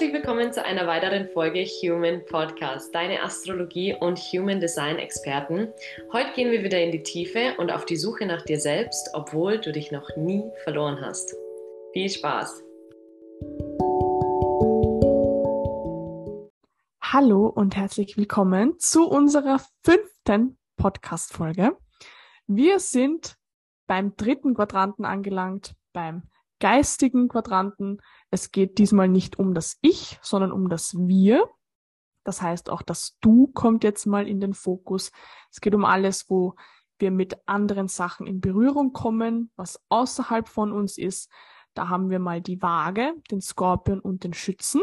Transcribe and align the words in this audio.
Herzlich 0.00 0.14
willkommen 0.14 0.50
zu 0.50 0.64
einer 0.64 0.86
weiteren 0.86 1.28
Folge 1.28 1.62
Human 1.62 2.24
Podcast, 2.24 2.94
deine 2.94 3.22
Astrologie 3.22 3.94
und 4.00 4.18
Human 4.18 4.58
Design 4.58 4.96
Experten. 4.96 5.74
Heute 6.10 6.32
gehen 6.32 6.50
wir 6.50 6.64
wieder 6.64 6.80
in 6.80 6.90
die 6.90 7.02
Tiefe 7.02 7.54
und 7.58 7.70
auf 7.70 7.84
die 7.84 7.98
Suche 7.98 8.24
nach 8.24 8.40
dir 8.40 8.58
selbst, 8.58 9.10
obwohl 9.12 9.58
du 9.58 9.72
dich 9.72 9.92
noch 9.92 10.08
nie 10.16 10.42
verloren 10.64 11.02
hast. 11.02 11.36
Viel 11.92 12.08
Spaß! 12.08 12.64
Hallo 17.02 17.48
und 17.48 17.76
herzlich 17.76 18.16
willkommen 18.16 18.78
zu 18.78 19.06
unserer 19.06 19.60
fünften 19.84 20.56
Podcast-Folge. 20.78 21.76
Wir 22.46 22.78
sind 22.78 23.34
beim 23.86 24.16
dritten 24.16 24.54
Quadranten 24.54 25.04
angelangt, 25.04 25.74
beim 25.92 26.22
geistigen 26.60 27.28
Quadranten. 27.28 28.00
Es 28.30 28.52
geht 28.52 28.78
diesmal 28.78 29.08
nicht 29.08 29.38
um 29.38 29.54
das 29.54 29.78
Ich, 29.80 30.18
sondern 30.22 30.52
um 30.52 30.68
das 30.68 30.94
Wir. 30.94 31.48
Das 32.24 32.42
heißt, 32.42 32.70
auch 32.70 32.82
das 32.82 33.16
Du 33.20 33.48
kommt 33.48 33.82
jetzt 33.82 34.06
mal 34.06 34.28
in 34.28 34.40
den 34.40 34.54
Fokus. 34.54 35.10
Es 35.50 35.60
geht 35.60 35.74
um 35.74 35.84
alles, 35.84 36.30
wo 36.30 36.54
wir 36.98 37.10
mit 37.10 37.36
anderen 37.46 37.88
Sachen 37.88 38.26
in 38.26 38.40
Berührung 38.40 38.92
kommen, 38.92 39.50
was 39.56 39.82
außerhalb 39.88 40.48
von 40.48 40.70
uns 40.70 40.98
ist. 40.98 41.30
Da 41.74 41.88
haben 41.88 42.10
wir 42.10 42.18
mal 42.18 42.40
die 42.40 42.60
Waage, 42.62 43.14
den 43.30 43.40
Skorpion 43.40 44.00
und 44.00 44.24
den 44.24 44.34
Schützen. 44.34 44.82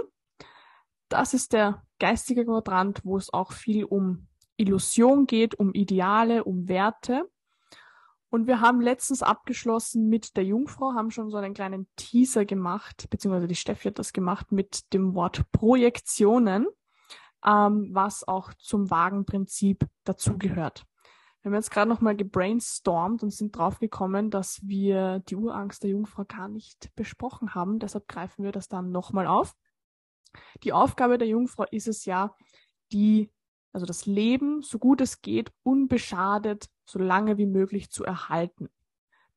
Das 1.10 1.34
ist 1.34 1.54
der 1.54 1.86
geistige 2.00 2.46
Quadrant, 2.46 3.06
wo 3.06 3.18
es 3.18 3.32
auch 3.32 3.52
viel 3.52 3.86
um 3.86 4.28
Illusion 4.58 5.28
geht, 5.28 5.56
um 5.56 5.74
Ideale, 5.74 6.44
um 6.44 6.68
Werte. 6.68 7.30
Und 8.30 8.46
wir 8.46 8.60
haben 8.60 8.82
letztens 8.82 9.24
abgeschlossen 9.24 10.10
mit 10.10 10.36
der 10.36 10.44
Jungfrau, 10.44 10.94
haben 10.94 11.12
schon 11.12 11.30
so 11.30 11.38
einen 11.38 11.54
kleinen 11.54 11.88
Teaser 11.96 12.46
gemacht, 12.46 13.08
beziehungsweise 13.10 13.48
die 13.48 13.56
Steffi 13.56 13.88
hat 13.88 14.00
das 14.00 14.12
gemacht 14.12 14.52
mit 14.52 14.94
dem 14.94 15.16
Wort 15.16 15.50
Projektionen, 15.52 16.68
ähm, 17.46 17.90
was 17.94 18.28
auch 18.28 18.54
zum 18.56 18.90
Wagenprinzip 18.92 19.86
dazugehört. 20.04 20.86
Wir 21.42 21.52
haben 21.52 21.56
jetzt 21.56 21.72
gerade 21.72 21.90
nochmal 21.90 22.18
gebrainstormt 22.18 23.24
und 23.24 23.32
sind 23.32 23.56
draufgekommen, 23.56 24.30
dass 24.30 24.60
wir 24.68 25.20
die 25.30 25.38
Urangst 25.38 25.84
der 25.84 25.92
Jungfrau 25.92 26.26
gar 26.26 26.50
nicht 26.50 26.94
besprochen 26.96 27.56
haben. 27.56 27.80
Deshalb 27.80 28.10
greifen 28.10 28.44
wir 28.44 28.52
das 28.52 28.68
dann 28.68 28.92
nochmal 28.92 29.28
auf. 29.28 29.56
Die 30.64 30.74
Aufgabe 30.74 31.18
der 31.18 31.30
Jungfrau 31.30 31.64
ist 31.72 31.88
es 31.88 32.04
ja, 32.04 32.36
die 32.92 33.32
also 33.78 33.86
das 33.86 34.08
Leben, 34.08 34.64
so 34.64 34.80
gut 34.80 35.02
es 35.02 35.22
geht, 35.22 35.52
unbeschadet, 35.62 36.68
so 36.88 37.00
lange 37.00 37.38
wie 37.38 37.46
möglich 37.46 37.92
zu 37.92 38.04
erhalten. 38.04 38.70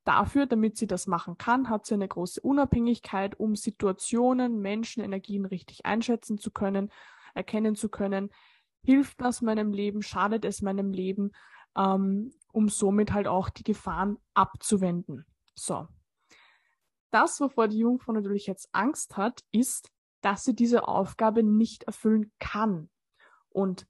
Dafür, 0.05 0.47
damit 0.47 0.79
sie 0.79 0.87
das 0.87 1.07
machen 1.07 1.37
kann, 1.37 1.69
hat 1.69 1.85
sie 1.85 1.95
eine 1.95 2.09
große 2.09 2.41
Unabhängigkeit, 2.41 3.39
um 3.39 3.55
Situationen, 3.55 4.61
Menschen, 4.61 5.03
Energien 5.03 5.45
richtig 5.45 5.85
einschätzen 5.85 6.39
zu 6.39 6.51
können, 6.51 6.91
erkennen 7.35 7.77
zu 7.77 7.89
können, 7.89 8.31
hilft 8.83 9.21
das 9.21 9.43
meinem 9.43 9.73
Leben, 9.73 10.03
schadet 10.03 10.45
es 10.45 10.63
meinem 10.63 10.93
Leben, 10.93 11.33
ähm, 11.77 12.33
um 12.53 12.69
somit 12.69 13.13
halt 13.13 13.27
auch 13.27 13.51
die 13.51 13.63
Gefahren 13.63 14.17
abzuwenden. 14.35 15.27
So. 15.55 15.87
Das, 17.11 17.41
wovor 17.41 17.69
die 17.69 17.79
Jungfrau 17.79 18.13
natürlich 18.13 18.47
jetzt 18.47 18.69
Angst 18.73 19.17
hat, 19.17 19.45
ist, 19.51 19.91
dass 20.23 20.45
sie 20.45 20.55
diese 20.55 20.87
Aufgabe 20.87 21.43
nicht 21.43 21.85
erfüllen 21.85 22.33
kann. 22.39 22.89
Und 23.51 23.87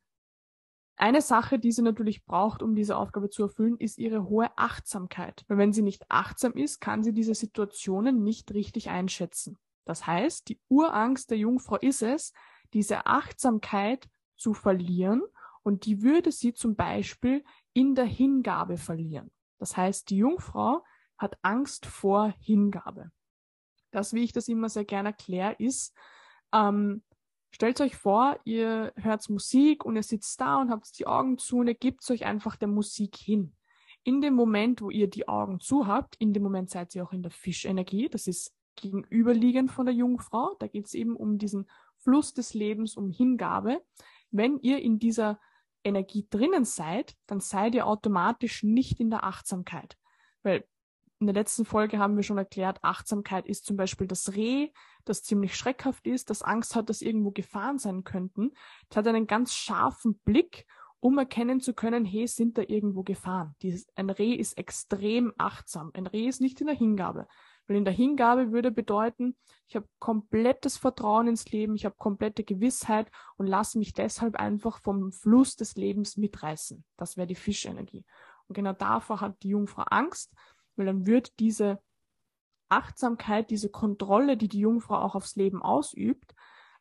eine 1.00 1.22
Sache, 1.22 1.58
die 1.58 1.72
sie 1.72 1.82
natürlich 1.82 2.24
braucht, 2.24 2.62
um 2.62 2.74
diese 2.74 2.96
Aufgabe 2.96 3.30
zu 3.30 3.42
erfüllen, 3.42 3.76
ist 3.78 3.98
ihre 3.98 4.28
hohe 4.28 4.50
Achtsamkeit. 4.56 5.44
Weil 5.48 5.58
wenn 5.58 5.72
sie 5.72 5.82
nicht 5.82 6.04
achtsam 6.08 6.52
ist, 6.52 6.80
kann 6.80 7.02
sie 7.02 7.12
diese 7.12 7.34
Situationen 7.34 8.22
nicht 8.22 8.52
richtig 8.52 8.90
einschätzen. 8.90 9.58
Das 9.84 10.06
heißt, 10.06 10.48
die 10.48 10.60
Urangst 10.68 11.30
der 11.30 11.38
Jungfrau 11.38 11.76
ist 11.76 12.02
es, 12.02 12.32
diese 12.72 13.06
Achtsamkeit 13.06 14.08
zu 14.36 14.55
verlieren 14.55 15.22
und 15.62 15.86
die 15.86 16.02
würde 16.02 16.33
sie 16.33 16.55
zum 16.55 16.77
Beispiel 16.77 17.44
in 17.72 17.94
der 17.94 18.05
Hingabe 18.05 18.77
verlieren. 18.77 19.30
Das 19.58 19.77
heißt, 19.77 20.10
die 20.10 20.18
Jungfrau 20.18 20.84
hat 21.18 21.39
Angst 21.42 21.86
vor 21.86 22.34
Hingabe. 22.40 23.10
Das, 23.90 24.14
wie 24.14 24.22
ich 24.22 24.33
das 24.33 24.48
immer 24.48 24.68
sehr 24.68 24.84
gerne 24.84 25.10
erkläre, 25.10 25.56
ist, 25.58 25.94
ähm, 26.52 27.02
Stellt 27.50 27.80
euch 27.80 27.96
vor, 27.96 28.38
ihr 28.44 28.92
hört 28.96 29.28
Musik 29.28 29.84
und 29.84 29.96
ihr 29.96 30.02
sitzt 30.02 30.40
da 30.40 30.61
und 30.61 30.70
habt 30.70 30.98
die 30.98 31.06
Augen 31.06 31.36
zu 31.38 31.58
und 31.58 31.68
ihr 31.68 31.74
gebt 31.74 32.08
euch 32.11 32.24
einfach 32.24 32.56
der 32.56 32.68
Musik 32.68 33.16
hin. 33.16 33.55
In 34.02 34.20
dem 34.20 34.34
Moment, 34.34 34.80
wo 34.80 34.90
ihr 34.90 35.08
die 35.08 35.28
Augen 35.28 35.60
zu 35.60 35.86
habt, 35.86 36.16
in 36.16 36.33
dem 36.33 36.42
Moment 36.42 36.70
seid 36.70 36.94
ihr 36.94 37.05
auch 37.05 37.12
in 37.12 37.22
der 37.22 37.33
Fischenergie. 37.33 38.08
Das 38.08 38.27
ist 38.27 38.55
gegenüberliegend 38.77 39.70
von 39.70 39.84
der 39.84 39.94
Jungfrau. 39.94 40.56
Da 40.58 40.68
geht 40.68 40.86
es 40.86 40.94
eben 40.94 41.16
um 41.16 41.39
diesen 41.39 41.68
Fluss 41.98 42.33
des 42.33 42.55
Lebens, 42.55 42.96
um 42.96 43.10
Hingabe. 43.10 43.83
Wenn 44.30 44.58
ihr 44.60 44.80
in 44.80 44.98
dieser 44.98 45.39
Energie 45.84 46.27
drinnen 46.30 46.64
seid, 46.64 47.16
dann 47.27 47.40
seid 47.40 47.74
ihr 47.74 47.86
automatisch 47.86 48.62
nicht 48.62 49.00
in 49.00 49.10
der 49.10 49.24
Achtsamkeit. 49.24 49.98
Weil 50.42 50.64
in 51.20 51.27
der 51.27 51.35
letzten 51.35 51.67
Folge 51.67 51.98
haben 51.98 52.17
wir 52.17 52.23
schon 52.23 52.39
erklärt, 52.39 52.83
Achtsamkeit 52.83 53.47
ist 53.47 53.67
zum 53.67 53.77
Beispiel 53.77 54.07
das 54.07 54.35
Reh, 54.35 54.70
das 55.05 55.23
ziemlich 55.23 55.55
schreckhaft 55.55 56.07
ist, 56.07 56.31
das 56.31 56.42
Angst 56.42 56.75
hat, 56.75 56.89
dass 56.89 57.03
irgendwo 57.03 57.31
Gefahren 57.31 57.79
sein 57.79 58.05
könnten. 58.05 58.53
Es 58.89 58.97
hat 58.97 59.07
einen 59.07 59.27
ganz 59.27 59.53
scharfen 59.53 60.19
Blick, 60.25 60.67
um 60.98 61.19
erkennen 61.19 61.61
zu 61.61 61.75
können, 61.75 62.05
hey, 62.05 62.27
sind 62.27 62.57
da 62.57 62.63
irgendwo 62.67 63.03
Gefahren? 63.03 63.55
Dieses, 63.63 63.86
ein 63.97 64.11
Reh 64.11 64.35
ist 64.35 64.57
extrem 64.57 65.33
achtsam. 65.36 65.91
Ein 65.95 66.07
Reh 66.07 66.27
ist 66.27 66.41
nicht 66.41 66.61
in 66.61 66.67
der 66.67 66.77
Hingabe. 66.77 67.27
Weil 67.67 67.77
in 67.77 67.85
der 67.85 67.95
Hingabe 67.95 68.51
würde 68.51 68.70
bedeuten, 68.70 69.37
ich 69.67 69.77
habe 69.77 69.87
komplettes 69.98 70.77
Vertrauen 70.77 71.29
ins 71.29 71.51
Leben, 71.51 71.75
ich 71.75 71.85
habe 71.85 71.95
komplette 71.98 72.45
Gewissheit 72.45 73.11
und 73.37 73.47
lasse 73.47 73.79
mich 73.79 73.92
deshalb 73.92 74.37
einfach 74.37 74.81
vom 74.81 75.13
Fluss 75.13 75.55
des 75.57 75.77
Lebens 75.77 76.17
mitreißen. 76.17 76.85
Das 76.97 77.17
wäre 77.17 77.27
die 77.27 77.35
Fischenergie. 77.35 78.05
Und 78.48 78.55
genau 78.55 78.73
davor 78.73 79.20
hat 79.20 79.42
die 79.42 79.51
Jungfrau 79.51 79.83
Angst 79.83 80.35
weil 80.80 80.86
dann 80.86 81.05
wird 81.05 81.39
diese 81.41 81.79
Achtsamkeit, 82.70 83.51
diese 83.51 83.68
Kontrolle, 83.68 84.39
die 84.39 84.48
die 84.48 84.61
Jungfrau 84.61 84.96
auch 84.96 85.14
aufs 85.14 85.36
Leben 85.36 85.61
ausübt, 85.61 86.35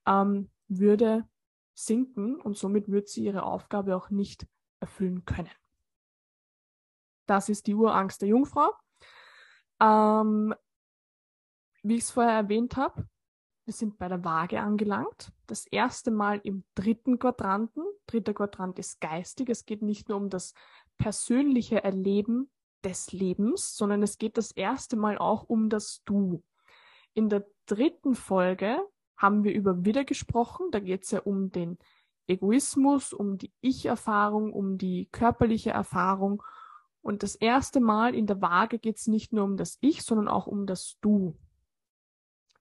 ähm, 0.05 0.49
würde 0.69 1.27
sinken 1.73 2.39
und 2.39 2.57
somit 2.57 2.89
wird 2.89 3.09
sie 3.09 3.25
ihre 3.25 3.43
Aufgabe 3.43 3.97
auch 3.97 4.09
nicht 4.09 4.47
erfüllen 4.79 5.25
können. 5.25 5.51
Das 7.25 7.49
ist 7.49 7.67
die 7.67 7.75
Urangst 7.75 8.21
der 8.21 8.29
Jungfrau. 8.29 8.71
Ähm, 9.81 10.55
wie 11.83 11.95
ich 11.95 12.03
es 12.03 12.11
vorher 12.11 12.35
erwähnt 12.35 12.77
habe, 12.77 13.05
wir 13.65 13.73
sind 13.73 13.97
bei 13.97 14.07
der 14.07 14.23
Waage 14.23 14.61
angelangt. 14.61 15.33
Das 15.45 15.65
erste 15.67 16.09
Mal 16.09 16.39
im 16.45 16.63
dritten 16.73 17.19
Quadranten. 17.19 17.83
Dritter 18.07 18.33
Quadrant 18.33 18.79
ist 18.79 19.01
geistig. 19.01 19.49
Es 19.49 19.65
geht 19.65 19.81
nicht 19.81 20.07
nur 20.07 20.17
um 20.17 20.29
das 20.29 20.53
persönliche 20.97 21.83
Erleben 21.83 22.49
des 22.83 23.11
Lebens, 23.11 23.75
sondern 23.75 24.03
es 24.03 24.17
geht 24.17 24.37
das 24.37 24.51
erste 24.51 24.95
Mal 24.95 25.17
auch 25.17 25.43
um 25.43 25.69
das 25.69 26.01
Du. 26.05 26.43
In 27.13 27.29
der 27.29 27.45
dritten 27.65 28.15
Folge 28.15 28.79
haben 29.17 29.43
wir 29.43 29.53
über 29.53 29.85
Widder 29.85 30.05
gesprochen. 30.05 30.67
Da 30.71 30.79
geht 30.79 31.03
es 31.03 31.11
ja 31.11 31.19
um 31.21 31.51
den 31.51 31.77
Egoismus, 32.27 33.11
um 33.13 33.37
die 33.37 33.51
Ich-Erfahrung, 33.61 34.53
um 34.53 34.77
die 34.77 35.09
körperliche 35.11 35.71
Erfahrung. 35.71 36.43
Und 37.01 37.23
das 37.23 37.35
erste 37.35 37.79
Mal 37.79 38.15
in 38.15 38.27
der 38.27 38.41
Waage 38.41 38.79
geht 38.79 38.97
es 38.97 39.07
nicht 39.07 39.33
nur 39.33 39.43
um 39.43 39.57
das 39.57 39.77
Ich, 39.81 40.03
sondern 40.03 40.27
auch 40.27 40.47
um 40.47 40.65
das 40.65 40.97
Du. 41.01 41.37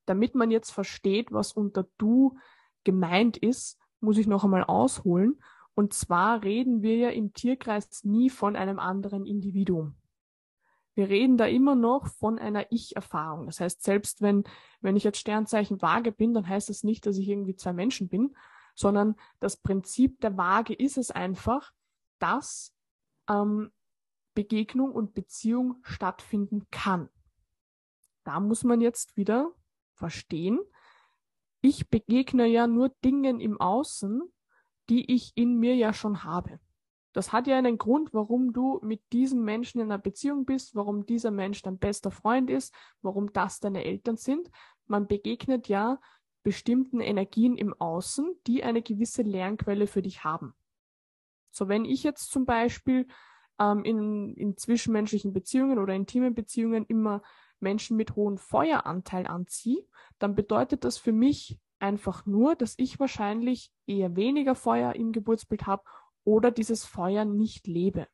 Damit 0.06 0.34
man 0.34 0.50
jetzt 0.50 0.70
versteht, 0.70 1.32
was 1.32 1.52
unter 1.52 1.86
Du 1.98 2.38
gemeint 2.82 3.36
ist, 3.36 3.78
muss 4.00 4.16
ich 4.16 4.26
noch 4.26 4.44
einmal 4.44 4.64
ausholen. 4.64 5.40
Und 5.74 5.92
zwar 5.92 6.42
reden 6.42 6.82
wir 6.82 6.96
ja 6.96 7.08
im 7.10 7.34
Tierkreis 7.34 8.04
nie 8.04 8.30
von 8.30 8.56
einem 8.56 8.78
anderen 8.78 9.26
Individuum 9.26 9.97
wir 10.98 11.08
reden 11.08 11.36
da 11.36 11.46
immer 11.46 11.76
noch 11.76 12.08
von 12.08 12.40
einer 12.40 12.72
Ich-Erfahrung. 12.72 13.46
Das 13.46 13.60
heißt, 13.60 13.84
selbst 13.84 14.20
wenn, 14.20 14.42
wenn 14.80 14.96
ich 14.96 15.04
jetzt 15.04 15.20
Sternzeichen 15.20 15.80
Waage 15.80 16.10
bin, 16.10 16.34
dann 16.34 16.48
heißt 16.48 16.68
das 16.70 16.82
nicht, 16.82 17.06
dass 17.06 17.16
ich 17.18 17.28
irgendwie 17.28 17.54
zwei 17.54 17.72
Menschen 17.72 18.08
bin, 18.08 18.36
sondern 18.74 19.14
das 19.38 19.56
Prinzip 19.58 20.20
der 20.20 20.36
Waage 20.36 20.74
ist 20.74 20.98
es 20.98 21.12
einfach, 21.12 21.70
dass 22.18 22.74
ähm, 23.30 23.70
Begegnung 24.34 24.90
und 24.90 25.14
Beziehung 25.14 25.76
stattfinden 25.82 26.66
kann. 26.72 27.08
Da 28.24 28.40
muss 28.40 28.64
man 28.64 28.80
jetzt 28.80 29.16
wieder 29.16 29.52
verstehen, 29.94 30.58
ich 31.60 31.88
begegne 31.90 32.46
ja 32.46 32.66
nur 32.66 32.88
Dingen 33.04 33.38
im 33.38 33.60
Außen, 33.60 34.20
die 34.88 35.14
ich 35.14 35.30
in 35.36 35.60
mir 35.60 35.76
ja 35.76 35.92
schon 35.92 36.24
habe. 36.24 36.58
Das 37.18 37.32
hat 37.32 37.48
ja 37.48 37.58
einen 37.58 37.78
Grund, 37.78 38.14
warum 38.14 38.52
du 38.52 38.78
mit 38.80 39.12
diesem 39.12 39.42
Menschen 39.42 39.80
in 39.80 39.88
einer 39.88 39.98
Beziehung 39.98 40.44
bist, 40.44 40.76
warum 40.76 41.04
dieser 41.04 41.32
Mensch 41.32 41.62
dein 41.62 41.76
bester 41.76 42.12
Freund 42.12 42.48
ist, 42.48 42.72
warum 43.02 43.32
das 43.32 43.58
deine 43.58 43.84
Eltern 43.84 44.16
sind. 44.16 44.52
Man 44.86 45.08
begegnet 45.08 45.66
ja 45.66 45.98
bestimmten 46.44 47.00
Energien 47.00 47.56
im 47.56 47.74
Außen, 47.74 48.36
die 48.46 48.62
eine 48.62 48.82
gewisse 48.82 49.22
Lernquelle 49.22 49.88
für 49.88 50.00
dich 50.00 50.22
haben. 50.22 50.54
So, 51.50 51.66
wenn 51.66 51.84
ich 51.84 52.04
jetzt 52.04 52.30
zum 52.30 52.46
Beispiel 52.46 53.08
ähm, 53.58 53.82
in, 53.82 54.34
in 54.34 54.56
zwischenmenschlichen 54.56 55.32
Beziehungen 55.32 55.80
oder 55.80 55.94
intimen 55.94 56.36
Beziehungen 56.36 56.86
immer 56.86 57.22
Menschen 57.58 57.96
mit 57.96 58.14
hohem 58.14 58.38
Feueranteil 58.38 59.26
anziehe, 59.26 59.84
dann 60.20 60.36
bedeutet 60.36 60.84
das 60.84 60.98
für 60.98 61.10
mich 61.10 61.58
einfach 61.80 62.26
nur, 62.26 62.54
dass 62.54 62.74
ich 62.76 63.00
wahrscheinlich 63.00 63.72
eher 63.88 64.14
weniger 64.14 64.54
Feuer 64.54 64.94
im 64.94 65.10
Geburtsbild 65.10 65.66
habe 65.66 65.82
oder 66.28 66.50
dieses 66.50 66.84
Feuer 66.84 67.24
nicht 67.24 67.66
lebe. 67.66 68.06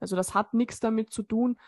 Also 0.00 0.16
das 0.16 0.34
hat 0.34 0.54
nichts 0.54 0.80
damit 0.80 1.10
zu 1.10 1.22
tun, 1.22 1.58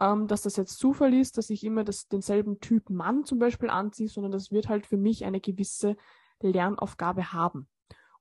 ähm, 0.00 0.26
dass 0.26 0.40
das 0.40 0.56
jetzt 0.56 0.78
Zufall 0.78 1.12
ist, 1.12 1.36
dass 1.36 1.50
ich 1.50 1.64
immer 1.64 1.84
das, 1.84 2.08
denselben 2.08 2.60
Typ 2.60 2.88
Mann 2.88 3.24
zum 3.24 3.38
Beispiel 3.38 3.68
anziehe, 3.68 4.08
sondern 4.08 4.32
das 4.32 4.50
wird 4.50 4.70
halt 4.70 4.86
für 4.86 4.96
mich 4.96 5.26
eine 5.26 5.40
gewisse 5.40 5.96
Lernaufgabe 6.40 7.34
haben. 7.34 7.68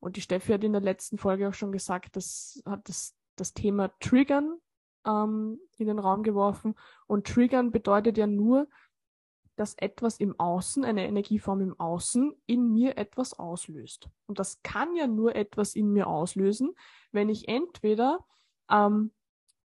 Und 0.02 0.18
die 0.18 0.22
Steffi 0.22 0.52
hat 0.52 0.66
in 0.66 0.74
der 0.74 0.82
letzten 0.82 1.18
Folge 1.18 1.48
auch 1.48 1.54
schon 1.54 1.72
gesagt, 1.72 2.18
das 2.18 2.62
hat 2.66 2.90
das, 2.90 3.16
das 3.38 3.54
Thema 3.54 3.90
Triggern 4.02 4.58
ähm, 5.08 5.62
in 5.78 5.88
den 5.88 6.00
Raum 6.00 6.24
geworfen. 6.24 6.76
Und 7.08 7.26
Triggern 7.26 7.72
bedeutet 7.72 8.18
ja 8.18 8.28
nur, 8.28 8.68
dass 9.56 9.76
etwas 9.76 10.20
im 10.20 10.40
Außen, 10.40 10.84
eine 10.84 11.08
Energieform 11.08 11.62
im 11.62 11.80
Außen, 11.80 12.34
in 12.46 12.74
mir 12.74 12.98
etwas 12.98 13.38
auslöst. 13.38 14.10
Und 14.26 14.40
das 14.40 14.62
kann 14.64 14.96
ja 14.96 15.08
nur 15.08 15.36
etwas 15.36 15.76
in 15.76 15.92
mir 15.92 16.08
auslösen, 16.08 16.74
wenn 17.12 17.30
ich 17.30 17.48
entweder 17.48 18.26
ähm, 18.70 19.12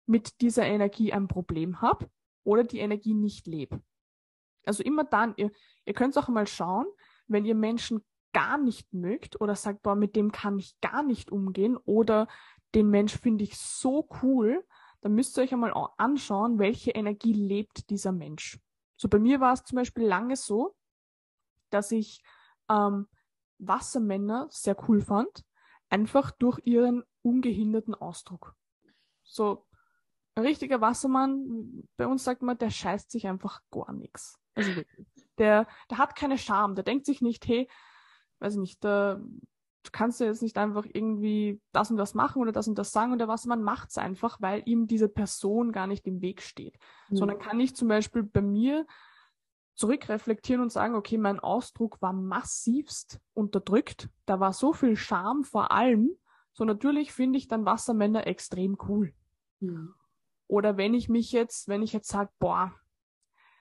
mit 0.06 0.40
dieser 0.40 0.64
Energie 0.64 1.12
ein 1.12 1.28
Problem 1.28 1.80
habe 1.80 2.10
oder 2.44 2.64
die 2.64 2.78
Energie 2.78 3.14
nicht 3.14 3.46
lebe. 3.46 3.80
Also 4.64 4.82
immer 4.82 5.04
dann, 5.04 5.34
ihr, 5.36 5.50
ihr 5.84 5.94
könnt 5.94 6.16
auch 6.18 6.28
mal 6.28 6.46
schauen, 6.46 6.86
wenn 7.26 7.44
ihr 7.44 7.54
Menschen 7.54 8.04
gar 8.32 8.58
nicht 8.58 8.92
mögt 8.92 9.40
oder 9.40 9.54
sagt, 9.54 9.82
boah, 9.82 9.94
mit 9.94 10.16
dem 10.16 10.32
kann 10.32 10.58
ich 10.58 10.78
gar 10.80 11.02
nicht 11.02 11.30
umgehen 11.30 11.76
oder 11.76 12.28
den 12.74 12.90
Mensch 12.90 13.16
finde 13.16 13.44
ich 13.44 13.56
so 13.56 14.08
cool, 14.22 14.64
dann 15.00 15.14
müsst 15.14 15.36
ihr 15.38 15.44
euch 15.44 15.52
einmal 15.52 15.72
anschauen, 15.96 16.58
welche 16.58 16.90
Energie 16.90 17.32
lebt 17.32 17.88
dieser 17.90 18.12
Mensch. 18.12 18.58
So 18.98 19.08
bei 19.08 19.18
mir 19.18 19.40
war 19.40 19.54
es 19.54 19.64
zum 19.64 19.76
Beispiel 19.76 20.04
lange 20.04 20.36
so, 20.36 20.76
dass 21.70 21.90
ich 21.92 22.22
ähm, 22.68 23.06
Wassermänner 23.58 24.48
sehr 24.50 24.76
cool 24.88 25.00
fand, 25.00 25.44
einfach 25.88 26.32
durch 26.32 26.60
ihren 26.64 27.04
ungehinderten 27.22 27.94
Ausdruck. 27.94 28.54
So 29.22 29.66
ein 30.34 30.44
richtiger 30.44 30.80
Wassermann, 30.80 31.88
bei 31.96 32.06
uns 32.06 32.24
sagt 32.24 32.42
man, 32.42 32.58
der 32.58 32.70
scheißt 32.70 33.10
sich 33.10 33.26
einfach 33.26 33.62
gar 33.70 33.92
nichts. 33.92 34.38
Also 34.54 34.76
wirklich. 34.76 35.06
Der, 35.38 35.68
der 35.88 35.98
hat 35.98 36.16
keine 36.16 36.36
Scham, 36.36 36.74
der 36.74 36.82
denkt 36.82 37.06
sich 37.06 37.20
nicht, 37.22 37.46
hey, 37.46 37.68
weiß 38.40 38.54
ich 38.54 38.60
nicht, 38.60 38.84
kannst 39.92 40.20
du 40.20 40.24
jetzt 40.24 40.42
nicht 40.42 40.58
einfach 40.58 40.84
irgendwie 40.86 41.60
das 41.72 41.90
und 41.90 41.96
das 41.96 42.14
machen 42.14 42.42
oder 42.42 42.52
das 42.52 42.68
und 42.68 42.78
das 42.78 42.92
sagen 42.92 43.12
und 43.12 43.18
der 43.18 43.28
Wassermann 43.28 43.62
macht 43.62 43.90
es 43.90 43.98
einfach, 43.98 44.40
weil 44.40 44.62
ihm 44.66 44.86
diese 44.86 45.08
Person 45.08 45.72
gar 45.72 45.86
nicht 45.86 46.06
im 46.06 46.20
Weg 46.20 46.42
steht. 46.42 46.78
Mhm. 47.10 47.16
Sondern 47.16 47.38
kann 47.38 47.60
ich 47.60 47.76
zum 47.76 47.88
Beispiel 47.88 48.22
bei 48.22 48.42
mir 48.42 48.86
zurückreflektieren 49.74 50.62
und 50.62 50.72
sagen, 50.72 50.94
okay, 50.94 51.18
mein 51.18 51.38
Ausdruck 51.38 52.02
war 52.02 52.12
massivst 52.12 53.20
unterdrückt, 53.34 54.08
da 54.26 54.40
war 54.40 54.52
so 54.52 54.72
viel 54.72 54.96
Scham 54.96 55.44
vor 55.44 55.70
allem, 55.70 56.10
so 56.52 56.64
natürlich 56.64 57.12
finde 57.12 57.38
ich 57.38 57.46
dann 57.46 57.64
Wassermänner 57.64 58.26
extrem 58.26 58.76
cool. 58.88 59.14
Mhm. 59.60 59.94
Oder 60.48 60.76
wenn 60.76 60.94
ich 60.94 61.08
mich 61.08 61.30
jetzt, 61.30 61.68
wenn 61.68 61.82
ich 61.82 61.92
jetzt 61.92 62.08
sage, 62.08 62.30
boah, 62.40 62.74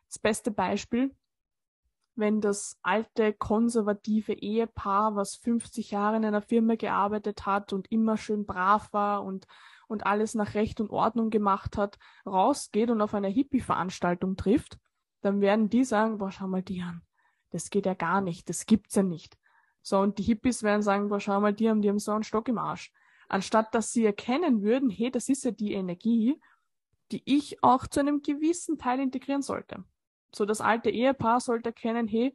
das 0.07 0.18
beste 0.18 0.50
Beispiel, 0.51 1.15
wenn 2.18 2.42
das 2.42 2.78
alte 2.81 3.34
konservative 3.34 4.34
Ehepaar, 4.34 5.16
was 5.16 5.36
50 5.36 5.92
Jahre 5.92 6.18
in 6.18 6.25
einer 6.25 6.42
Firma 6.42 6.75
gearbeitet 6.75 7.46
hat 7.46 7.74
und 7.74 7.92
immer 7.92 8.18
schön 8.18 8.46
brav 8.46 8.92
war 8.94 9.24
und, 9.24 9.48
und 9.88 10.06
alles 10.06 10.34
nach 10.34 10.54
Recht 10.54 10.81
und 10.81 10.90
Ordnung 10.90 11.30
gemacht 11.30 11.78
hat, 11.78 11.98
rausgeht 12.25 12.90
und 12.90 13.02
auf 13.02 13.14
einer 13.14 13.30
Hippie-Veranstaltung 13.30 14.36
trifft, 14.36 14.78
dann 15.22 15.42
werden 15.42 15.69
die 15.69 15.84
sagen, 15.84 16.18
boah, 16.18 16.31
schau 16.31 16.48
mal 16.48 16.64
die 16.64 16.81
an. 16.81 17.02
Das 17.52 17.69
geht 17.69 17.86
ja 17.86 17.94
gar 17.94 18.22
nicht, 18.22 18.50
das 18.50 18.66
gibt's 18.66 18.96
ja 18.96 19.04
nicht. 19.04 19.38
So, 19.81 20.00
und 20.00 20.18
die 20.18 20.24
Hippies 20.24 20.64
werden 20.64 20.81
sagen, 20.81 21.10
boah, 21.10 21.19
schau 21.19 21.40
mal 21.40 21.54
die 21.54 21.69
an, 21.69 21.81
die 21.81 21.90
haben 21.90 22.00
so 22.00 22.12
einen 22.12 22.24
Stock 22.24 22.50
im 22.50 22.58
Arsch. 22.58 22.92
Anstatt 23.30 23.74
dass 23.74 23.92
sie 23.92 24.06
erkennen 24.06 24.62
würden, 24.62 24.90
hey, 24.90 25.12
das 25.12 25.30
ist 25.30 25.44
ja 25.44 25.52
die 25.52 25.74
Energie, 25.74 26.42
die 27.12 27.22
ich 27.25 27.64
auch 27.64 27.88
zu 27.88 28.00
einem 28.00 28.22
gewissen 28.22 28.78
Teil 28.78 29.00
integrieren 29.00 29.42
sollte. 29.42 29.84
So 30.33 30.45
das 30.45 30.62
alte 30.62 30.89
Ehepaar 30.89 31.39
sollte 31.39 31.69
erkennen, 31.69 32.07
hey, 32.07 32.33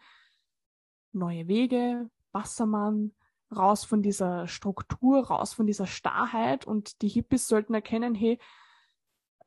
neue 1.12 1.46
Wege, 1.48 2.10
Wassermann, 2.32 3.14
raus 3.54 3.84
von 3.84 4.02
dieser 4.02 4.48
Struktur, 4.48 5.26
raus 5.26 5.52
von 5.52 5.66
dieser 5.66 5.86
Starrheit 5.86 6.66
und 6.66 7.02
die 7.02 7.08
Hippies 7.08 7.48
sollten 7.48 7.74
erkennen, 7.74 8.14
hey, 8.14 8.38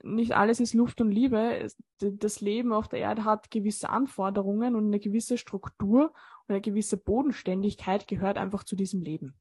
nicht 0.04 0.34
alles 0.34 0.60
ist 0.60 0.74
Luft 0.74 1.02
und 1.02 1.10
Liebe. 1.10 1.68
Das 2.00 2.42
Leben 2.42 2.74
auf 2.74 2.88
der 2.88 3.00
Erde 3.00 3.26
hat 3.26 3.50
gewisse 3.50 3.90
Anforderungen 3.90 4.76
und 4.76 4.86
eine 4.86 5.00
gewisse 5.00 5.38
Struktur 5.38 6.14
und 6.48 6.54
eine 6.54 6.62
gewisse 6.62 6.98
Bodenständigkeit 6.98 8.08
gehört 8.08 8.38
einfach 8.38 8.64
zu 8.64 8.76
diesem 8.76 9.02
Leben. 9.02 9.36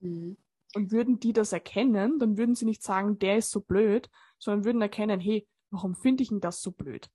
Mhm. 0.00 0.36
Und 0.74 0.90
würden 0.90 1.18
die 1.20 1.32
das 1.32 1.52
erkennen, 1.52 2.18
dann 2.18 2.36
würden 2.36 2.54
sie 2.54 2.66
nicht 2.66 2.82
sagen, 2.82 3.18
der 3.18 3.38
ist 3.38 3.50
so 3.50 3.60
blöd, 3.60 4.10
sondern 4.38 4.64
würden 4.64 4.82
erkennen, 4.82 5.20
hey, 5.20 5.46
warum 5.70 5.94
finde 5.94 6.22
ich 6.22 6.28
denn 6.28 6.40
das 6.40 6.60
so 6.60 6.72
blöd? 6.72 7.08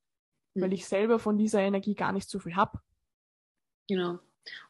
Weil 0.55 0.69
hm. 0.69 0.73
ich 0.73 0.85
selber 0.85 1.19
von 1.19 1.37
dieser 1.37 1.61
Energie 1.61 1.95
gar 1.95 2.11
nicht 2.11 2.29
so 2.29 2.39
viel 2.39 2.55
habe. 2.55 2.79
Genau. 3.87 4.19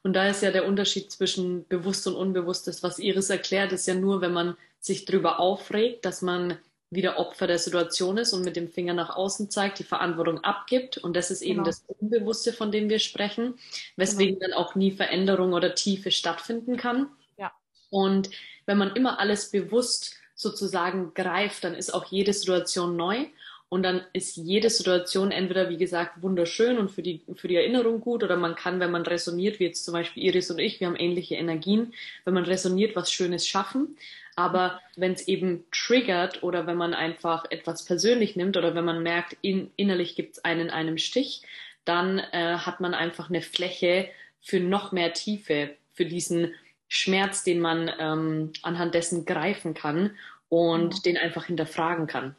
Und 0.03 0.13
da 0.13 0.27
ist 0.27 0.44
ja 0.44 0.51
der 0.51 0.68
Unterschied 0.68 1.12
zwischen 1.12 1.68
bewusst 1.68 2.06
und 2.07 2.15
unbewusstes, 2.15 2.83
was 2.83 3.00
Iris 3.00 3.30
erklärt, 3.30 3.71
ist 3.71 3.88
ja 3.88 3.95
nur, 3.95 4.21
wenn 4.21 4.33
man 4.33 4.56
sich 4.80 5.06
darüber 5.06 5.39
aufregt, 5.39 6.06
dass 6.06 6.21
man 6.21 6.57
wieder 6.91 7.18
Opfer 7.18 7.47
der 7.47 7.57
Situation 7.57 8.18
ist 8.18 8.33
und 8.33 8.44
mit 8.44 8.56
dem 8.56 8.68
Finger 8.68 8.94
nach 8.94 9.15
außen 9.15 9.50
zeigt, 9.50 9.80
die 9.80 9.83
Verantwortung 9.83 10.44
abgibt. 10.44 10.97
Und 10.97 11.15
das 11.15 11.31
ist 11.31 11.41
eben 11.41 11.63
genau. 11.63 11.65
das 11.65 11.83
Unbewusste, 11.88 12.53
von 12.53 12.71
dem 12.71 12.89
wir 12.89 13.00
sprechen, 13.00 13.56
weswegen 13.95 14.39
genau. 14.39 14.51
dann 14.51 14.63
auch 14.63 14.75
nie 14.75 14.91
Veränderung 14.91 15.53
oder 15.53 15.74
Tiefe 15.74 16.12
stattfinden 16.12 16.77
kann. 16.77 17.09
Ja. 17.38 17.51
Und 17.89 18.29
wenn 18.65 18.77
man 18.77 18.95
immer 18.95 19.19
alles 19.19 19.50
bewusst 19.50 20.15
sozusagen 20.36 21.13
greift, 21.13 21.63
dann 21.63 21.74
ist 21.74 21.94
auch 21.94 22.06
jede 22.06 22.33
Situation 22.33 22.95
neu. 22.95 23.25
Und 23.73 23.81
dann 23.81 24.01
ist 24.13 24.37
jede 24.37 24.69
Situation 24.69 25.31
entweder, 25.31 25.67
wie 25.67 25.77
gesagt, 25.77 26.21
wunderschön 26.21 26.77
und 26.77 26.91
für 26.91 27.01
die, 27.01 27.23
für 27.33 27.47
die 27.47 27.55
Erinnerung 27.55 28.01
gut 28.01 28.23
oder 28.23 28.35
man 28.35 28.53
kann, 28.53 28.79
wenn 28.79 28.91
man 28.91 29.01
resoniert, 29.01 29.59
wie 29.59 29.63
jetzt 29.63 29.83
zum 29.83 29.95
Beispiel 29.95 30.21
Iris 30.21 30.51
und 30.51 30.59
ich, 30.59 30.79
wir 30.79 30.85
haben 30.85 30.95
ähnliche 30.95 31.33
Energien, 31.33 31.91
wenn 32.23 32.35
man 32.35 32.43
resoniert, 32.43 32.95
was 32.95 33.11
Schönes 33.11 33.47
schaffen. 33.47 33.97
Aber 34.35 34.79
wenn 34.95 35.13
es 35.13 35.27
eben 35.27 35.65
triggert 35.71 36.43
oder 36.43 36.67
wenn 36.67 36.77
man 36.77 36.93
einfach 36.93 37.45
etwas 37.49 37.83
persönlich 37.83 38.35
nimmt 38.35 38.57
oder 38.57 38.75
wenn 38.75 38.85
man 38.85 39.01
merkt, 39.01 39.37
in, 39.41 39.71
innerlich 39.75 40.15
gibt 40.15 40.33
es 40.33 40.45
einen 40.45 40.69
einem 40.69 40.99
Stich, 40.99 41.41
dann 41.83 42.19
äh, 42.19 42.57
hat 42.57 42.79
man 42.79 42.93
einfach 42.93 43.31
eine 43.31 43.41
Fläche 43.41 44.07
für 44.39 44.59
noch 44.59 44.91
mehr 44.91 45.13
Tiefe, 45.13 45.71
für 45.93 46.05
diesen 46.05 46.53
Schmerz, 46.89 47.43
den 47.43 47.59
man 47.59 47.91
ähm, 47.98 48.51
anhand 48.62 48.93
dessen 48.93 49.25
greifen 49.25 49.74
kann 49.74 50.15
und 50.48 50.93
mhm. 50.93 51.01
den 51.03 51.17
einfach 51.17 51.45
hinterfragen 51.45 52.05
kann. 52.05 52.36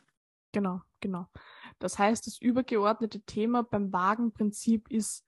Genau, 0.52 0.80
genau. 1.04 1.26
Das 1.78 1.98
heißt, 1.98 2.26
das 2.26 2.40
übergeordnete 2.40 3.20
Thema 3.20 3.62
beim 3.62 3.92
Wagenprinzip 3.92 4.90
ist 4.90 5.26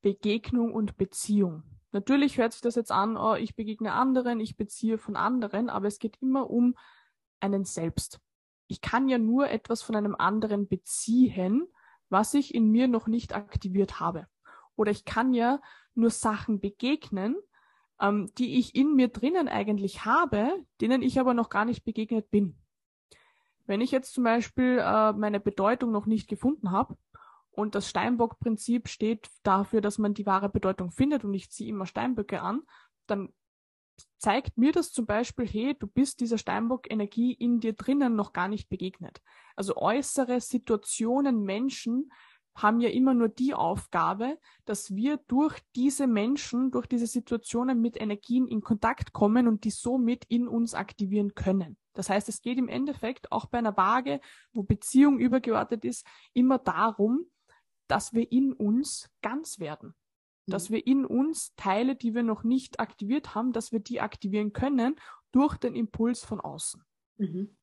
Begegnung 0.00 0.72
und 0.72 0.96
Beziehung. 0.96 1.64
Natürlich 1.92 2.38
hört 2.38 2.52
sich 2.52 2.62
das 2.62 2.76
jetzt 2.76 2.90
an, 2.90 3.16
oh, 3.16 3.34
ich 3.34 3.54
begegne 3.54 3.92
anderen, 3.92 4.40
ich 4.40 4.56
beziehe 4.56 4.96
von 4.96 5.16
anderen, 5.16 5.68
aber 5.68 5.86
es 5.86 5.98
geht 5.98 6.16
immer 6.22 6.48
um 6.48 6.74
einen 7.40 7.64
selbst. 7.64 8.20
Ich 8.68 8.80
kann 8.80 9.08
ja 9.08 9.18
nur 9.18 9.50
etwas 9.50 9.82
von 9.82 9.96
einem 9.96 10.14
anderen 10.14 10.66
beziehen, 10.66 11.66
was 12.08 12.32
ich 12.32 12.54
in 12.54 12.70
mir 12.70 12.88
noch 12.88 13.06
nicht 13.06 13.34
aktiviert 13.34 14.00
habe. 14.00 14.26
Oder 14.76 14.90
ich 14.90 15.04
kann 15.04 15.34
ja 15.34 15.60
nur 15.94 16.10
Sachen 16.10 16.60
begegnen, 16.60 17.36
ähm, 18.00 18.30
die 18.38 18.58
ich 18.58 18.74
in 18.74 18.94
mir 18.94 19.08
drinnen 19.08 19.48
eigentlich 19.48 20.06
habe, 20.06 20.64
denen 20.80 21.02
ich 21.02 21.20
aber 21.20 21.34
noch 21.34 21.50
gar 21.50 21.66
nicht 21.66 21.84
begegnet 21.84 22.30
bin. 22.30 22.56
Wenn 23.68 23.82
ich 23.82 23.90
jetzt 23.90 24.14
zum 24.14 24.24
Beispiel 24.24 24.78
äh, 24.78 25.12
meine 25.12 25.40
Bedeutung 25.40 25.92
noch 25.92 26.06
nicht 26.06 26.26
gefunden 26.26 26.70
habe 26.70 26.96
und 27.50 27.74
das 27.74 27.88
Steinbock-Prinzip 27.88 28.88
steht 28.88 29.28
dafür, 29.42 29.82
dass 29.82 29.98
man 29.98 30.14
die 30.14 30.24
wahre 30.24 30.48
Bedeutung 30.48 30.90
findet 30.90 31.22
und 31.22 31.34
ich 31.34 31.50
ziehe 31.50 31.68
immer 31.68 31.84
Steinböcke 31.84 32.40
an, 32.40 32.62
dann 33.06 33.28
zeigt 34.16 34.56
mir 34.56 34.72
das 34.72 34.90
zum 34.90 35.04
Beispiel, 35.04 35.46
hey, 35.46 35.76
du 35.78 35.86
bist 35.86 36.20
dieser 36.20 36.38
Steinbock-Energie 36.38 37.34
in 37.34 37.60
dir 37.60 37.74
drinnen 37.74 38.16
noch 38.16 38.32
gar 38.32 38.48
nicht 38.48 38.70
begegnet. 38.70 39.20
Also 39.54 39.76
äußere 39.76 40.40
Situationen, 40.40 41.42
Menschen 41.42 42.10
haben 42.54 42.80
ja 42.80 42.88
immer 42.88 43.12
nur 43.12 43.28
die 43.28 43.52
Aufgabe, 43.52 44.38
dass 44.64 44.94
wir 44.94 45.18
durch 45.28 45.60
diese 45.76 46.06
Menschen, 46.06 46.70
durch 46.70 46.86
diese 46.86 47.06
Situationen 47.06 47.82
mit 47.82 48.00
Energien 48.00 48.48
in 48.48 48.62
Kontakt 48.62 49.12
kommen 49.12 49.46
und 49.46 49.64
die 49.64 49.70
somit 49.70 50.24
in 50.28 50.48
uns 50.48 50.72
aktivieren 50.72 51.34
können. 51.34 51.76
Das 51.98 52.08
heißt, 52.08 52.28
es 52.28 52.42
geht 52.42 52.58
im 52.58 52.68
Endeffekt 52.68 53.32
auch 53.32 53.46
bei 53.46 53.58
einer 53.58 53.76
Waage, 53.76 54.20
wo 54.52 54.62
Beziehung 54.62 55.18
übergeordnet 55.18 55.84
ist, 55.84 56.06
immer 56.32 56.58
darum, 56.58 57.26
dass 57.88 58.12
wir 58.12 58.30
in 58.30 58.52
uns 58.52 59.10
ganz 59.20 59.58
werden. 59.58 59.96
Mhm. 60.46 60.52
Dass 60.52 60.70
wir 60.70 60.86
in 60.86 61.04
uns 61.04 61.56
Teile, 61.56 61.96
die 61.96 62.14
wir 62.14 62.22
noch 62.22 62.44
nicht 62.44 62.78
aktiviert 62.78 63.34
haben, 63.34 63.52
dass 63.52 63.72
wir 63.72 63.80
die 63.80 64.00
aktivieren 64.00 64.52
können 64.52 64.94
durch 65.32 65.56
den 65.56 65.74
Impuls 65.74 66.22
von 66.22 66.40
außen. 66.40 66.84
Mhm. 67.16 67.56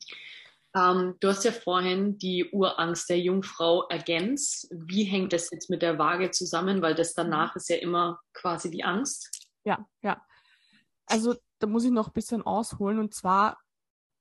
Ähm, 0.75 1.15
du 1.21 1.29
hast 1.29 1.45
ja 1.45 1.53
vorhin 1.53 2.17
die 2.17 2.49
Urangst 2.51 3.09
der 3.09 3.21
Jungfrau 3.21 3.87
ergänzt. 3.87 4.67
Wie 4.69 5.05
hängt 5.05 5.31
das 5.31 5.49
jetzt 5.49 5.69
mit 5.69 5.81
der 5.81 5.97
Waage 5.97 6.31
zusammen? 6.31 6.81
Weil 6.81 6.95
das 6.95 7.13
danach 7.13 7.55
ist 7.55 7.69
ja 7.69 7.77
immer 7.77 8.19
quasi 8.33 8.69
die 8.69 8.83
Angst. 8.83 9.49
Ja, 9.63 9.87
ja. 10.01 10.21
Also 11.05 11.35
da 11.59 11.67
muss 11.67 11.85
ich 11.85 11.91
noch 11.91 12.07
ein 12.07 12.13
bisschen 12.13 12.41
ausholen. 12.41 12.99
Und 12.99 13.13
zwar 13.13 13.61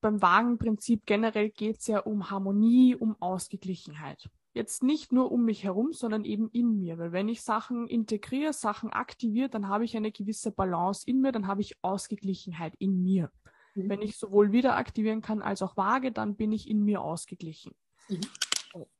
beim 0.04 0.20
Wagenprinzip 0.20 1.06
generell 1.06 1.48
geht 1.48 1.78
es 1.78 1.86
ja 1.86 2.00
um 2.00 2.30
Harmonie, 2.30 2.94
um 2.94 3.16
Ausgeglichenheit. 3.20 4.28
Jetzt 4.52 4.82
nicht 4.82 5.12
nur 5.12 5.32
um 5.32 5.46
mich 5.46 5.64
herum, 5.64 5.94
sondern 5.94 6.26
eben 6.26 6.50
in 6.50 6.78
mir. 6.78 6.98
Weil 6.98 7.12
wenn 7.12 7.30
ich 7.30 7.40
Sachen 7.40 7.88
integriere, 7.88 8.52
Sachen 8.52 8.90
aktiviere, 8.90 9.48
dann 9.48 9.66
habe 9.66 9.86
ich 9.86 9.96
eine 9.96 10.12
gewisse 10.12 10.50
Balance 10.50 11.08
in 11.08 11.22
mir, 11.22 11.32
dann 11.32 11.46
habe 11.46 11.62
ich 11.62 11.82
Ausgeglichenheit 11.82 12.74
in 12.78 13.02
mir. 13.02 13.30
Mhm. 13.74 13.88
Wenn 13.88 14.02
ich 14.02 14.18
sowohl 14.18 14.52
wieder 14.52 14.76
aktivieren 14.76 15.22
kann 15.22 15.40
als 15.40 15.62
auch 15.62 15.74
wage, 15.78 16.12
dann 16.12 16.36
bin 16.36 16.52
ich 16.52 16.68
in 16.68 16.84
mir 16.84 17.00
ausgeglichen. 17.00 17.74
Mhm. 18.10 18.20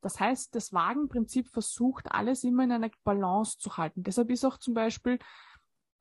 Das 0.01 0.19
heißt, 0.19 0.55
das 0.55 0.73
Wagenprinzip 0.73 1.49
versucht, 1.49 2.11
alles 2.13 2.45
immer 2.45 2.65
in 2.65 2.73
einer 2.73 2.91
Balance 3.05 3.59
zu 3.59 3.77
halten. 3.77 4.05
Deshalb 4.05 4.31
ist 4.31 4.47
auch 4.47 4.57
zum 4.57 4.73
Beispiel 4.73 5.19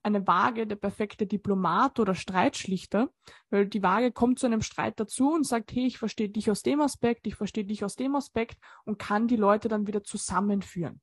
eine 0.03 0.27
Waage 0.27 0.67
der 0.67 0.75
perfekte 0.75 1.25
Diplomat 1.25 1.99
oder 1.99 2.13
Streitschlichter, 2.13 3.09
weil 3.49 3.67
die 3.67 3.81
Waage 3.81 4.11
kommt 4.11 4.37
zu 4.37 4.45
einem 4.45 4.61
Streit 4.61 4.99
dazu 4.99 5.31
und 5.31 5.47
sagt, 5.47 5.71
hey, 5.71 5.87
ich 5.87 5.97
verstehe 5.97 6.29
dich 6.29 6.51
aus 6.51 6.61
dem 6.61 6.81
Aspekt, 6.81 7.25
ich 7.25 7.35
verstehe 7.35 7.65
dich 7.65 7.83
aus 7.83 7.95
dem 7.95 8.15
Aspekt 8.15 8.59
und 8.85 8.99
kann 8.99 9.27
die 9.27 9.37
Leute 9.37 9.69
dann 9.69 9.87
wieder 9.87 10.03
zusammenführen. 10.03 11.01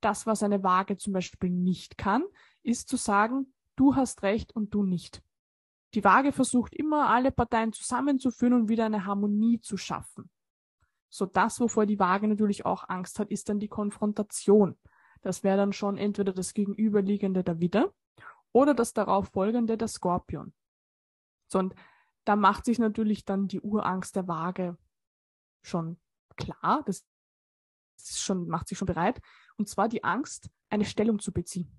Das, 0.00 0.26
was 0.26 0.42
eine 0.42 0.64
Waage 0.64 0.96
zum 0.96 1.12
Beispiel 1.12 1.50
nicht 1.50 1.96
kann, 1.96 2.24
ist 2.64 2.88
zu 2.88 2.96
sagen, 2.96 3.54
du 3.76 3.94
hast 3.94 4.24
recht 4.24 4.54
und 4.54 4.74
du 4.74 4.82
nicht. 4.82 5.22
Die 5.94 6.02
Waage 6.02 6.32
versucht 6.32 6.74
immer, 6.74 7.08
alle 7.10 7.30
Parteien 7.30 7.72
zusammenzuführen 7.72 8.54
und 8.54 8.68
wieder 8.68 8.86
eine 8.86 9.04
Harmonie 9.06 9.60
zu 9.60 9.76
schaffen. 9.76 10.30
So 11.08 11.26
das, 11.26 11.60
wovor 11.60 11.86
die 11.86 11.98
Waage 11.98 12.26
natürlich 12.26 12.64
auch 12.64 12.88
Angst 12.88 13.18
hat, 13.18 13.30
ist 13.30 13.48
dann 13.48 13.60
die 13.60 13.68
Konfrontation. 13.68 14.76
Das 15.20 15.44
wäre 15.44 15.58
dann 15.58 15.72
schon 15.72 15.98
entweder 15.98 16.32
das 16.32 16.54
Gegenüberliegende 16.54 17.44
der 17.44 17.60
Widder 17.60 17.92
oder 18.52 18.74
das 18.74 18.92
darauf 18.92 19.28
folgende 19.28 19.76
der 19.76 19.88
Skorpion. 19.88 20.52
So, 21.46 21.58
und 21.58 21.74
da 22.24 22.36
macht 22.36 22.64
sich 22.64 22.78
natürlich 22.78 23.24
dann 23.24 23.48
die 23.48 23.60
Urangst 23.60 24.16
der 24.16 24.28
Waage 24.28 24.76
schon 25.62 25.98
klar. 26.36 26.82
Das 26.86 27.04
ist 27.98 28.20
schon, 28.20 28.48
macht 28.48 28.68
sich 28.68 28.78
schon 28.78 28.86
bereit. 28.86 29.20
Und 29.56 29.68
zwar 29.68 29.88
die 29.88 30.04
Angst, 30.04 30.50
eine 30.70 30.84
Stellung 30.84 31.18
zu 31.18 31.32
beziehen. 31.32 31.70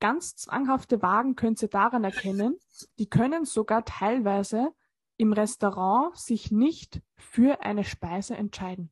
Ganz 0.00 0.34
zwanghafte 0.36 1.02
Wagen 1.02 1.36
könnt 1.36 1.62
ihr 1.62 1.68
daran 1.68 2.04
erkennen, 2.04 2.58
die 2.98 3.08
können 3.08 3.44
sogar 3.44 3.84
teilweise 3.84 4.74
im 5.16 5.32
Restaurant 5.32 6.16
sich 6.16 6.50
nicht 6.50 7.00
für 7.16 7.60
eine 7.60 7.84
Speise 7.84 8.36
entscheiden. 8.36 8.90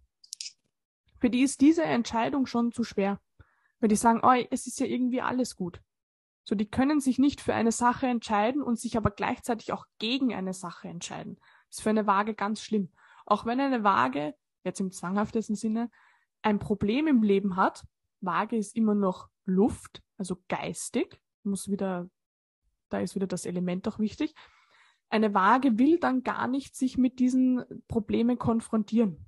Für 1.19 1.31
die 1.31 1.43
ist 1.43 1.61
diese 1.61 1.83
Entscheidung 1.83 2.47
schon 2.47 2.73
zu 2.73 2.85
schwer. 2.85 3.21
Weil 3.81 3.89
die 3.89 3.97
sagen, 3.97 4.21
oh, 4.23 4.33
es 4.51 4.67
ist 4.67 4.79
ja 4.79 4.87
irgendwie 4.87 5.21
alles 5.21 5.57
gut. 5.57 5.83
So, 6.45 6.55
die 6.55 6.71
können 6.71 7.01
sich 7.01 7.19
nicht 7.19 7.41
für 7.41 7.55
eine 7.55 7.73
Sache 7.73 8.07
entscheiden 8.07 8.63
und 8.63 8.79
sich 8.79 8.97
aber 8.97 9.11
gleichzeitig 9.11 9.73
auch 9.73 9.87
gegen 9.99 10.35
eine 10.35 10.55
Sache 10.55 10.89
entscheiden. 10.89 11.37
Das 11.69 11.79
ist 11.79 11.83
für 11.83 11.91
eine 11.91 12.07
Waage 12.07 12.35
ganz 12.35 12.63
schlimm. 12.63 12.91
Auch 13.27 13.47
wenn 13.47 13.61
eine 13.61 13.85
Waage, 13.85 14.35
jetzt 14.65 14.81
im 14.81 14.91
zwanghaftesten 14.91 15.55
Sinne, 15.55 15.91
ein 16.43 16.59
Problem 16.59 17.07
im 17.07 17.23
Leben 17.23 17.57
hat, 17.57 17.85
Waage 18.21 18.57
ist 18.57 18.75
immer 18.75 18.95
noch 18.95 19.29
Luft, 19.45 20.03
also 20.17 20.37
geistig, 20.49 21.21
muss 21.43 21.69
wieder, 21.69 22.09
da 22.89 23.01
ist 23.01 23.15
wieder 23.15 23.27
das 23.27 23.47
Element 23.47 23.87
auch 23.89 23.99
wichtig 23.99 24.35
eine 25.11 25.35
Waage 25.35 25.79
will 25.79 25.99
dann 25.99 26.23
gar 26.23 26.47
nicht 26.47 26.77
sich 26.77 26.97
mit 26.97 27.19
diesen 27.19 27.65
Problemen 27.89 28.39
konfrontieren. 28.39 29.27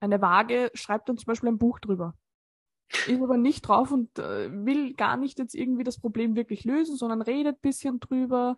Eine 0.00 0.20
Waage 0.20 0.70
schreibt 0.74 1.08
dann 1.08 1.16
zum 1.16 1.26
Beispiel 1.26 1.48
ein 1.48 1.58
Buch 1.58 1.80
drüber. 1.80 2.14
Ist 3.06 3.22
aber 3.22 3.36
nicht 3.36 3.62
drauf 3.62 3.90
und 3.90 4.18
äh, 4.18 4.50
will 4.64 4.94
gar 4.94 5.16
nicht 5.16 5.38
jetzt 5.38 5.54
irgendwie 5.54 5.84
das 5.84 5.98
Problem 5.98 6.36
wirklich 6.36 6.64
lösen, 6.64 6.96
sondern 6.96 7.20
redet 7.20 7.60
bisschen 7.60 8.00
drüber, 8.00 8.56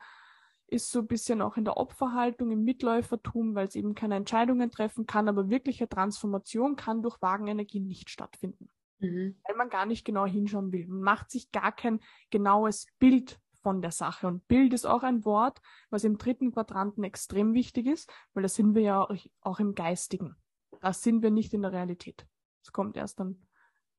ist 0.68 0.90
so 0.90 1.00
ein 1.00 1.06
bisschen 1.06 1.42
auch 1.42 1.56
in 1.56 1.64
der 1.64 1.76
Opferhaltung, 1.76 2.52
im 2.52 2.62
Mitläufertum, 2.62 3.54
weil 3.54 3.66
es 3.66 3.74
eben 3.74 3.94
keine 3.94 4.14
Entscheidungen 4.14 4.70
treffen 4.70 5.06
kann, 5.06 5.28
aber 5.28 5.50
wirkliche 5.50 5.88
Transformation 5.88 6.76
kann 6.76 7.02
durch 7.02 7.20
Wagenenergie 7.20 7.80
nicht 7.80 8.08
stattfinden. 8.08 8.68
Mhm. 9.00 9.36
Weil 9.46 9.56
man 9.56 9.68
gar 9.68 9.86
nicht 9.86 10.04
genau 10.04 10.26
hinschauen 10.26 10.72
will. 10.72 10.86
Man 10.86 11.00
macht 11.00 11.30
sich 11.30 11.50
gar 11.50 11.72
kein 11.72 12.00
genaues 12.30 12.86
Bild 12.98 13.40
von 13.62 13.82
der 13.82 13.90
Sache. 13.90 14.26
Und 14.26 14.46
Bild 14.46 14.72
ist 14.72 14.86
auch 14.86 15.02
ein 15.02 15.24
Wort, 15.24 15.60
was 15.90 16.04
im 16.04 16.18
dritten 16.18 16.52
Quadranten 16.52 17.04
extrem 17.04 17.52
wichtig 17.54 17.86
ist, 17.86 18.10
weil 18.32 18.42
da 18.42 18.48
sind 18.48 18.74
wir 18.74 18.82
ja 18.82 19.08
auch 19.40 19.60
im 19.60 19.74
Geistigen. 19.74 20.36
Da 20.80 20.92
sind 20.92 21.22
wir 21.22 21.30
nicht 21.30 21.52
in 21.52 21.62
der 21.62 21.72
Realität. 21.72 22.26
Das 22.62 22.72
kommt 22.72 22.96
erst 22.96 23.20
dann 23.20 23.46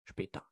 später. 0.04 0.46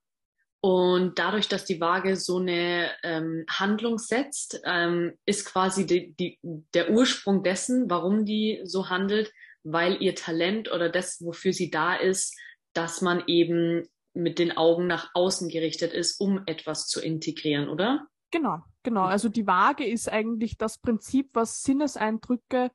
Und 0.62 1.20
dadurch, 1.20 1.48
dass 1.48 1.64
die 1.64 1.80
Waage 1.80 2.18
so 2.18 2.38
eine 2.38 2.92
ähm, 3.04 3.46
Handlung 3.50 3.98
setzt, 3.98 4.60
ähm, 4.66 5.18
ist 5.26 5.46
quasi 5.46 5.86
die, 5.86 6.14
die, 6.16 6.38
der 6.74 6.92
Ursprung 6.92 7.44
dessen, 7.44 7.90
warum 7.90 8.26
die 8.26 8.60
so 8.66 8.90
handelt, 8.90 9.32
weil 9.64 10.02
ihr 10.02 10.16
Talent 10.16 10.70
oder 10.72 10.90
das, 10.90 11.24
wofür 11.24 11.54
sie 11.54 11.70
da 11.70 11.96
ist, 11.96 12.38
dass 12.74 13.02
man 13.02 13.24
eben 13.28 13.88
mit 14.14 14.38
den 14.38 14.56
Augen 14.58 14.88
nach 14.88 15.12
außen 15.14 15.48
gerichtet 15.50 15.94
ist, 15.94 16.20
um 16.20 16.44
etwas 16.46 16.88
zu 16.88 17.02
integrieren, 17.02 17.70
oder? 17.70 18.08
Genau, 18.32 18.60
genau. 18.84 19.04
Also 19.04 19.30
die 19.30 19.48
Waage 19.48 19.86
ist 19.86 20.10
eigentlich 20.10 20.58
das 20.58 20.78
Prinzip, 20.78 21.30
was 21.34 21.62
Sinneseindrücke 21.62 22.72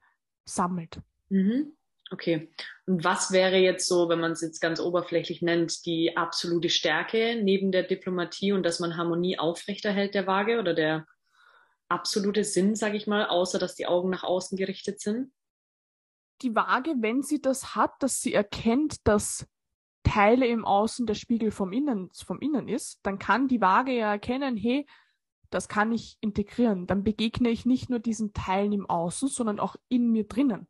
sammelt. 0.47 1.01
Mhm. 1.29 1.77
Okay. 2.15 2.49
Und 2.87 3.03
was 3.03 3.33
wäre 3.33 3.57
jetzt 3.57 3.89
so, 3.89 4.09
wenn 4.09 4.21
man 4.21 4.31
es 4.33 4.41
jetzt 4.41 4.61
ganz 4.61 4.79
oberflächlich 4.79 5.43
nennt, 5.43 5.85
die 5.85 6.17
absolute 6.17 6.71
Stärke 6.71 7.41
neben 7.43 7.73
der 7.73 7.83
Diplomatie 7.83 8.53
und 8.53 8.63
dass 8.63 8.79
man 8.79 8.97
Harmonie 8.97 9.37
aufrechterhält 9.37 10.15
der 10.15 10.29
Waage 10.29 10.61
oder 10.61 10.75
der 10.75 11.09
absolute 11.89 12.45
Sinn, 12.45 12.77
sage 12.77 12.97
ich 12.97 13.09
mal, 13.09 13.27
außer 13.27 13.59
dass 13.59 13.75
die 13.75 13.87
Augen 13.87 14.11
nach 14.11 14.23
außen 14.23 14.57
gerichtet 14.57 15.01
sind? 15.01 15.33
Die 16.43 16.55
Waage, 16.55 16.95
wenn 17.01 17.23
sie 17.23 17.43
das 17.43 17.75
hat, 17.75 17.91
dass 17.99 18.21
sie 18.21 18.33
erkennt, 18.33 19.09
dass 19.09 19.45
Teile 20.05 20.47
im 20.47 20.65
Außen 20.65 21.05
der 21.07 21.15
Spiegel 21.15 21.51
vom 21.51 21.73
Innen, 21.73 22.11
vom 22.13 22.39
Innen 22.39 22.69
ist, 22.69 23.01
dann 23.03 23.19
kann 23.19 23.49
die 23.49 23.61
Waage 23.61 23.91
ja 23.91 24.13
erkennen, 24.13 24.57
hey, 24.57 24.87
das 25.51 25.69
kann 25.69 25.91
ich 25.91 26.17
integrieren. 26.21 26.87
Dann 26.87 27.03
begegne 27.03 27.51
ich 27.51 27.67
nicht 27.67 27.91
nur 27.91 27.99
diesen 27.99 28.33
Teilen 28.35 28.73
im 28.73 28.89
Außen, 28.89 29.27
sondern 29.27 29.59
auch 29.59 29.75
in 29.89 30.13
mir 30.13 30.29
drinnen. 30.29 30.69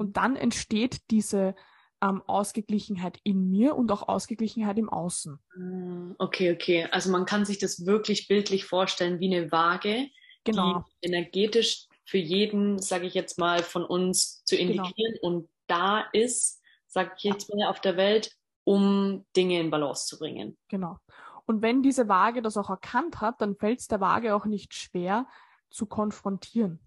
Und 0.00 0.16
dann 0.16 0.34
entsteht 0.34 1.10
diese 1.10 1.54
ähm, 2.00 2.22
Ausgeglichenheit 2.26 3.18
in 3.22 3.50
mir 3.50 3.76
und 3.76 3.92
auch 3.92 4.08
Ausgeglichenheit 4.08 4.78
im 4.78 4.88
Außen. 4.88 5.38
Ah, 5.54 6.14
okay, 6.18 6.54
okay. 6.54 6.88
Also 6.90 7.10
man 7.10 7.26
kann 7.26 7.44
sich 7.44 7.58
das 7.58 7.84
wirklich 7.84 8.26
bildlich 8.26 8.64
vorstellen 8.64 9.20
wie 9.20 9.36
eine 9.36 9.52
Waage, 9.52 10.08
genau. 10.42 10.86
die 11.02 11.08
energetisch 11.08 11.86
für 12.06 12.16
jeden, 12.16 12.78
sage 12.80 13.06
ich 13.06 13.12
jetzt 13.12 13.38
mal, 13.38 13.62
von 13.62 13.84
uns 13.84 14.42
zu 14.46 14.56
genau. 14.56 14.70
integrieren 14.84 15.18
genau. 15.20 15.34
und 15.34 15.50
da 15.66 16.06
ist, 16.14 16.62
sage 16.86 17.12
ich 17.18 17.24
jetzt 17.24 17.54
mal, 17.54 17.66
auf 17.66 17.82
der 17.82 17.98
Welt, 17.98 18.34
um 18.64 19.26
Dinge 19.36 19.60
in 19.60 19.68
Balance 19.68 20.06
zu 20.06 20.18
bringen. 20.18 20.56
Genau. 20.68 20.96
Und 21.44 21.60
wenn 21.60 21.82
diese 21.82 22.08
Waage 22.08 22.40
das 22.40 22.56
auch 22.56 22.70
erkannt 22.70 23.20
hat, 23.20 23.42
dann 23.42 23.54
fällt 23.54 23.80
es 23.80 23.86
der 23.86 24.00
Waage 24.00 24.34
auch 24.34 24.46
nicht 24.46 24.72
schwer 24.72 25.26
zu 25.68 25.84
konfrontieren. 25.84 26.80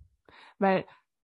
Weil 0.57 0.85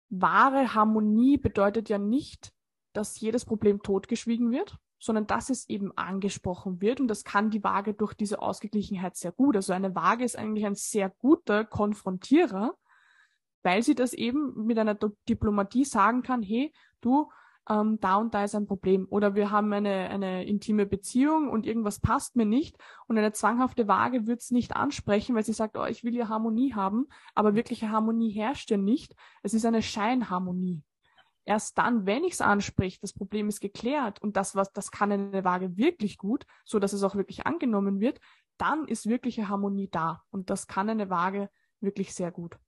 wahre 0.09 0.73
Harmonie 0.73 1.37
bedeutet 1.37 1.89
ja 1.89 1.97
nicht, 1.97 2.53
dass 2.93 3.19
jedes 3.19 3.45
Problem 3.45 3.81
totgeschwiegen 3.81 4.51
wird, 4.51 4.77
sondern 4.99 5.27
dass 5.27 5.49
es 5.49 5.69
eben 5.69 5.95
angesprochen 5.97 6.81
wird. 6.81 6.99
Und 6.99 7.07
das 7.07 7.23
kann 7.23 7.49
die 7.49 7.63
Waage 7.63 7.93
durch 7.93 8.13
diese 8.13 8.41
Ausgeglichenheit 8.41 9.15
sehr 9.15 9.31
gut. 9.31 9.55
Also 9.55 9.73
eine 9.73 9.95
Waage 9.95 10.25
ist 10.25 10.37
eigentlich 10.37 10.65
ein 10.65 10.75
sehr 10.75 11.09
guter 11.09 11.63
Konfrontierer, 11.63 12.75
weil 13.63 13.83
sie 13.83 13.95
das 13.95 14.13
eben 14.13 14.65
mit 14.65 14.77
einer 14.77 14.95
Diplomatie 15.27 15.85
sagen 15.85 16.23
kann, 16.23 16.41
hey, 16.41 16.73
du, 17.01 17.29
ähm, 17.69 17.99
da 17.99 18.15
und 18.15 18.33
da 18.33 18.43
ist 18.43 18.55
ein 18.55 18.65
Problem. 18.65 19.07
Oder 19.09 19.35
wir 19.35 19.51
haben 19.51 19.71
eine, 19.71 20.09
eine 20.09 20.45
intime 20.45 20.85
Beziehung 20.85 21.49
und 21.49 21.65
irgendwas 21.65 21.99
passt 21.99 22.35
mir 22.35 22.45
nicht. 22.45 22.77
Und 23.07 23.17
eine 23.17 23.31
zwanghafte 23.31 23.87
Waage 23.87 24.27
wird 24.27 24.41
es 24.41 24.51
nicht 24.51 24.75
ansprechen, 24.75 25.35
weil 25.35 25.43
sie 25.43 25.53
sagt, 25.53 25.77
oh, 25.77 25.85
ich 25.85 26.03
will 26.03 26.15
ja 26.15 26.27
Harmonie 26.27 26.73
haben, 26.73 27.07
aber 27.35 27.55
wirkliche 27.55 27.89
Harmonie 27.89 28.31
herrscht 28.31 28.71
ja 28.71 28.77
nicht. 28.77 29.15
Es 29.43 29.53
ist 29.53 29.65
eine 29.65 29.81
Scheinharmonie. 29.81 30.81
Erst 31.45 31.77
dann, 31.77 32.05
wenn 32.05 32.23
ich 32.23 32.33
es 32.33 32.41
anspreche, 32.41 32.99
das 33.01 33.13
Problem 33.13 33.47
ist 33.47 33.59
geklärt 33.59 34.21
und 34.21 34.35
das, 34.35 34.55
was, 34.55 34.71
das 34.71 34.91
kann 34.91 35.11
eine 35.11 35.43
Waage 35.43 35.77
wirklich 35.77 36.17
gut, 36.17 36.45
so 36.63 36.79
dass 36.79 36.93
es 36.93 37.03
auch 37.03 37.15
wirklich 37.15 37.47
angenommen 37.47 37.99
wird, 37.99 38.19
dann 38.57 38.87
ist 38.87 39.07
wirkliche 39.07 39.47
Harmonie 39.47 39.89
da. 39.89 40.21
Und 40.29 40.49
das 40.49 40.67
kann 40.67 40.89
eine 40.89 41.09
Waage 41.09 41.49
wirklich 41.79 42.13
sehr 42.13 42.31
gut. 42.31 42.59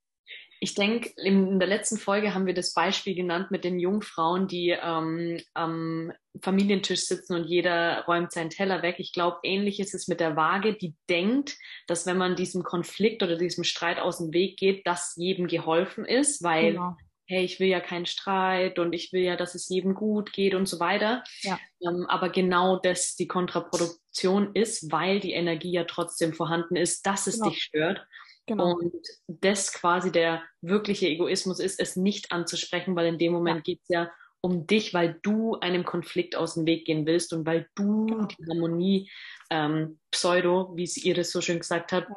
Ich 0.64 0.76
denke, 0.76 1.10
in 1.16 1.58
der 1.58 1.66
letzten 1.66 1.98
Folge 1.98 2.34
haben 2.34 2.46
wir 2.46 2.54
das 2.54 2.72
Beispiel 2.72 3.16
genannt 3.16 3.50
mit 3.50 3.64
den 3.64 3.80
Jungfrauen, 3.80 4.46
die 4.46 4.68
ähm, 4.70 5.40
am 5.54 6.12
Familientisch 6.40 7.00
sitzen 7.00 7.34
und 7.34 7.46
jeder 7.46 8.04
räumt 8.04 8.30
seinen 8.30 8.50
Teller 8.50 8.80
weg. 8.80 8.96
Ich 8.98 9.12
glaube, 9.12 9.38
ähnlich 9.42 9.80
ist 9.80 9.92
es 9.92 10.06
mit 10.06 10.20
der 10.20 10.36
Waage, 10.36 10.74
die 10.74 10.94
denkt, 11.10 11.58
dass 11.88 12.06
wenn 12.06 12.16
man 12.16 12.36
diesem 12.36 12.62
Konflikt 12.62 13.24
oder 13.24 13.36
diesem 13.36 13.64
Streit 13.64 13.98
aus 13.98 14.18
dem 14.18 14.32
Weg 14.32 14.56
geht, 14.56 14.86
dass 14.86 15.14
jedem 15.16 15.48
geholfen 15.48 16.04
ist, 16.04 16.44
weil 16.44 16.74
genau. 16.74 16.96
hey, 17.26 17.44
ich 17.44 17.58
will 17.58 17.66
ja 17.66 17.80
keinen 17.80 18.06
Streit 18.06 18.78
und 18.78 18.92
ich 18.92 19.12
will 19.12 19.22
ja, 19.22 19.34
dass 19.34 19.56
es 19.56 19.68
jedem 19.68 19.94
gut 19.94 20.32
geht 20.32 20.54
und 20.54 20.66
so 20.66 20.78
weiter. 20.78 21.24
Ja. 21.40 21.58
Ähm, 21.84 22.06
aber 22.06 22.28
genau 22.28 22.78
das 22.78 23.16
die 23.16 23.26
Kontraproduktion 23.26 24.54
ist, 24.54 24.92
weil 24.92 25.18
die 25.18 25.32
Energie 25.32 25.72
ja 25.72 25.82
trotzdem 25.82 26.34
vorhanden 26.34 26.76
ist, 26.76 27.04
dass 27.04 27.26
es 27.26 27.40
genau. 27.40 27.50
dich 27.50 27.64
stört. 27.64 28.06
Genau. 28.46 28.74
Und 28.76 28.92
das 29.28 29.72
quasi 29.72 30.10
der 30.10 30.42
wirkliche 30.60 31.06
Egoismus 31.06 31.60
ist, 31.60 31.78
es 31.78 31.96
nicht 31.96 32.32
anzusprechen, 32.32 32.96
weil 32.96 33.06
in 33.06 33.18
dem 33.18 33.32
Moment 33.32 33.58
ja. 33.58 33.62
geht 33.62 33.80
es 33.82 33.88
ja 33.88 34.10
um 34.40 34.66
dich, 34.66 34.92
weil 34.92 35.20
du 35.22 35.56
einem 35.60 35.84
Konflikt 35.84 36.34
aus 36.34 36.54
dem 36.54 36.66
Weg 36.66 36.84
gehen 36.84 37.06
willst 37.06 37.32
und 37.32 37.46
weil 37.46 37.68
du 37.76 38.06
genau. 38.06 38.26
die 38.26 38.46
Harmonie 38.48 39.10
ähm, 39.50 40.00
Pseudo, 40.10 40.72
wie 40.74 40.82
es 40.82 40.96
Iris 40.96 41.30
so 41.30 41.40
schön 41.40 41.60
gesagt 41.60 41.92
hat, 41.92 42.08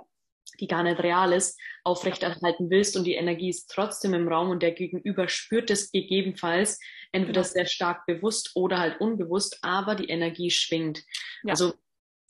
die 0.59 0.67
gar 0.67 0.83
nicht 0.83 0.99
real 0.99 1.33
ist, 1.33 1.59
aufrechterhalten 1.83 2.69
willst 2.69 2.97
und 2.97 3.03
die 3.03 3.15
Energie 3.15 3.49
ist 3.49 3.67
trotzdem 3.67 4.13
im 4.13 4.27
Raum 4.27 4.49
und 4.49 4.63
der 4.63 4.71
Gegenüber 4.71 5.27
spürt 5.27 5.69
es 5.69 5.91
gegebenenfalls 5.91 6.79
entweder 7.11 7.41
ja. 7.41 7.47
sehr 7.47 7.65
stark 7.65 8.05
bewusst 8.05 8.51
oder 8.55 8.79
halt 8.79 8.99
unbewusst, 9.01 9.59
aber 9.61 9.95
die 9.95 10.09
Energie 10.09 10.49
schwingt. 10.49 11.03
Ja. 11.43 11.51
Also 11.51 11.73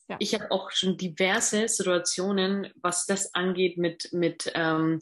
ja. 0.07 0.17
ich 0.19 0.33
habe 0.33 0.51
auch 0.51 0.71
schon 0.71 0.97
diverse 0.97 1.67
Situationen, 1.67 2.71
was 2.81 3.05
das 3.05 3.33
angeht, 3.33 3.77
mit, 3.77 4.09
mit 4.11 4.51
ähm, 4.55 4.99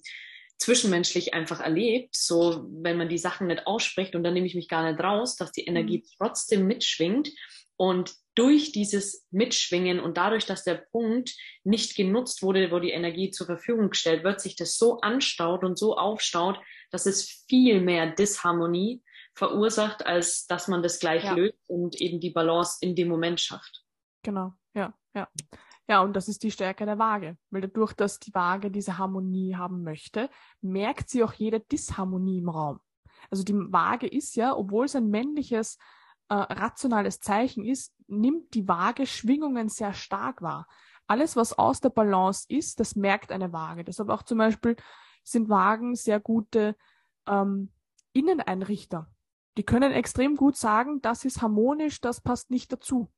zwischenmenschlich 0.58 1.34
einfach 1.34 1.60
erlebt, 1.60 2.16
so 2.16 2.66
wenn 2.70 2.98
man 2.98 3.10
die 3.10 3.18
Sachen 3.18 3.48
nicht 3.48 3.68
ausspricht 3.68 4.16
und 4.16 4.24
dann 4.24 4.34
nehme 4.34 4.48
ich 4.48 4.56
mich 4.56 4.70
gar 4.70 4.90
nicht 4.90 5.04
raus, 5.04 5.36
dass 5.36 5.52
die 5.52 5.66
Energie 5.66 6.00
mhm. 6.00 6.08
trotzdem 6.18 6.68
mitschwingt 6.68 7.30
und 7.76 8.14
durch 8.36 8.72
dieses 8.72 9.28
Mitschwingen 9.32 10.00
und 10.00 10.18
dadurch, 10.18 10.46
dass 10.46 10.64
der 10.64 10.86
Punkt 10.92 11.36
nicht 11.64 11.96
genutzt 11.96 12.42
wurde, 12.42 12.72
wo 12.72 12.80
die 12.80 12.92
Energie 12.92 13.30
zur 13.30 13.46
Verfügung 13.46 13.90
gestellt 13.90 14.24
wird, 14.24 14.42
sich 14.42 14.56
das 14.56 14.78
so 14.78 15.00
anstaut 15.02 15.64
und 15.64 15.78
so 15.78 15.98
aufstaut, 15.98 16.60
dass 16.92 17.06
es 17.06 17.46
viel 17.48 17.82
mehr 17.82 18.12
Disharmonie 18.12 19.04
verursacht, 19.36 20.06
als 20.06 20.46
dass 20.48 20.68
man 20.68 20.82
das 20.84 21.00
gleich 21.00 21.24
ja. 21.24 21.34
löst 21.34 21.58
und 21.68 22.00
eben 22.00 22.20
die 22.20 22.30
Balance 22.30 22.78
in 22.82 22.96
dem 22.96 23.08
Moment 23.08 23.40
schafft. 23.40 23.84
Genau, 24.24 24.54
ja, 25.14 25.28
ja. 25.88 26.02
Und 26.02 26.16
das 26.16 26.28
ist 26.28 26.44
die 26.44 26.52
Stärke 26.52 26.86
der 26.86 27.00
Waage, 27.00 27.38
weil 27.50 27.62
dadurch, 27.62 27.94
dass 27.94 28.20
die 28.20 28.34
Waage 28.34 28.72
diese 28.72 28.98
Harmonie 28.98 29.56
haben 29.56 29.84
möchte, 29.84 30.30
merkt 30.62 31.10
sie 31.10 31.24
auch 31.24 31.34
jede 31.34 31.60
Disharmonie 31.60 32.40
im 32.40 32.50
Raum. 32.50 32.80
Also 33.30 33.44
die 33.44 33.54
Waage 33.54 34.08
ist 34.08 34.36
ja, 34.36 34.56
obwohl 34.56 34.86
es 34.86 34.96
ein 34.96 35.10
männliches 35.10 35.78
äh, 36.30 36.36
rationales 36.36 37.20
Zeichen 37.20 37.66
ist, 37.66 37.94
nimmt 38.08 38.54
die 38.54 38.68
Waage 38.68 39.06
Schwingungen 39.06 39.70
sehr 39.70 39.94
stark 39.94 40.42
wahr. 40.42 40.68
Alles, 41.08 41.36
was 41.36 41.58
aus 41.58 41.82
der 41.82 41.90
Balance 41.90 42.46
ist, 42.48 42.80
das 42.80 42.96
merkt 42.96 43.32
eine 43.32 43.52
Waage. 43.52 43.84
Deshalb 43.84 44.10
auch 44.10 44.24
zum 44.24 44.38
Beispiel 44.38 44.76
sind 45.24 45.50
Wagen 45.50 45.96
sehr 45.96 46.20
gute 46.20 46.76
ähm, 47.28 47.72
Inneneinrichter. 48.14 49.10
Die 49.58 49.64
können 49.64 49.92
extrem 49.92 50.36
gut 50.36 50.56
sagen, 50.56 51.02
das 51.02 51.26
ist 51.26 51.42
harmonisch, 51.42 52.02
das 52.02 52.22
passt 52.22 52.50
nicht 52.50 52.72
dazu. 52.72 53.12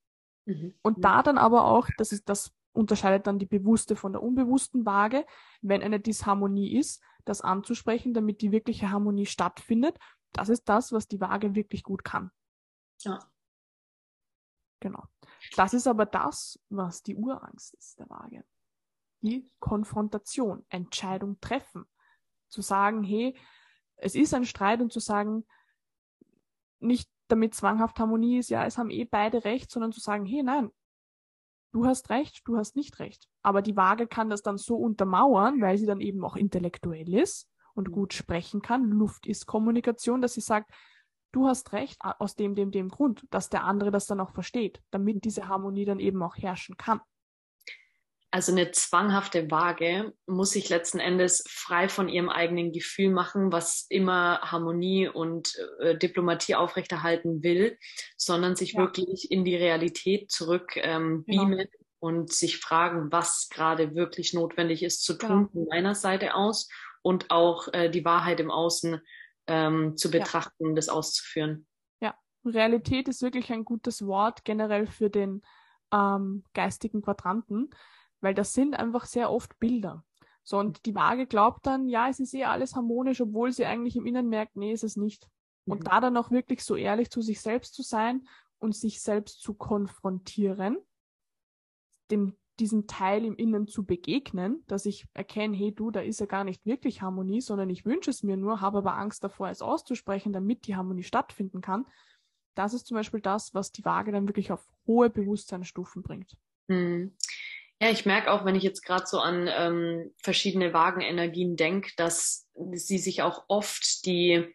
Mhm. 0.46 0.76
Und 0.82 1.04
da 1.04 1.24
dann 1.24 1.38
aber 1.38 1.66
auch, 1.66 1.90
das 1.98 2.12
ist, 2.12 2.30
das 2.30 2.54
unterscheidet 2.74 3.28
dann 3.28 3.40
die 3.40 3.46
bewusste 3.46 3.96
von 3.96 4.14
der 4.14 4.22
unbewussten 4.22 4.86
Waage, 4.86 5.26
wenn 5.62 5.82
eine 5.82 6.00
Disharmonie 6.00 6.78
ist, 6.78 7.02
das 7.24 7.42
anzusprechen, 7.42 8.14
damit 8.14 8.42
die 8.42 8.52
wirkliche 8.52 8.92
Harmonie 8.92 9.26
stattfindet. 9.26 9.98
Das 10.32 10.50
ist 10.50 10.68
das, 10.70 10.92
was 10.92 11.08
die 11.08 11.22
Waage 11.22 11.56
wirklich 11.56 11.84
gut 11.84 12.04
kann. 12.04 12.32
Ja. 13.02 13.20
Genau. 14.80 15.04
Das 15.56 15.74
ist 15.74 15.88
aber 15.88 16.06
das, 16.06 16.60
was 16.70 17.02
die 17.02 17.16
Urangst 17.16 17.74
ist 17.76 18.00
der 18.00 18.10
Waage. 18.10 18.46
Die 19.22 19.50
Konfrontation, 19.60 20.66
Entscheidung 20.70 21.40
treffen. 21.40 21.86
Zu 22.50 22.62
sagen, 22.62 23.04
hey, 23.04 23.36
es 23.96 24.14
ist 24.14 24.34
ein 24.34 24.46
Streit 24.46 24.82
und 24.82 24.92
zu 24.94 25.00
sagen, 25.00 25.46
nicht 26.80 27.10
damit 27.28 27.56
zwanghaft 27.56 28.00
Harmonie 28.00 28.38
ist, 28.38 28.50
ja, 28.50 28.66
es 28.66 28.78
haben 28.78 28.90
eh 28.90 29.06
beide 29.06 29.44
recht, 29.46 29.72
sondern 29.72 29.92
zu 29.92 30.00
sagen, 30.00 30.26
hey, 30.26 30.44
nein, 30.44 30.70
du 31.72 31.86
hast 31.86 32.10
recht, 32.10 32.42
du 32.46 32.58
hast 32.58 32.76
nicht 32.76 33.00
recht. 33.00 33.28
Aber 33.42 33.62
die 33.62 33.76
Waage 33.76 34.08
kann 34.08 34.30
das 34.30 34.42
dann 34.42 34.58
so 34.58 34.76
untermauern, 34.76 35.62
weil 35.62 35.78
sie 35.78 35.86
dann 35.86 36.02
eben 36.02 36.24
auch 36.24 36.36
intellektuell 36.36 37.14
ist 37.14 37.50
und 37.74 37.92
gut 37.92 38.14
sprechen 38.14 38.62
kann. 38.62 38.90
Luft 38.90 39.28
ist 39.28 39.46
Kommunikation, 39.46 40.22
dass 40.22 40.34
sie 40.34 40.42
sagt, 40.42 40.72
du 41.32 41.48
hast 41.48 41.74
recht 41.74 41.98
aus 42.02 42.36
dem, 42.36 42.56
dem, 42.56 42.72
dem 42.72 42.90
Grund, 42.90 43.26
dass 43.30 43.50
der 43.50 43.66
andere 43.66 43.92
das 43.92 44.08
dann 44.08 44.22
auch 44.22 44.32
versteht, 44.32 44.82
damit 44.92 45.26
diese 45.26 45.48
Harmonie 45.48 45.86
dann 45.86 46.00
eben 46.00 46.24
auch 46.24 46.38
herrschen 46.38 46.78
kann. 46.78 47.02
Also 48.36 48.52
eine 48.52 48.70
zwanghafte 48.72 49.50
Waage 49.50 50.14
muss 50.28 50.52
sich 50.52 50.68
letzten 50.68 51.00
Endes 51.00 51.46
frei 51.48 51.88
von 51.88 52.10
ihrem 52.10 52.28
eigenen 52.28 52.74
Gefühl 52.74 53.10
machen, 53.10 53.54
was 53.54 53.86
immer 53.88 54.42
Harmonie 54.42 55.08
und 55.08 55.58
äh, 55.80 55.98
Diplomatie 55.98 56.56
aufrechterhalten 56.56 57.44
will, 57.44 57.78
sondern 58.18 58.58
sich 58.58 58.74
ja. 58.74 58.82
wirklich 58.82 59.32
in 59.32 59.46
die 59.46 59.56
Realität 59.56 60.32
zurück 60.32 60.76
ähm, 60.76 61.24
genau. 61.26 61.44
beamen 61.46 61.58
genau. 61.60 61.70
und 62.00 62.34
sich 62.34 62.58
fragen, 62.58 63.10
was 63.10 63.48
gerade 63.50 63.96
wirklich 63.96 64.34
notwendig 64.34 64.84
ist 64.84 65.06
zu 65.06 65.14
tun 65.14 65.30
genau. 65.30 65.50
von 65.54 65.66
meiner 65.70 65.96
Seite 65.96 66.36
aus 66.36 66.68
und 67.04 67.32
auch 67.32 67.70
äh, 67.72 67.90
die 67.90 68.04
Wahrheit 68.04 68.42
im 68.42 68.52
Außen 68.52 69.00
ähm, 69.48 69.96
zu 69.96 70.12
betrachten, 70.12 70.68
ja. 70.68 70.74
das 70.74 70.90
auszuführen. 70.90 71.68
Ja, 72.02 72.16
Realität 72.44 73.08
ist 73.08 73.22
wirklich 73.22 73.54
ein 73.54 73.64
gutes 73.64 74.06
Wort 74.06 74.44
generell 74.44 74.88
für 74.88 75.10
den 75.10 75.42
ähm, 75.94 76.44
geistigen 76.54 77.02
Quadranten, 77.02 77.70
weil 78.26 78.34
das 78.34 78.54
sind 78.54 78.74
einfach 78.74 79.06
sehr 79.06 79.32
oft 79.32 79.60
Bilder. 79.60 80.04
So, 80.44 80.58
und 80.58 80.88
die 80.88 80.96
Waage 80.96 81.28
glaubt 81.28 81.68
dann, 81.68 81.88
ja, 81.88 82.10
es 82.10 82.20
ist 82.20 82.34
eh 82.34 82.46
alles 82.46 82.76
harmonisch, 82.76 83.22
obwohl 83.22 83.52
sie 83.52 83.66
eigentlich 83.66 83.96
im 83.96 84.08
Inneren 84.08 84.30
merkt, 84.30 84.56
nee, 84.56 84.74
ist 84.74 84.84
es 84.84 84.98
nicht. 84.98 85.30
Mhm. 85.66 85.74
Und 85.74 85.88
da 85.88 86.02
dann 86.02 86.18
auch 86.18 86.32
wirklich 86.32 86.64
so 86.64 86.76
ehrlich 86.76 87.12
zu 87.12 87.22
sich 87.22 87.40
selbst 87.40 87.76
zu 87.76 87.84
sein 87.84 88.28
und 88.58 88.76
sich 88.76 89.00
selbst 89.00 89.44
zu 89.44 89.54
konfrontieren, 89.54 90.80
dem 92.10 92.36
diesem 92.60 92.88
Teil 92.88 93.26
im 93.26 93.36
Innen 93.36 93.68
zu 93.68 93.86
begegnen, 93.86 94.64
dass 94.66 94.88
ich 94.88 95.06
erkenne, 95.14 95.56
hey 95.56 95.72
du, 95.72 95.92
da 95.92 96.00
ist 96.00 96.20
ja 96.20 96.26
gar 96.26 96.46
nicht 96.46 96.66
wirklich 96.66 97.04
Harmonie, 97.04 97.42
sondern 97.42 97.70
ich 97.70 97.86
wünsche 97.86 98.10
es 98.10 98.24
mir 98.24 98.38
nur, 98.38 98.60
habe 98.60 98.80
aber 98.80 98.98
Angst 98.98 99.24
davor, 99.24 99.50
es 99.50 99.62
auszusprechen, 99.62 100.34
damit 100.34 100.66
die 100.66 100.76
Harmonie 100.76 101.04
stattfinden 101.04 101.62
kann. 101.62 101.86
Das 102.56 102.74
ist 102.74 102.88
zum 102.88 102.96
Beispiel 102.96 103.20
das, 103.20 103.54
was 103.54 103.72
die 103.72 103.86
Waage 103.86 104.12
dann 104.12 104.28
wirklich 104.28 104.52
auf 104.52 104.66
hohe 104.88 105.12
Bewusstseinsstufen 105.12 106.02
bringt. 106.02 106.36
Hm. 106.70 107.16
Ja, 107.82 107.90
ich 107.90 108.06
merke 108.06 108.32
auch, 108.32 108.46
wenn 108.46 108.56
ich 108.56 108.64
jetzt 108.64 108.84
gerade 108.84 109.06
so 109.06 109.20
an 109.20 109.50
ähm, 109.52 110.14
verschiedene 110.24 110.74
Wagenenergien 110.74 111.58
denke, 111.58 111.92
dass 111.98 112.48
sie 112.72 112.98
sich 112.98 113.22
auch 113.22 113.44
oft 113.50 114.06
die 114.06 114.46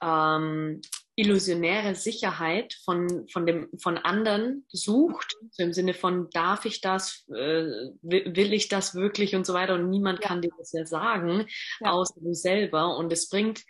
ähm, 0.00 0.80
illusionäre 1.16 1.94
Sicherheit 1.94 2.74
von, 2.84 3.28
von, 3.28 3.46
dem, 3.46 3.68
von 3.78 3.98
anderen 3.98 4.66
sucht, 4.68 5.36
so 5.50 5.62
im 5.62 5.72
Sinne 5.72 5.94
von, 5.94 6.28
darf 6.30 6.64
ich 6.64 6.80
das, 6.80 7.24
äh, 7.28 7.92
will 8.02 8.52
ich 8.52 8.68
das 8.68 8.94
wirklich 8.94 9.36
und 9.36 9.46
so 9.46 9.54
weiter 9.54 9.74
und 9.74 9.90
niemand 9.90 10.20
ja. 10.22 10.28
kann 10.28 10.42
dir 10.42 10.50
das 10.58 10.72
ja 10.72 10.84
sagen, 10.86 11.46
ja. 11.80 11.92
außer 11.92 12.20
du 12.20 12.34
selber 12.34 12.96
und 12.96 13.12
es 13.12 13.28
bringt 13.28 13.62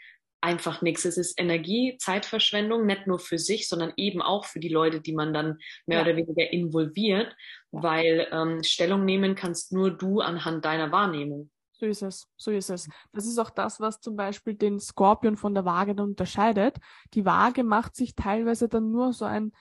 einfach 0.45 0.83
nichts. 0.83 1.05
Es 1.05 1.17
ist 1.17 1.41
Energie, 1.41 1.97
Zeitverschwendung, 1.99 2.85
nicht 2.85 3.07
nur 3.07 3.19
für 3.19 3.39
sich, 3.39 3.67
sondern 3.67 3.93
eben 3.97 4.21
auch 4.21 4.45
für 4.45 4.61
die 4.61 4.69
Leute, 4.69 5.01
die 5.01 5.15
man 5.15 5.33
dann 5.33 5.59
mehr 5.87 5.99
ja. 5.99 6.05
oder 6.05 6.17
weniger 6.17 6.53
involviert, 6.53 7.35
weil 7.73 8.29
ähm, 8.31 8.63
Stellung 8.63 9.05
nehmen 9.05 9.35
kannst 9.35 9.73
nur 9.73 9.91
du 9.91 10.21
anhand 10.21 10.65
deiner 10.65 10.93
Wahrnehmung. 10.93 11.51
So 11.73 11.87
ist 11.87 12.03
es, 12.03 12.29
so 12.37 12.51
ist 12.51 12.71
es. 12.71 12.89
Das 13.13 13.27
ist 13.27 13.39
auch 13.39 13.51
das, 13.51 13.81
was 13.81 14.01
zum 14.01 14.17
Beispiel 14.17 14.55
den 14.55 14.79
Skorpion 14.79 15.37
von 15.37 15.55
der 15.55 15.65
Waage 15.65 15.95
dann 15.95 16.11
unterscheidet. 16.11 16.77
Die 17.15 17.25
Waage 17.25 17.65
macht 17.65 17.97
sich 17.97 18.15
teilweise 18.15 18.69
dann 18.69 18.93
nur 18.93 19.13
so 19.13 19.25
ein, 19.25 19.53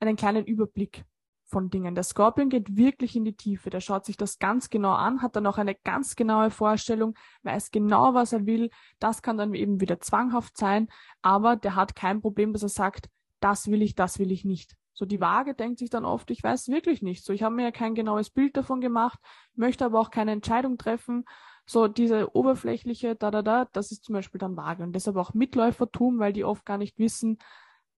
einen 0.00 0.16
kleinen 0.16 0.44
Überblick 0.44 1.04
von 1.52 1.70
Dingen. 1.70 1.94
Der 1.94 2.02
Skorpion 2.02 2.48
geht 2.48 2.76
wirklich 2.76 3.14
in 3.14 3.24
die 3.24 3.36
Tiefe. 3.36 3.70
Der 3.70 3.80
schaut 3.80 4.04
sich 4.04 4.16
das 4.16 4.38
ganz 4.38 4.70
genau 4.70 4.92
an, 4.92 5.22
hat 5.22 5.36
dann 5.36 5.46
auch 5.46 5.58
eine 5.58 5.74
ganz 5.74 6.16
genaue 6.16 6.50
Vorstellung, 6.50 7.14
weiß 7.44 7.70
genau, 7.70 8.14
was 8.14 8.32
er 8.32 8.46
will. 8.46 8.70
Das 8.98 9.22
kann 9.22 9.36
dann 9.36 9.54
eben 9.54 9.80
wieder 9.80 10.00
zwanghaft 10.00 10.56
sein, 10.56 10.88
aber 11.20 11.56
der 11.56 11.76
hat 11.76 11.94
kein 11.94 12.20
Problem, 12.20 12.52
dass 12.52 12.62
er 12.62 12.68
sagt, 12.68 13.08
das 13.40 13.68
will 13.68 13.82
ich, 13.82 13.94
das 13.94 14.18
will 14.18 14.32
ich 14.32 14.44
nicht. 14.44 14.74
So 14.94 15.06
die 15.06 15.20
Waage 15.20 15.54
denkt 15.54 15.78
sich 15.78 15.90
dann 15.90 16.04
oft, 16.04 16.30
ich 16.30 16.42
weiß 16.42 16.68
wirklich 16.68 17.02
nicht. 17.02 17.24
So 17.24 17.32
ich 17.32 17.42
habe 17.42 17.54
mir 17.54 17.64
ja 17.64 17.70
kein 17.70 17.94
genaues 17.94 18.30
Bild 18.30 18.56
davon 18.56 18.80
gemacht, 18.80 19.18
möchte 19.54 19.84
aber 19.84 20.00
auch 20.00 20.10
keine 20.10 20.32
Entscheidung 20.32 20.78
treffen 20.78 21.24
so 21.66 21.88
diese 21.88 22.34
oberflächliche, 22.34 23.14
da, 23.14 23.30
da, 23.30 23.42
da, 23.42 23.66
das 23.72 23.92
ist 23.92 24.04
zum 24.04 24.14
Beispiel 24.14 24.38
dann 24.38 24.56
vage. 24.56 24.82
Und 24.82 24.92
deshalb 24.92 25.16
auch 25.16 25.34
Mitläufertum, 25.34 26.18
weil 26.18 26.32
die 26.32 26.44
oft 26.44 26.64
gar 26.64 26.78
nicht 26.78 26.98
wissen, 26.98 27.38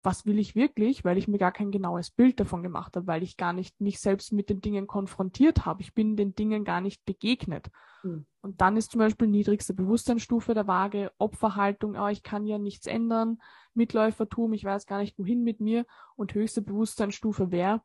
was 0.03 0.27
will 0.27 0.39
ich 0.39 0.55
wirklich, 0.55 1.05
weil 1.05 1.19
ich 1.19 1.29
mir 1.29 1.39
gar 1.39 1.53
kein 1.53 1.71
genaues 1.71 2.11
Bild 2.11 2.41
davon 2.41 2.63
gemacht 2.63 2.97
habe, 2.97 3.07
weil 3.07 3.23
ich 3.23 3.37
gar 3.37 3.53
nicht 3.53 3.81
mich 3.81 4.01
selbst 4.01 4.33
mit 4.33 4.51
den 4.51 4.61
Dingen 4.61 4.87
konfrontiert 4.87 5.65
habe. 5.65 5.83
Ich 5.83 5.95
bin 5.95 6.17
den 6.17 6.35
Dingen 6.35 6.65
gar 6.65 6.81
nicht 6.81 7.05
begegnet. 7.05 7.71
Mhm. 8.03 8.27
Und 8.41 8.61
dann 8.61 8.77
ist 8.77 8.91
zum 8.91 8.99
Beispiel 8.99 9.29
niedrigste 9.29 9.75
Bewusstseinsstufe 9.75 10.55
der 10.55 10.67
Waage 10.67 11.13
Opferhaltung, 11.19 11.97
oh, 11.97 12.09
ich 12.09 12.23
kann 12.23 12.47
ja 12.47 12.59
nichts 12.59 12.87
ändern, 12.87 13.41
Mitläufertum, 13.75 14.53
ich 14.53 14.65
weiß 14.65 14.87
gar 14.87 14.99
nicht 14.99 15.19
wohin 15.19 15.45
mit 15.45 15.61
mir. 15.61 15.87
Und 16.17 16.35
höchste 16.35 16.63
Bewusstseinsstufe 16.63 17.53
wäre, 17.53 17.83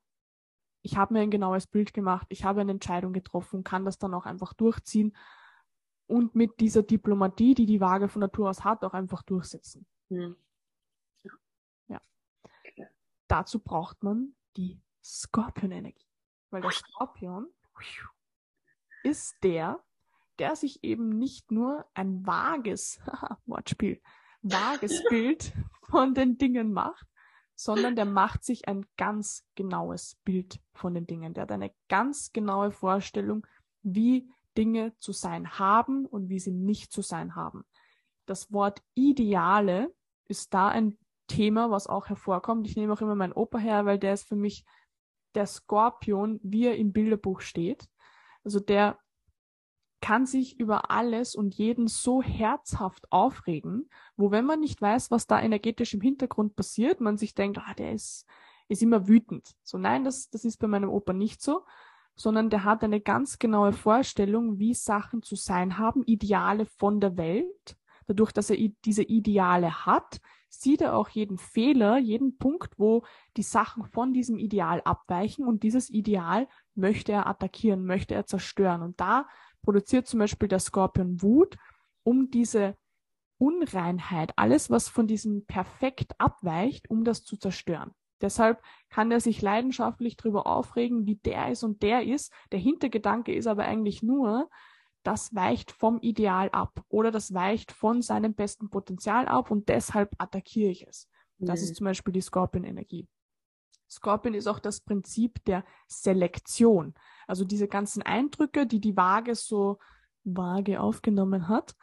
ich 0.81 0.97
habe 0.97 1.13
mir 1.13 1.21
ein 1.21 1.31
genaues 1.31 1.67
Bild 1.67 1.93
gemacht, 1.93 2.27
ich 2.29 2.43
habe 2.43 2.61
eine 2.61 2.71
Entscheidung 2.71 3.13
getroffen, 3.13 3.63
kann 3.63 3.85
das 3.85 3.99
dann 3.99 4.13
auch 4.13 4.25
einfach 4.25 4.53
durchziehen 4.53 5.15
und 6.07 6.35
mit 6.35 6.59
dieser 6.59 6.83
Diplomatie, 6.83 7.53
die 7.53 7.65
die 7.65 7.81
Waage 7.81 8.07
von 8.07 8.21
Natur 8.21 8.49
aus 8.49 8.63
hat, 8.63 8.83
auch 8.83 8.93
einfach 8.93 9.23
durchsetzen. 9.23 9.85
Mhm. 10.09 10.35
Dazu 13.27 13.59
braucht 13.59 14.03
man 14.03 14.35
die 14.55 14.81
Skorpion-Energie. 15.03 16.05
Weil 16.49 16.61
der 16.61 16.71
Skorpion 16.71 17.47
ist 19.03 19.35
der, 19.43 19.83
der 20.39 20.55
sich 20.55 20.83
eben 20.83 21.09
nicht 21.09 21.51
nur 21.51 21.85
ein 21.93 22.25
vages, 22.25 22.99
Wortspiel, 23.45 24.01
vages 24.41 25.03
Bild 25.09 25.53
von 25.83 26.13
den 26.13 26.37
Dingen 26.37 26.71
macht, 26.71 27.07
sondern 27.55 27.95
der 27.95 28.05
macht 28.05 28.43
sich 28.43 28.67
ein 28.67 28.85
ganz 28.97 29.45
genaues 29.55 30.15
Bild 30.23 30.59
von 30.73 30.93
den 30.93 31.07
Dingen. 31.07 31.33
Der 31.33 31.43
hat 31.43 31.51
eine 31.51 31.73
ganz 31.89 32.31
genaue 32.31 32.71
Vorstellung, 32.71 33.47
wie 33.81 34.29
Dinge 34.57 34.95
zu 34.97 35.11
sein 35.11 35.59
haben 35.59 36.05
und 36.05 36.29
wie 36.29 36.39
sie 36.39 36.51
nicht 36.51 36.91
zu 36.91 37.01
sein 37.01 37.35
haben. 37.35 37.65
Das 38.25 38.51
Wort 38.51 38.83
Ideale 38.93 39.93
ist 40.25 40.53
da 40.53 40.67
ein 40.67 40.97
Thema, 41.27 41.71
was 41.71 41.87
auch 41.87 42.07
hervorkommt. 42.07 42.67
Ich 42.67 42.75
nehme 42.75 42.93
auch 42.93 43.01
immer 43.01 43.15
meinen 43.15 43.33
Opa 43.33 43.57
her, 43.57 43.85
weil 43.85 43.99
der 43.99 44.13
ist 44.13 44.27
für 44.27 44.35
mich 44.35 44.65
der 45.35 45.45
Skorpion, 45.45 46.39
wie 46.43 46.65
er 46.65 46.77
im 46.77 46.93
Bilderbuch 46.93 47.41
steht. 47.41 47.87
Also 48.43 48.59
der 48.59 48.97
kann 50.01 50.25
sich 50.25 50.59
über 50.59 50.91
alles 50.91 51.35
und 51.35 51.55
jeden 51.55 51.87
so 51.87 52.21
herzhaft 52.21 53.11
aufregen, 53.11 53.89
wo 54.15 54.31
wenn 54.31 54.45
man 54.45 54.59
nicht 54.59 54.81
weiß, 54.81 55.11
was 55.11 55.27
da 55.27 55.41
energetisch 55.41 55.93
im 55.93 56.01
Hintergrund 56.01 56.55
passiert, 56.55 57.01
man 57.01 57.17
sich 57.17 57.33
denkt, 57.33 57.57
ah, 57.57 57.73
der 57.73 57.93
ist, 57.93 58.25
ist 58.67 58.83
immer 58.83 59.07
wütend. 59.07 59.55
So 59.63 59.77
nein, 59.77 60.03
das, 60.03 60.29
das 60.29 60.45
ist 60.45 60.57
bei 60.57 60.67
meinem 60.67 60.89
Opa 60.89 61.13
nicht 61.13 61.41
so, 61.41 61.65
sondern 62.15 62.49
der 62.49 62.63
hat 62.63 62.83
eine 62.83 63.01
ganz 63.01 63.39
genaue 63.39 63.73
Vorstellung, 63.73 64.59
wie 64.59 64.73
Sachen 64.73 65.23
zu 65.23 65.35
sein 65.35 65.77
haben, 65.77 66.03
Ideale 66.03 66.65
von 66.65 66.99
der 66.99 67.17
Welt. 67.17 67.77
Dadurch, 68.07 68.31
dass 68.31 68.49
er 68.49 68.57
diese 68.85 69.03
Ideale 69.03 69.85
hat, 69.85 70.19
sieht 70.49 70.81
er 70.81 70.95
auch 70.95 71.09
jeden 71.09 71.37
Fehler, 71.37 71.97
jeden 71.97 72.37
Punkt, 72.37 72.77
wo 72.77 73.03
die 73.35 73.43
Sachen 73.43 73.85
von 73.85 74.13
diesem 74.13 74.37
Ideal 74.37 74.81
abweichen 74.85 75.45
und 75.45 75.63
dieses 75.63 75.89
Ideal 75.89 76.47
möchte 76.75 77.11
er 77.11 77.27
attackieren, 77.27 77.85
möchte 77.85 78.15
er 78.15 78.25
zerstören. 78.25 78.81
Und 78.81 78.99
da 78.99 79.27
produziert 79.61 80.07
zum 80.07 80.19
Beispiel 80.19 80.47
der 80.47 80.59
Skorpion 80.59 81.21
Wut, 81.21 81.57
um 82.03 82.31
diese 82.31 82.77
Unreinheit, 83.37 84.33
alles, 84.35 84.71
was 84.71 84.87
von 84.87 85.07
diesem 85.07 85.45
Perfekt 85.45 86.19
abweicht, 86.19 86.89
um 86.89 87.03
das 87.03 87.23
zu 87.23 87.37
zerstören. 87.37 87.91
Deshalb 88.21 88.61
kann 88.89 89.11
er 89.11 89.19
sich 89.19 89.41
leidenschaftlich 89.41 90.17
darüber 90.17 90.47
aufregen, 90.47 91.05
wie 91.05 91.17
der 91.17 91.51
ist 91.51 91.63
und 91.63 91.83
der 91.83 92.03
ist. 92.03 92.33
Der 92.51 92.59
Hintergedanke 92.59 93.33
ist 93.33 93.45
aber 93.45 93.65
eigentlich 93.65 94.01
nur, 94.01 94.49
das 95.03 95.33
weicht 95.33 95.71
vom 95.71 95.99
Ideal 95.99 96.49
ab 96.49 96.83
oder 96.89 97.11
das 97.11 97.33
weicht 97.33 97.71
von 97.71 98.01
seinem 98.01 98.33
besten 98.33 98.69
Potenzial 98.69 99.27
ab 99.27 99.51
und 99.51 99.69
deshalb 99.69 100.15
attackiere 100.17 100.71
ich 100.71 100.87
es. 100.87 101.07
Das 101.39 101.61
mhm. 101.61 101.65
ist 101.65 101.75
zum 101.75 101.85
Beispiel 101.85 102.13
die 102.13 102.21
Scorpion-Energie. 102.21 103.07
Scorpion 103.89 104.33
ist 104.33 104.47
auch 104.47 104.59
das 104.59 104.81
Prinzip 104.81 105.43
der 105.45 105.63
Selektion. 105.87 106.93
Also 107.25 107.45
diese 107.45 107.67
ganzen 107.67 108.01
Eindrücke, 108.01 108.67
die 108.67 108.81
die 108.81 108.97
Waage 108.97 109.35
so 109.35 109.79
vage 110.23 110.81
aufgenommen 110.81 111.47
hat, 111.47 111.75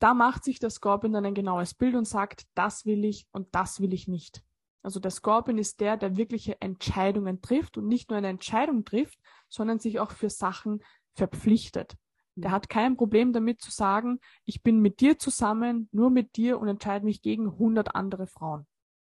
da 0.00 0.14
macht 0.14 0.44
sich 0.44 0.58
der 0.58 0.70
Scorpion 0.70 1.12
dann 1.12 1.24
ein 1.24 1.34
genaues 1.34 1.74
Bild 1.74 1.94
und 1.94 2.06
sagt, 2.06 2.46
das 2.54 2.84
will 2.84 3.04
ich 3.04 3.26
und 3.30 3.54
das 3.54 3.80
will 3.80 3.92
ich 3.92 4.08
nicht. 4.08 4.42
Also 4.82 5.00
der 5.00 5.10
Scorpion 5.10 5.56
ist 5.56 5.80
der, 5.80 5.96
der 5.96 6.16
wirkliche 6.16 6.60
Entscheidungen 6.60 7.40
trifft 7.40 7.78
und 7.78 7.86
nicht 7.86 8.10
nur 8.10 8.18
eine 8.18 8.28
Entscheidung 8.28 8.84
trifft, 8.84 9.18
sondern 9.48 9.78
sich 9.78 10.00
auch 10.00 10.10
für 10.10 10.28
Sachen 10.28 10.82
verpflichtet. 11.14 11.96
Der 12.36 12.50
hat 12.50 12.68
kein 12.68 12.96
Problem 12.96 13.32
damit 13.32 13.60
zu 13.60 13.70
sagen, 13.70 14.18
ich 14.44 14.62
bin 14.62 14.80
mit 14.80 15.00
dir 15.00 15.18
zusammen, 15.18 15.88
nur 15.92 16.10
mit 16.10 16.36
dir 16.36 16.58
und 16.58 16.68
entscheide 16.68 17.04
mich 17.04 17.22
gegen 17.22 17.46
100 17.46 17.94
andere 17.94 18.26
Frauen. 18.26 18.66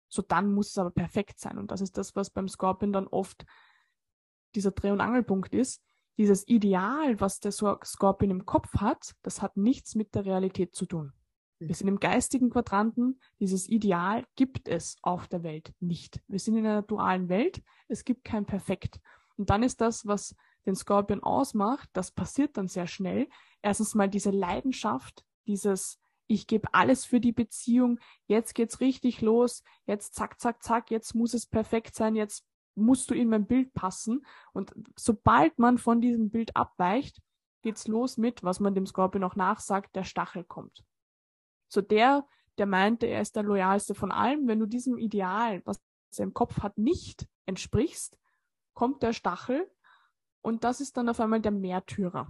So 0.08 0.22
dann 0.22 0.52
muss 0.52 0.70
es 0.70 0.78
aber 0.78 0.90
perfekt 0.90 1.38
sein. 1.38 1.58
Und 1.58 1.70
das 1.70 1.80
ist 1.80 1.96
das, 1.96 2.16
was 2.16 2.30
beim 2.30 2.48
Scorpion 2.48 2.92
dann 2.92 3.06
oft 3.06 3.44
dieser 4.54 4.70
Dreh- 4.70 4.90
und 4.90 5.00
Angelpunkt 5.00 5.54
ist. 5.54 5.82
Dieses 6.16 6.46
Ideal, 6.46 7.20
was 7.20 7.40
der 7.40 7.50
Scorpion 7.50 8.30
im 8.30 8.46
Kopf 8.46 8.72
hat, 8.74 9.14
das 9.22 9.42
hat 9.42 9.56
nichts 9.56 9.96
mit 9.96 10.14
der 10.14 10.24
Realität 10.24 10.74
zu 10.74 10.86
tun. 10.86 11.12
Wir 11.58 11.68
mhm. 11.68 11.74
sind 11.74 11.88
im 11.88 12.00
geistigen 12.00 12.50
Quadranten. 12.50 13.20
Dieses 13.40 13.68
Ideal 13.68 14.24
gibt 14.36 14.68
es 14.68 14.96
auf 15.02 15.26
der 15.28 15.42
Welt 15.42 15.72
nicht. 15.80 16.20
Wir 16.28 16.38
sind 16.38 16.56
in 16.56 16.66
einer 16.66 16.82
dualen 16.82 17.28
Welt. 17.28 17.62
Es 17.88 18.04
gibt 18.04 18.24
kein 18.24 18.46
Perfekt. 18.46 19.00
Und 19.36 19.50
dann 19.50 19.62
ist 19.62 19.80
das, 19.80 20.06
was 20.06 20.36
den 20.66 20.76
Scorpion 20.76 21.22
ausmacht, 21.22 21.88
das 21.92 22.10
passiert 22.10 22.56
dann 22.56 22.68
sehr 22.68 22.86
schnell. 22.86 23.28
Erstens 23.62 23.94
mal 23.94 24.08
diese 24.08 24.30
Leidenschaft, 24.30 25.24
dieses 25.46 25.98
ich 26.26 26.46
gebe 26.46 26.72
alles 26.72 27.04
für 27.04 27.20
die 27.20 27.32
Beziehung, 27.32 28.00
jetzt 28.26 28.54
geht's 28.54 28.80
richtig 28.80 29.20
los, 29.20 29.62
jetzt 29.86 30.14
zack, 30.14 30.40
zack, 30.40 30.62
zack, 30.62 30.90
jetzt 30.90 31.14
muss 31.14 31.34
es 31.34 31.46
perfekt 31.46 31.94
sein, 31.94 32.16
jetzt 32.16 32.46
musst 32.74 33.10
du 33.10 33.14
in 33.14 33.28
mein 33.28 33.46
Bild 33.46 33.72
passen. 33.74 34.24
Und 34.52 34.74
sobald 34.96 35.58
man 35.58 35.78
von 35.78 36.00
diesem 36.00 36.30
Bild 36.30 36.56
abweicht, 36.56 37.20
geht's 37.62 37.86
los 37.86 38.16
mit, 38.16 38.42
was 38.42 38.60
man 38.60 38.74
dem 38.74 38.86
Scorpion 38.86 39.24
auch 39.24 39.36
nachsagt, 39.36 39.94
der 39.96 40.04
Stachel 40.04 40.44
kommt. 40.44 40.84
So 41.68 41.80
der, 41.80 42.26
der 42.58 42.66
meinte, 42.66 43.06
er 43.06 43.20
ist 43.20 43.36
der 43.36 43.42
loyalste 43.42 43.94
von 43.94 44.12
allem. 44.12 44.46
Wenn 44.46 44.60
du 44.60 44.66
diesem 44.66 44.98
Ideal, 44.98 45.62
was 45.64 45.82
er 46.16 46.24
im 46.24 46.34
Kopf 46.34 46.62
hat, 46.62 46.78
nicht 46.78 47.26
entsprichst, 47.46 48.18
kommt 48.74 49.02
der 49.02 49.12
Stachel 49.12 49.70
und 50.44 50.62
das 50.62 50.80
ist 50.80 50.96
dann 50.96 51.08
auf 51.08 51.20
einmal 51.20 51.40
der 51.40 51.52
Märtyrer. 51.52 52.28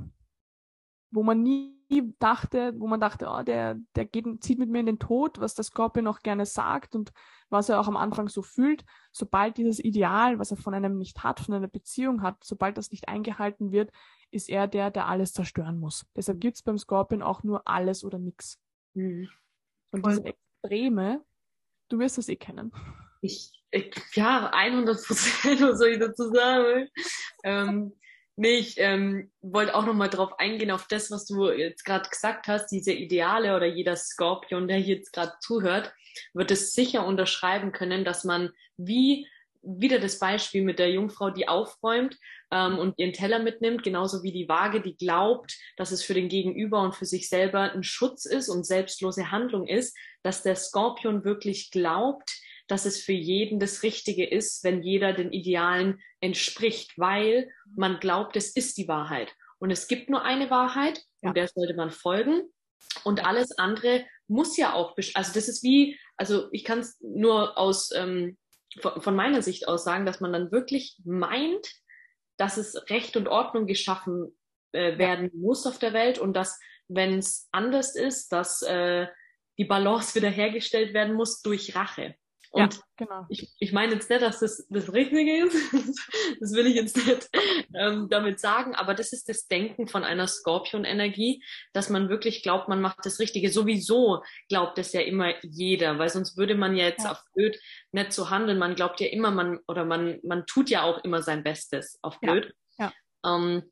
Wo 1.11 1.23
man 1.23 1.43
nie 1.43 1.75
dachte, 2.19 2.73
wo 2.79 2.87
man 2.87 3.01
dachte, 3.01 3.27
oh, 3.29 3.43
der, 3.43 3.77
der 3.97 4.05
geht, 4.05 4.25
zieht 4.43 4.59
mit 4.59 4.71
mir 4.71 4.81
in 4.81 4.87
den 4.87 4.99
Tod, 5.01 5.41
was 5.41 5.55
der 5.55 5.65
Scorpion 5.65 6.07
auch 6.07 6.21
gerne 6.21 6.47
sagt 6.47 6.95
und 6.95 7.13
was 7.51 7.69
er 7.69 7.81
auch 7.81 7.89
am 7.89 7.97
Anfang 7.97 8.29
so 8.29 8.43
fühlt. 8.43 8.85
Sobald 9.13 9.57
dieses 9.57 9.79
Ideal, 9.79 10.39
was 10.39 10.53
er 10.53 10.57
von 10.57 10.75
einem 10.75 10.97
nicht 10.97 11.25
hat, 11.25 11.41
von 11.41 11.55
einer 11.55 11.67
Beziehung 11.67 12.23
hat, 12.23 12.43
sobald 12.45 12.79
das 12.79 12.93
nicht 12.93 13.09
eingehalten 13.09 13.73
wird, 13.73 13.91
ist 14.31 14.49
er 14.49 14.69
der, 14.69 14.93
der 14.93 15.09
alles 15.09 15.33
zerstören 15.33 15.79
muss. 15.79 16.07
Deshalb 16.17 16.41
gibt's 16.41 16.63
beim 16.63 16.79
Scorpion 16.79 17.23
auch 17.23 17.43
nur 17.43 17.67
alles 17.67 18.05
oder 18.05 18.19
nix. 18.19 18.61
Mhm. 18.95 19.29
Und 19.91 20.07
diese 20.07 20.25
Extreme, 20.25 21.25
du 21.89 21.99
wirst 21.99 22.19
das 22.19 22.29
eh 22.29 22.37
kennen. 22.37 22.73
Ich, 23.23 23.61
ich 23.73 23.93
ja, 24.15 24.51
100 24.53 25.05
Prozent, 25.05 25.61
was 25.63 25.79
soll 25.79 25.89
ich 25.89 25.99
dazu 25.99 26.31
sagen? 26.33 26.89
Ähm, 27.43 27.93
Nee, 28.37 28.57
ich 28.57 28.75
ähm, 28.79 29.31
wollte 29.43 29.77
auch 29.77 29.87
nochmal 29.87 30.11
drauf 30.11 30.39
eingehen, 30.41 30.73
auf 30.73 30.89
das, 30.89 31.11
was 31.11 31.25
du 31.25 31.51
jetzt 31.51 31.85
gerade 31.85 32.09
gesagt 32.09 32.49
hast, 32.49 32.69
diese 32.69 32.93
Ideale 32.93 33.55
oder 33.55 33.67
jeder 33.67 33.95
Skorpion, 33.95 34.67
der 34.67 34.81
jetzt 34.81 35.13
gerade 35.13 35.35
zuhört, 35.41 35.93
wird 36.33 36.51
es 36.51 36.73
sicher 36.73 37.07
unterschreiben 37.07 37.71
können, 37.71 38.05
dass 38.05 38.25
man 38.25 38.51
wie 38.77 39.29
wieder 39.67 39.99
das 39.99 40.19
Beispiel 40.19 40.63
mit 40.63 40.79
der 40.79 40.91
Jungfrau, 40.91 41.31
die 41.31 41.49
aufräumt 41.49 42.19
ähm, 42.51 42.79
und 42.79 42.99
ihren 42.99 43.13
Teller 43.13 43.39
mitnimmt, 43.39 43.83
genauso 43.83 44.23
wie 44.23 44.33
die 44.33 44.49
Waage, 44.49 44.81
die 44.81 44.97
glaubt, 44.97 45.57
dass 45.77 45.91
es 45.91 46.03
für 46.03 46.15
den 46.15 46.29
Gegenüber 46.29 46.83
und 46.83 46.95
für 46.95 47.07
sich 47.07 47.29
selber 47.29 47.73
ein 47.73 47.83
Schutz 47.83 48.27
ist 48.27 48.49
und 48.49 48.67
selbstlose 48.67 49.31
Handlung 49.31 49.67
ist, 49.67 49.97
dass 50.23 50.43
der 50.43 50.57
Skorpion 50.57 51.25
wirklich 51.25 51.71
glaubt, 51.71 52.31
dass 52.67 52.87
es 52.87 53.03
für 53.03 53.13
jeden 53.13 53.61
das 53.61 53.83
Richtige 53.83 54.27
ist, 54.27 54.65
wenn 54.65 54.83
jeder 54.83 55.13
den 55.13 55.33
Idealen 55.33 56.01
entspricht, 56.21 56.99
weil 56.99 57.51
man 57.77 58.01
glaubt, 58.01 58.37
es 58.37 58.55
ist 58.55 58.79
die 58.79 58.89
Wahrheit. 58.89 59.35
Und 59.59 59.71
es 59.71 59.89
gibt 59.89 60.11
nur 60.11 60.23
eine 60.23 60.51
Wahrheit 60.51 61.03
ja. 61.23 61.29
und 61.29 61.37
der 61.37 61.49
sollte 61.49 61.75
man 61.75 61.91
folgen. 61.91 62.43
Und 63.05 63.25
alles 63.25 63.59
andere 63.59 64.05
muss 64.29 64.57
ja 64.57 64.73
auch, 64.73 64.97
also 65.15 65.33
das 65.33 65.49
ist 65.49 65.63
wie, 65.63 65.99
also 66.17 66.49
ich 66.53 66.65
kann 66.65 66.81
es 66.81 66.99
nur 67.01 67.59
aus, 67.59 67.91
ähm, 67.95 68.39
von, 68.81 69.01
von 69.01 69.17
meiner 69.17 69.43
Sicht 69.43 69.69
aus 69.69 69.85
sagen, 69.85 70.07
dass 70.07 70.21
man 70.21 70.33
dann 70.33 70.53
wirklich 70.53 70.99
meint, 71.05 71.67
dass 72.37 72.57
es 72.57 72.91
Recht 72.91 73.17
und 73.17 73.29
Ordnung 73.29 73.67
geschaffen 73.67 74.37
äh, 74.73 74.99
werden 74.99 75.31
muss 75.35 75.67
auf 75.67 75.79
der 75.79 75.93
Welt 75.93 76.19
und 76.19 76.35
dass, 76.35 76.59
wenn 76.89 77.19
es 77.19 77.49
anders 77.53 77.95
ist, 77.95 78.33
dass 78.33 78.63
äh, 78.63 79.07
die 79.59 79.65
Balance 79.65 80.15
wiederhergestellt 80.15 80.95
werden 80.95 81.15
muss 81.15 81.43
durch 81.43 81.75
Rache. 81.75 82.17
Und 82.55 82.75
ja, 82.75 82.81
genau. 82.97 83.27
ich, 83.31 83.53
ich 83.59 83.73
meine 83.73 83.95
jetzt 83.95 84.09
nicht, 84.09 84.23
dass 84.23 84.39
das 84.39 84.65
das 84.71 84.93
Richtige 84.93 85.45
ist. 85.45 85.57
das 86.41 86.53
will 86.53 86.69
ich 86.69 86.77
jetzt 86.77 86.97
nicht 86.97 87.29
ähm, 87.75 88.07
damit 88.09 88.39
sagen. 88.39 88.77
Aber 88.77 88.95
das 88.95 89.13
ist 89.13 89.29
das 89.29 89.49
Denken 89.49 89.89
von 89.89 90.05
einer 90.05 90.29
Skorpion-Energie, 90.29 91.43
dass 91.73 91.91
man 91.91 92.09
wirklich 92.09 92.45
glaubt, 92.45 92.69
man 92.69 92.81
macht 92.81 92.99
das 93.03 93.19
Richtige. 93.19 93.51
Sowieso 93.51 94.23
glaubt 94.49 94.79
es 94.79 94.93
ja 94.93 95.01
immer 95.01 95.35
jeder, 95.43 95.99
weil 95.99 96.11
sonst 96.11 96.37
würde 96.37 96.55
man 96.55 96.77
ja 96.77 96.85
jetzt 96.85 97.03
ja. 97.03 97.11
auf 97.11 97.25
blöd 97.35 97.59
nicht 97.91 98.13
so 98.13 98.31
handeln. 98.31 98.59
Man 98.61 98.77
glaubt 98.77 99.01
ja 99.01 99.09
immer, 99.09 99.33
man 99.33 99.59
oder 99.67 99.85
man, 99.85 100.21
man 100.23 100.47
tut 100.47 100.71
ja 100.71 100.85
auch 100.85 101.03
immer 101.03 101.23
sein 101.23 101.43
Bestes 101.43 101.99
auf 102.03 102.21
blöd. 102.21 102.55
Ja. 102.79 102.93
ja. 103.25 103.35
Ähm, 103.35 103.65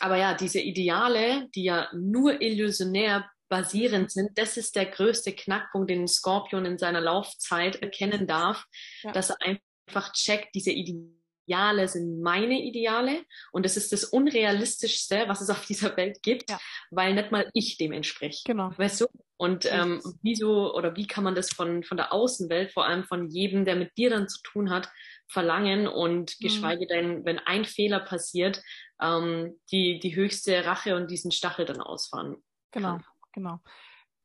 aber 0.00 0.18
ja, 0.18 0.34
diese 0.34 0.60
Ideale, 0.60 1.48
die 1.54 1.64
ja 1.64 1.88
nur 1.94 2.42
illusionär 2.42 3.30
basierend 3.48 4.10
sind. 4.10 4.30
Das 4.36 4.56
ist 4.56 4.76
der 4.76 4.86
größte 4.86 5.32
Knackpunkt, 5.32 5.90
den 5.90 6.08
Scorpion 6.08 6.64
in 6.64 6.78
seiner 6.78 7.00
Laufzeit 7.00 7.76
erkennen 7.82 8.26
darf, 8.26 8.64
ja. 9.02 9.12
dass 9.12 9.30
er 9.30 9.36
einfach 9.40 10.12
checkt, 10.12 10.54
diese 10.54 10.72
Ideale 10.72 11.86
sind 11.88 12.20
meine 12.20 12.60
Ideale 12.60 13.24
und 13.52 13.64
es 13.64 13.76
ist 13.76 13.92
das 13.92 14.04
Unrealistischste, 14.04 15.24
was 15.28 15.40
es 15.40 15.50
auf 15.50 15.64
dieser 15.64 15.96
Welt 15.96 16.22
gibt, 16.22 16.50
ja. 16.50 16.58
weil 16.90 17.14
nicht 17.14 17.30
mal 17.30 17.48
ich 17.52 17.76
dem 17.76 17.92
entspreche. 17.92 18.42
Genau. 18.44 18.72
Weißt 18.76 19.00
du? 19.00 19.06
Und 19.38 19.70
ähm, 19.70 20.00
wieso 20.22 20.74
oder 20.74 20.96
wie 20.96 21.06
kann 21.06 21.22
man 21.22 21.34
das 21.34 21.52
von, 21.52 21.84
von 21.84 21.96
der 21.96 22.12
Außenwelt, 22.12 22.72
vor 22.72 22.86
allem 22.86 23.04
von 23.04 23.28
jedem, 23.28 23.64
der 23.64 23.76
mit 23.76 23.96
dir 23.96 24.10
dann 24.10 24.28
zu 24.28 24.40
tun 24.42 24.70
hat, 24.70 24.88
verlangen 25.28 25.86
und 25.86 26.34
mhm. 26.38 26.44
geschweige 26.44 26.86
denn, 26.86 27.24
wenn 27.24 27.38
ein 27.38 27.64
Fehler 27.64 28.00
passiert, 28.00 28.62
ähm, 29.00 29.60
die, 29.70 29.98
die 29.98 30.16
höchste 30.16 30.64
Rache 30.64 30.96
und 30.96 31.10
diesen 31.10 31.30
Stachel 31.30 31.66
dann 31.66 31.80
ausfahren. 31.80 32.42
Genau, 32.72 32.98
genau. 33.36 33.60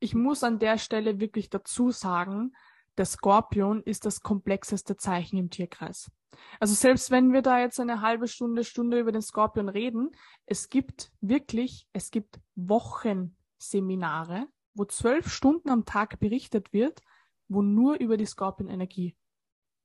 Ich 0.00 0.14
muss 0.14 0.42
an 0.42 0.58
der 0.58 0.78
Stelle 0.78 1.20
wirklich 1.20 1.48
dazu 1.48 1.92
sagen, 1.92 2.56
der 2.96 3.04
Skorpion 3.04 3.82
ist 3.84 4.04
das 4.04 4.20
komplexeste 4.20 4.96
Zeichen 4.96 5.38
im 5.38 5.50
Tierkreis. 5.50 6.10
Also 6.58 6.74
selbst 6.74 7.10
wenn 7.10 7.32
wir 7.32 7.42
da 7.42 7.60
jetzt 7.60 7.78
eine 7.78 8.00
halbe 8.00 8.26
Stunde, 8.26 8.64
Stunde 8.64 8.98
über 8.98 9.12
den 9.12 9.22
Skorpion 9.22 9.68
reden, 9.68 10.10
es 10.46 10.68
gibt 10.68 11.12
wirklich, 11.20 11.86
es 11.92 12.10
gibt 12.10 12.40
Wochenseminare, 12.56 14.48
wo 14.74 14.84
zwölf 14.86 15.28
Stunden 15.28 15.70
am 15.70 15.84
Tag 15.84 16.18
berichtet 16.18 16.72
wird, 16.72 17.00
wo 17.48 17.62
nur 17.62 18.00
über 18.00 18.16
die 18.16 18.26
Skorpionenergie 18.26 19.14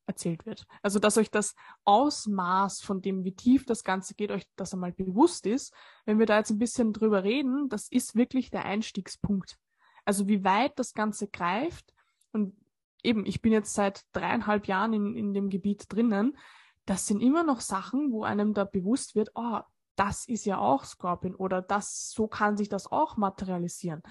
erzählt 0.08 0.46
wird. 0.46 0.66
Also, 0.82 1.00
dass 1.00 1.18
euch 1.18 1.30
das 1.30 1.54
Ausmaß 1.84 2.82
von 2.82 3.02
dem, 3.02 3.24
wie 3.24 3.36
tief 3.36 3.66
das 3.66 3.84
Ganze 3.84 4.16
geht, 4.16 4.32
euch 4.32 4.48
das 4.56 4.74
einmal 4.74 4.94
bewusst 4.94 5.46
ist. 5.46 5.74
Wenn 6.06 6.18
wir 6.18 6.26
da 6.26 6.38
jetzt 6.38 6.50
ein 6.50 6.58
bisschen 6.58 6.94
drüber 6.94 7.24
reden, 7.24 7.70
das 7.70 7.90
ist 7.90 8.16
wirklich 8.16 8.50
der 8.50 8.66
Einstiegspunkt. 8.66 9.58
Also, 10.06 10.28
wie 10.28 10.44
weit 10.44 10.80
das 10.80 10.94
Ganze 10.94 11.28
greift 11.28 11.94
und 12.32 12.56
eben, 13.04 13.26
ich 13.26 13.42
bin 13.42 13.52
jetzt 13.52 13.74
seit 13.74 14.04
dreieinhalb 14.14 14.68
Jahren 14.68 14.94
in, 14.94 15.16
in 15.16 15.34
dem 15.34 15.50
Gebiet 15.50 15.86
drinnen. 15.90 16.38
Das 16.86 17.06
sind 17.06 17.22
immer 17.22 17.44
noch 17.44 17.60
Sachen, 17.60 18.12
wo 18.12 18.24
einem 18.24 18.54
da 18.54 18.64
bewusst 18.64 19.16
wird, 19.16 19.32
oh, 19.36 19.60
das 19.96 20.26
ist 20.26 20.46
ja 20.46 20.60
auch 20.60 20.84
Scorpion 20.84 21.36
oder 21.36 21.62
das, 21.62 22.12
so 22.12 22.28
kann 22.28 22.56
sich 22.56 22.70
das 22.70 22.92
auch 22.92 23.18
materialisieren. 23.18 24.04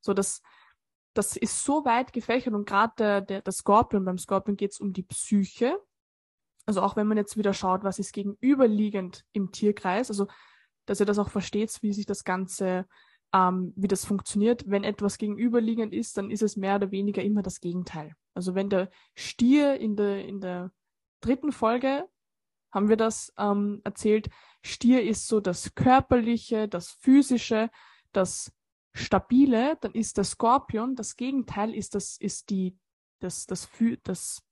So, 0.00 0.14
das, 0.14 0.42
das 1.14 1.36
ist 1.36 1.64
so 1.64 1.84
weit 1.84 2.12
gefächert 2.12 2.54
und 2.54 2.66
gerade 2.66 2.92
der, 2.98 3.20
der, 3.20 3.40
der 3.40 3.52
Scorpion, 3.52 4.04
beim 4.04 4.18
Scorpion 4.18 4.56
geht 4.56 4.72
es 4.72 4.80
um 4.80 4.92
die 4.92 5.04
Psyche. 5.04 5.78
Also 6.66 6.82
auch 6.82 6.96
wenn 6.96 7.06
man 7.06 7.16
jetzt 7.16 7.36
wieder 7.36 7.54
schaut, 7.54 7.84
was 7.84 7.98
ist 7.98 8.12
gegenüberliegend 8.12 9.24
im 9.32 9.52
Tierkreis, 9.52 10.10
also 10.10 10.26
dass 10.86 11.00
ihr 11.00 11.06
das 11.06 11.18
auch 11.18 11.30
versteht, 11.30 11.76
wie 11.82 11.92
sich 11.92 12.06
das 12.06 12.24
Ganze, 12.24 12.86
ähm, 13.32 13.72
wie 13.76 13.88
das 13.88 14.04
funktioniert. 14.04 14.68
Wenn 14.68 14.84
etwas 14.84 15.18
gegenüberliegend 15.18 15.94
ist, 15.94 16.18
dann 16.18 16.30
ist 16.30 16.42
es 16.42 16.56
mehr 16.56 16.76
oder 16.76 16.90
weniger 16.90 17.22
immer 17.22 17.42
das 17.42 17.60
Gegenteil. 17.60 18.14
Also 18.34 18.54
wenn 18.54 18.68
der 18.68 18.90
Stier 19.14 19.78
in 19.78 19.96
der, 19.96 20.24
in 20.24 20.40
der 20.40 20.72
dritten 21.20 21.52
Folge 21.52 22.08
haben 22.72 22.88
wir 22.88 22.96
das 22.96 23.32
ähm, 23.38 23.80
erzählt, 23.84 24.28
Stier 24.62 25.04
ist 25.04 25.28
so 25.28 25.40
das 25.40 25.74
Körperliche, 25.74 26.66
das 26.66 26.90
Physische, 26.90 27.70
das 28.12 28.52
stabile, 28.94 29.76
dann 29.80 29.92
ist 29.92 30.16
der 30.16 30.24
Skorpion, 30.24 30.94
das 30.94 31.16
Gegenteil 31.16 31.74
ist 31.74 31.94
das, 31.94 32.16
ist 32.16 32.50
die, 32.50 32.78
das, 33.20 33.46
das, 33.46 33.68
das, 34.04 34.42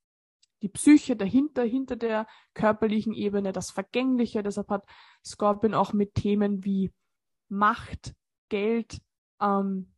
die 0.62 0.68
Psyche 0.68 1.16
dahinter, 1.16 1.64
hinter 1.64 1.96
der 1.96 2.26
körperlichen 2.54 3.14
Ebene, 3.14 3.52
das 3.52 3.70
Vergängliche. 3.70 4.42
Deshalb 4.42 4.68
hat 4.68 4.84
Skorpion 5.24 5.74
auch 5.74 5.92
mit 5.92 6.14
Themen 6.14 6.64
wie 6.64 6.92
Macht, 7.48 8.14
Geld, 8.48 9.00
ähm, 9.40 9.92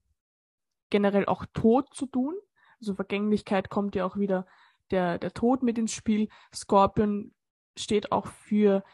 generell 0.90 1.26
auch 1.26 1.46
Tod 1.54 1.92
zu 1.94 2.06
tun. 2.06 2.34
Also 2.80 2.94
Vergänglichkeit 2.94 3.70
kommt 3.70 3.94
ja 3.94 4.04
auch 4.04 4.16
wieder 4.16 4.46
der, 4.90 5.18
der 5.18 5.32
Tod 5.32 5.62
mit 5.62 5.78
ins 5.78 5.92
Spiel. 5.92 6.28
Skorpion 6.54 7.34
steht 7.76 8.12
auch 8.12 8.26
für 8.26 8.84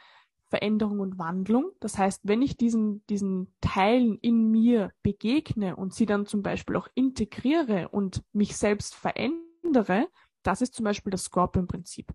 Veränderung 0.51 0.99
und 0.99 1.19
Wandlung. 1.19 1.71
Das 1.79 1.97
heißt, 1.97 2.23
wenn 2.25 2.43
ich 2.43 2.57
diesen, 2.57 3.07
diesen 3.07 3.55
Teilen 3.61 4.19
in 4.19 4.51
mir 4.51 4.93
begegne 5.03 5.77
und 5.77 5.95
sie 5.95 6.07
dann 6.07 6.27
zum 6.27 6.43
Beispiel 6.43 6.77
auch 6.77 6.89
integriere 6.95 7.89
und 7.89 8.25
mich 8.33 8.57
selbst 8.57 8.95
verändere, 8.97 10.09
das 10.43 10.61
ist 10.61 10.75
zum 10.75 10.85
Beispiel 10.85 11.13
das 11.13 11.25
Scorpion-Prinzip. 11.25 12.13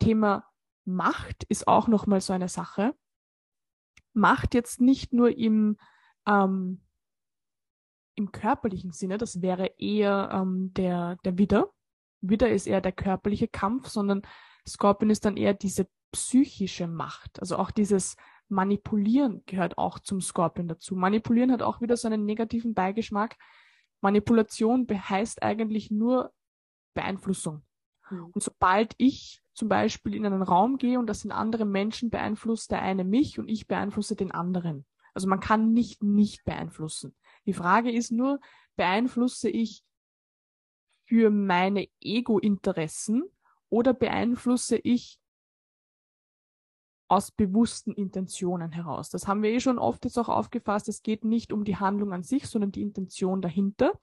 Thema 0.00 0.44
Macht 0.84 1.44
ist 1.44 1.68
auch 1.68 1.86
nochmal 1.86 2.20
so 2.20 2.32
eine 2.32 2.48
Sache. 2.48 2.94
Macht 4.12 4.54
jetzt 4.54 4.80
nicht 4.80 5.12
nur 5.12 5.36
im, 5.36 5.76
ähm, 6.26 6.82
im 8.16 8.32
körperlichen 8.32 8.90
Sinne, 8.92 9.18
das 9.18 9.40
wäre 9.40 9.66
eher 9.78 10.30
ähm, 10.32 10.72
der, 10.74 11.16
der 11.24 11.38
Widder. 11.38 11.70
Widder 12.22 12.50
ist 12.50 12.66
eher 12.66 12.80
der 12.80 12.92
körperliche 12.92 13.46
Kampf, 13.46 13.86
sondern 13.86 14.22
Scorpion 14.66 15.10
ist 15.10 15.24
dann 15.24 15.36
eher 15.36 15.54
diese 15.54 15.88
psychische 16.12 16.86
Macht. 16.86 17.40
Also 17.40 17.56
auch 17.56 17.70
dieses 17.70 18.16
Manipulieren 18.48 19.42
gehört 19.46 19.76
auch 19.78 19.98
zum 19.98 20.20
Skorpion 20.20 20.68
dazu. 20.68 20.96
Manipulieren 20.96 21.52
hat 21.52 21.62
auch 21.62 21.80
wieder 21.80 21.96
so 21.96 22.08
einen 22.08 22.24
negativen 22.24 22.74
Beigeschmack. 22.74 23.36
Manipulation 24.00 24.86
heißt 24.90 25.42
eigentlich 25.42 25.90
nur 25.90 26.32
Beeinflussung. 26.94 27.62
Mhm. 28.10 28.30
Und 28.32 28.42
sobald 28.42 28.94
ich 28.96 29.42
zum 29.52 29.68
Beispiel 29.68 30.14
in 30.14 30.24
einen 30.24 30.42
Raum 30.42 30.78
gehe 30.78 30.98
und 30.98 31.06
das 31.06 31.20
sind 31.20 31.32
andere 31.32 31.64
Menschen, 31.64 32.10
beeinflusst 32.10 32.70
der 32.70 32.80
eine 32.80 33.04
mich 33.04 33.38
und 33.38 33.48
ich 33.48 33.66
beeinflusse 33.66 34.16
den 34.16 34.30
anderen. 34.30 34.86
Also 35.14 35.28
man 35.28 35.40
kann 35.40 35.72
nicht 35.72 36.02
nicht 36.02 36.44
beeinflussen. 36.44 37.14
Die 37.44 37.52
Frage 37.52 37.90
ist 37.90 38.12
nur, 38.12 38.40
beeinflusse 38.76 39.50
ich 39.50 39.82
für 41.06 41.30
meine 41.30 41.88
Ego-Interessen 42.00 43.24
oder 43.68 43.94
beeinflusse 43.94 44.76
ich 44.76 45.18
aus 47.08 47.30
bewussten 47.30 47.92
Intentionen 47.92 48.70
heraus. 48.70 49.08
Das 49.08 49.26
haben 49.26 49.42
wir 49.42 49.50
eh 49.50 49.60
schon 49.60 49.78
oft 49.78 50.04
jetzt 50.04 50.18
auch 50.18 50.28
aufgefasst. 50.28 50.88
Es 50.88 51.02
geht 51.02 51.24
nicht 51.24 51.52
um 51.52 51.64
die 51.64 51.76
Handlung 51.76 52.12
an 52.12 52.22
sich, 52.22 52.46
sondern 52.46 52.70
die 52.70 52.82
Intention 52.82 53.40
dahinter. 53.40 53.98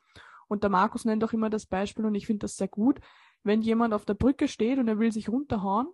Und 0.47 0.63
der 0.63 0.71
Markus 0.71 1.05
nennt 1.05 1.23
auch 1.23 1.33
immer 1.33 1.49
das 1.49 1.67
Beispiel 1.67 2.05
und 2.05 2.15
ich 2.15 2.25
finde 2.25 2.45
das 2.45 2.57
sehr 2.57 2.67
gut. 2.67 2.99
Wenn 3.43 3.61
jemand 3.61 3.93
auf 3.93 4.05
der 4.05 4.15
Brücke 4.15 4.47
steht 4.47 4.79
und 4.79 4.87
er 4.87 4.99
will 4.99 5.11
sich 5.11 5.29
runterhauen 5.29 5.87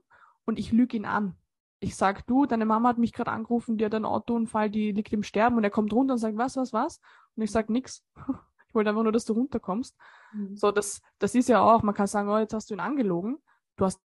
und 0.45 0.58
ich 0.58 0.71
lüge 0.71 0.95
ihn 0.95 1.06
an. 1.06 1.36
Ich 1.80 1.95
sag, 1.95 2.26
du, 2.28 2.45
deine 2.45 2.65
Mama 2.65 2.89
hat 2.89 2.97
mich 2.97 3.12
gerade 3.12 3.32
angerufen, 3.32 3.78
die 3.78 3.86
hat 3.86 3.95
einen 3.95 4.06
Autounfall, 4.06 4.69
die 4.69 4.91
liegt 4.91 5.12
im 5.12 5.24
Sterben 5.24 5.58
und 5.58 5.63
er 5.63 5.69
kommt 5.69 5.91
runter 5.91 6.13
und 6.13 6.19
sagt, 6.19 6.38
was, 6.38 6.56
was, 6.56 6.71
was? 6.71 7.02
Und 7.36 7.43
ich 7.43 7.52
sag 7.52 7.69
nix. 7.69 8.04
Ich 8.67 8.76
wollte 8.76 8.89
einfach 8.89 9.04
nur, 9.04 9.12
dass 9.12 9.26
du 9.26 9.34
runterkommst. 9.34 9.97
Mhm. 10.32 10.56
So, 10.56 10.71
das, 10.71 11.02
das 11.19 11.36
ist 11.36 11.50
ja 11.50 11.60
auch, 11.62 11.84
man 11.84 11.93
kann 11.93 12.08
sagen, 12.08 12.30
oh, 12.30 12.38
jetzt 12.38 12.54
hast 12.54 12.69
du 12.69 12.74
ihn 12.74 12.80
angelogen. 12.80 13.38
Du 13.76 13.84
hast 13.84 14.00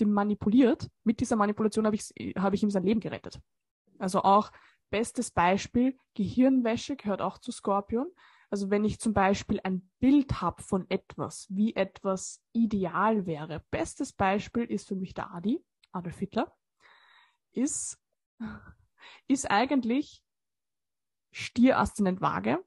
dem 0.00 0.12
manipuliert. 0.12 0.88
Mit 1.04 1.20
dieser 1.20 1.36
Manipulation 1.36 1.86
habe 1.86 1.96
ich, 1.96 2.12
hab 2.36 2.54
ich 2.54 2.62
ihm 2.62 2.70
sein 2.70 2.84
Leben 2.84 3.00
gerettet. 3.00 3.40
Also 3.98 4.22
auch 4.22 4.52
bestes 4.90 5.30
Beispiel, 5.30 5.96
Gehirnwäsche 6.14 6.96
gehört 6.96 7.22
auch 7.22 7.38
zu 7.38 7.52
Skorpion. 7.52 8.10
Also 8.50 8.70
wenn 8.70 8.84
ich 8.84 9.00
zum 9.00 9.12
Beispiel 9.12 9.60
ein 9.64 9.90
Bild 9.98 10.40
habe 10.40 10.62
von 10.62 10.88
etwas, 10.88 11.46
wie 11.50 11.74
etwas 11.74 12.42
ideal 12.52 13.26
wäre. 13.26 13.64
Bestes 13.70 14.12
Beispiel 14.12 14.64
ist 14.64 14.86
für 14.86 14.94
mich 14.94 15.14
der 15.14 15.32
Adi, 15.32 15.64
Adolf 15.90 16.18
Hitler, 16.18 16.54
ist, 17.52 17.98
ist 19.26 19.50
eigentlich 19.50 20.22
Stieraszendent 21.32 22.20
Waage, 22.20 22.64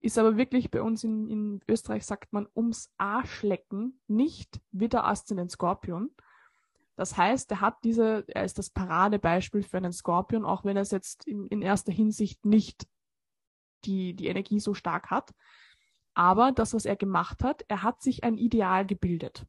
ist 0.00 0.18
aber 0.18 0.36
wirklich 0.36 0.70
bei 0.70 0.82
uns 0.82 1.04
in, 1.04 1.28
in 1.28 1.60
Österreich 1.68 2.04
sagt 2.04 2.32
man 2.32 2.48
ums 2.54 2.92
Arschlecken, 2.98 4.00
nicht 4.08 4.60
Widder 4.72 5.04
Aszendent 5.04 5.50
Skorpion. 5.50 6.10
Das 7.00 7.16
heißt, 7.16 7.50
er 7.50 7.62
hat 7.62 7.82
diese, 7.82 8.24
er 8.28 8.44
ist 8.44 8.58
das 8.58 8.68
Paradebeispiel 8.68 9.62
für 9.62 9.78
einen 9.78 9.90
Skorpion, 9.90 10.44
auch 10.44 10.66
wenn 10.66 10.76
er 10.76 10.82
es 10.82 10.90
jetzt 10.90 11.26
in, 11.26 11.46
in 11.46 11.62
erster 11.62 11.92
Hinsicht 11.92 12.44
nicht 12.44 12.86
die, 13.86 14.12
die 14.12 14.26
Energie 14.26 14.60
so 14.60 14.74
stark 14.74 15.10
hat. 15.10 15.32
Aber 16.12 16.52
das, 16.52 16.74
was 16.74 16.84
er 16.84 16.96
gemacht 16.96 17.42
hat, 17.42 17.64
er 17.68 17.84
hat 17.84 18.02
sich 18.02 18.22
ein 18.22 18.36
Ideal 18.36 18.84
gebildet. 18.84 19.46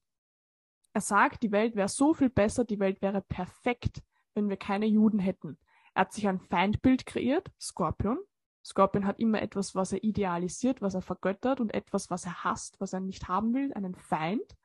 Er 0.94 1.02
sagt, 1.02 1.44
die 1.44 1.52
Welt 1.52 1.76
wäre 1.76 1.90
so 1.90 2.14
viel 2.14 2.30
besser, 2.30 2.64
die 2.64 2.80
Welt 2.80 3.02
wäre 3.02 3.20
perfekt, 3.20 4.02
wenn 4.34 4.48
wir 4.48 4.56
keine 4.56 4.86
Juden 4.86 5.20
hätten. 5.20 5.58
Er 5.94 6.04
hat 6.04 6.14
sich 6.14 6.30
ein 6.30 6.40
Feindbild 6.40 7.06
kreiert, 7.06 7.52
Skorpion. 7.60 8.20
Skorpion 8.64 9.06
hat 9.06 9.20
immer 9.20 9.42
etwas, 9.42 9.76
was 9.76 9.92
er 9.92 10.06
idealisiert, 10.06 10.82
was 10.82 10.94
er 10.94 11.02
vergöttert 11.02 11.60
und 11.60 11.74
etwas, 11.74 12.10
was 12.10 12.24
er 12.24 12.46
hasst, 12.46 12.80
was 12.80 12.94
er 12.94 13.02
nicht 13.02 13.28
haben 13.28 13.54
will, 13.54 13.74
einen 13.74 13.96
Feind. 13.96 14.56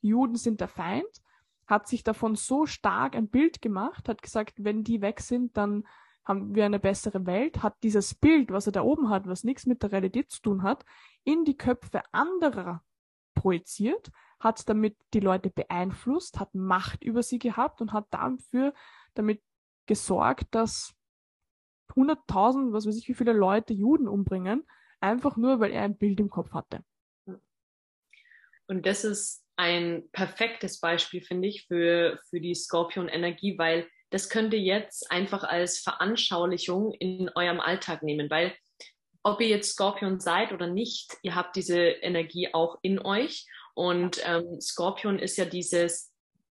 Juden 0.00 0.36
sind 0.36 0.62
der 0.62 0.68
Feind 0.68 1.20
hat 1.70 1.88
sich 1.88 2.02
davon 2.02 2.34
so 2.34 2.66
stark 2.66 3.14
ein 3.14 3.28
Bild 3.28 3.62
gemacht, 3.62 4.08
hat 4.08 4.22
gesagt, 4.22 4.64
wenn 4.64 4.84
die 4.84 5.00
weg 5.00 5.20
sind, 5.20 5.56
dann 5.56 5.86
haben 6.24 6.54
wir 6.54 6.66
eine 6.66 6.78
bessere 6.78 7.24
Welt, 7.26 7.62
hat 7.62 7.82
dieses 7.82 8.14
Bild, 8.14 8.50
was 8.50 8.66
er 8.66 8.72
da 8.72 8.82
oben 8.82 9.08
hat, 9.08 9.26
was 9.26 9.44
nichts 9.44 9.66
mit 9.66 9.82
der 9.82 9.92
Realität 9.92 10.30
zu 10.30 10.42
tun 10.42 10.62
hat, 10.62 10.84
in 11.24 11.44
die 11.44 11.56
Köpfe 11.56 12.02
anderer 12.12 12.82
projiziert, 13.34 14.10
hat 14.38 14.68
damit 14.68 14.96
die 15.14 15.20
Leute 15.20 15.50
beeinflusst, 15.50 16.38
hat 16.38 16.54
Macht 16.54 17.02
über 17.04 17.22
sie 17.22 17.38
gehabt 17.38 17.80
und 17.80 17.92
hat 17.92 18.06
dafür 18.10 18.74
damit 19.14 19.42
gesorgt, 19.86 20.54
dass 20.54 20.94
100.000, 21.94 22.72
was 22.72 22.86
weiß 22.86 22.96
ich, 22.96 23.08
wie 23.08 23.14
viele 23.14 23.32
Leute 23.32 23.72
Juden 23.72 24.08
umbringen, 24.08 24.66
einfach 25.00 25.36
nur, 25.36 25.60
weil 25.60 25.72
er 25.72 25.82
ein 25.82 25.96
Bild 25.96 26.20
im 26.20 26.30
Kopf 26.30 26.52
hatte. 26.52 26.84
Und 28.66 28.86
das 28.86 29.04
ist 29.04 29.44
ein 29.60 30.04
perfektes 30.12 30.80
Beispiel, 30.80 31.20
finde 31.20 31.46
ich, 31.46 31.66
für, 31.66 32.18
für 32.30 32.40
die 32.40 32.54
Skorpion-Energie, 32.54 33.58
weil 33.58 33.86
das 34.08 34.30
könnt 34.30 34.54
ihr 34.54 34.60
jetzt 34.60 35.12
einfach 35.12 35.44
als 35.44 35.80
Veranschaulichung 35.80 36.94
in 36.94 37.30
eurem 37.34 37.60
Alltag 37.60 38.02
nehmen, 38.02 38.30
weil 38.30 38.54
ob 39.22 39.38
ihr 39.42 39.48
jetzt 39.48 39.72
Skorpion 39.72 40.18
seid 40.18 40.52
oder 40.52 40.66
nicht, 40.66 41.12
ihr 41.22 41.34
habt 41.34 41.56
diese 41.56 41.78
Energie 41.78 42.48
auch 42.54 42.78
in 42.80 42.98
euch. 43.04 43.46
Und 43.74 44.22
ähm, 44.24 44.62
Skorpion 44.62 45.18
ist 45.18 45.36
ja 45.36 45.44
dieses, 45.44 46.10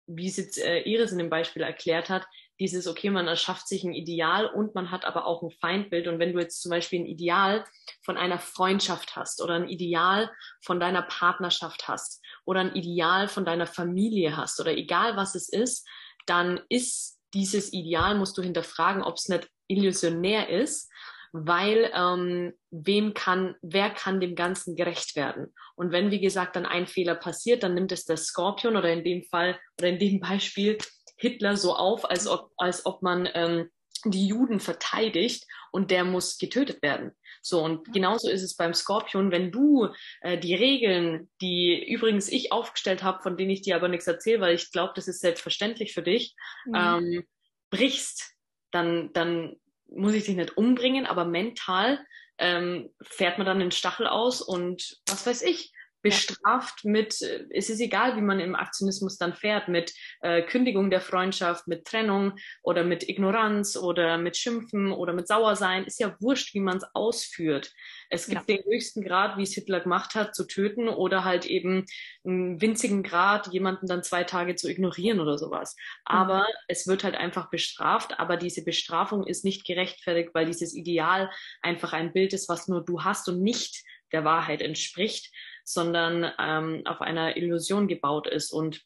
wie 0.06 0.28
es 0.28 0.38
jetzt 0.38 0.58
äh, 0.58 0.78
Iris 0.80 1.12
in 1.12 1.18
dem 1.18 1.28
Beispiel 1.28 1.62
erklärt 1.62 2.08
hat, 2.08 2.24
dieses, 2.60 2.86
okay, 2.86 3.10
man 3.10 3.26
erschafft 3.26 3.66
sich 3.66 3.84
ein 3.84 3.94
Ideal 3.94 4.46
und 4.46 4.74
man 4.74 4.90
hat 4.90 5.04
aber 5.04 5.26
auch 5.26 5.42
ein 5.42 5.50
Feindbild. 5.50 6.06
Und 6.06 6.18
wenn 6.18 6.32
du 6.32 6.40
jetzt 6.40 6.62
zum 6.62 6.70
Beispiel 6.70 7.00
ein 7.00 7.06
Ideal 7.06 7.64
von 8.02 8.16
einer 8.16 8.38
Freundschaft 8.38 9.16
hast 9.16 9.42
oder 9.42 9.54
ein 9.54 9.68
Ideal 9.68 10.30
von 10.62 10.78
deiner 10.78 11.02
Partnerschaft 11.02 11.88
hast 11.88 12.22
oder 12.44 12.60
ein 12.60 12.74
Ideal 12.74 13.28
von 13.28 13.44
deiner 13.44 13.66
Familie 13.66 14.36
hast 14.36 14.60
oder 14.60 14.76
egal 14.76 15.16
was 15.16 15.34
es 15.34 15.48
ist, 15.48 15.86
dann 16.26 16.60
ist 16.68 17.18
dieses 17.34 17.72
Ideal, 17.72 18.14
musst 18.14 18.38
du 18.38 18.42
hinterfragen, 18.42 19.02
ob 19.02 19.16
es 19.16 19.28
nicht 19.28 19.48
illusionär 19.66 20.48
ist, 20.48 20.90
weil 21.32 21.90
ähm, 21.92 22.52
wem 22.70 23.12
kann, 23.12 23.56
wer 23.60 23.90
kann 23.90 24.20
dem 24.20 24.36
Ganzen 24.36 24.76
gerecht 24.76 25.16
werden? 25.16 25.52
Und 25.74 25.90
wenn, 25.90 26.12
wie 26.12 26.20
gesagt, 26.20 26.54
dann 26.54 26.64
ein 26.64 26.86
Fehler 26.86 27.16
passiert, 27.16 27.64
dann 27.64 27.74
nimmt 27.74 27.90
es 27.90 28.04
der 28.04 28.16
Skorpion 28.16 28.76
oder 28.76 28.92
in 28.92 29.02
dem 29.02 29.24
Fall 29.24 29.58
oder 29.78 29.88
in 29.88 29.98
dem 29.98 30.20
Beispiel 30.20 30.78
Hitler 31.16 31.57
so 31.57 31.74
auf, 31.74 32.09
als 32.09 32.27
ob, 32.27 32.50
als 32.57 32.87
ob 32.87 33.03
man 33.03 33.29
ähm, 33.35 33.70
die 34.05 34.27
Juden 34.27 34.61
verteidigt 34.61 35.46
und 35.72 35.90
der 35.90 36.05
muss 36.05 36.38
getötet 36.38 36.83
werden. 36.83 37.12
So, 37.42 37.62
und 37.62 37.92
genauso 37.92 38.31
ist 38.31 38.42
es 38.42 38.57
beim 38.57 38.72
Skorpion, 38.72 39.31
wenn 39.31 39.53
du 39.53 39.88
äh, 40.22 40.38
die 40.38 40.55
Regeln, 40.55 41.31
die 41.40 41.85
übrigens 41.87 42.29
ich 42.29 42.53
aufgestellt 42.53 43.03
habe, 43.03 43.22
von 43.22 43.37
denen 43.37 43.50
ich 43.50 43.62
dir 43.62 43.77
aber 43.77 43.88
nichts 43.88 44.07
erzähle, 44.07 44.40
weil 44.40 44.55
ich 44.55 44.72
glaube, 44.72 44.92
das 44.96 45.09
ist 45.09 45.20
selbstverständlich 45.20 45.92
für 45.92 46.03
dich, 46.03 46.35
mhm. 46.64 46.74
ähm, 46.74 47.27
brichst, 47.70 48.33
dann, 48.70 49.12
dann 49.12 49.57
muss 49.87 50.14
ich 50.14 50.24
dich 50.24 50.37
nicht 50.37 50.57
umbringen, 50.57 51.07
aber 51.07 51.24
mental 51.27 52.05
ähm, 52.38 52.90
fährt 53.03 53.38
man 53.38 53.46
dann 53.46 53.59
den 53.59 53.70
Stachel 53.70 54.07
aus 54.07 54.40
und 54.40 54.98
was 55.07 55.27
weiß 55.27 55.42
ich, 55.42 55.72
bestraft 56.04 56.84
mit, 56.84 57.20
äh, 57.22 57.46
es 57.50 57.70
ist 57.70 57.80
egal, 57.80 58.16
wie 58.16 58.20
man 58.20 58.38
im 58.38 58.54
Aktionismus 58.54 59.16
dann 59.16 59.34
fährt, 59.34 59.68
mit 59.68 59.92
äh, 60.20 60.42
Kündigung 60.42 60.90
der 60.90 61.00
Freundschaft, 61.00 61.66
mit 61.66 61.86
Trennung 61.86 62.34
oder 62.62 62.84
mit 62.84 63.08
Ignoranz 63.08 63.76
oder 63.76 64.18
mit 64.18 64.36
Schimpfen 64.36 64.92
oder 64.92 65.14
mit 65.14 65.26
Sauersein, 65.26 65.84
ist 65.84 65.98
ja 65.98 66.14
wurscht, 66.20 66.54
wie 66.54 66.60
man 66.60 66.76
es 66.76 66.84
ausführt. 66.92 67.72
Es 68.10 68.28
gibt 68.28 68.48
ja. 68.48 68.56
den 68.56 68.64
höchsten 68.66 69.02
Grad, 69.02 69.38
wie 69.38 69.44
es 69.44 69.54
Hitler 69.54 69.80
gemacht 69.80 70.14
hat, 70.14 70.34
zu 70.34 70.46
töten 70.46 70.88
oder 70.90 71.24
halt 71.24 71.46
eben 71.46 71.86
einen 72.24 72.60
winzigen 72.60 73.02
Grad, 73.02 73.52
jemanden 73.52 73.86
dann 73.86 74.02
zwei 74.02 74.24
Tage 74.24 74.56
zu 74.56 74.68
ignorieren 74.68 75.20
oder 75.20 75.38
sowas. 75.38 75.74
Aber 76.04 76.40
mhm. 76.40 76.54
es 76.68 76.86
wird 76.86 77.02
halt 77.02 77.14
einfach 77.14 77.48
bestraft, 77.48 78.20
aber 78.20 78.36
diese 78.36 78.62
Bestrafung 78.62 79.26
ist 79.26 79.42
nicht 79.42 79.66
gerechtfertigt, 79.66 80.30
weil 80.34 80.44
dieses 80.44 80.74
Ideal 80.74 81.30
einfach 81.62 81.94
ein 81.94 82.12
Bild 82.12 82.34
ist, 82.34 82.50
was 82.50 82.68
nur 82.68 82.84
du 82.84 83.04
hast 83.04 83.26
und 83.30 83.42
nicht 83.42 83.82
der 84.12 84.24
Wahrheit 84.24 84.60
entspricht 84.60 85.32
sondern 85.64 86.31
ähm, 86.38 86.83
auf 86.85 87.00
einer 87.00 87.37
Illusion 87.37 87.88
gebaut 87.88 88.27
ist. 88.27 88.53
Und 88.53 88.85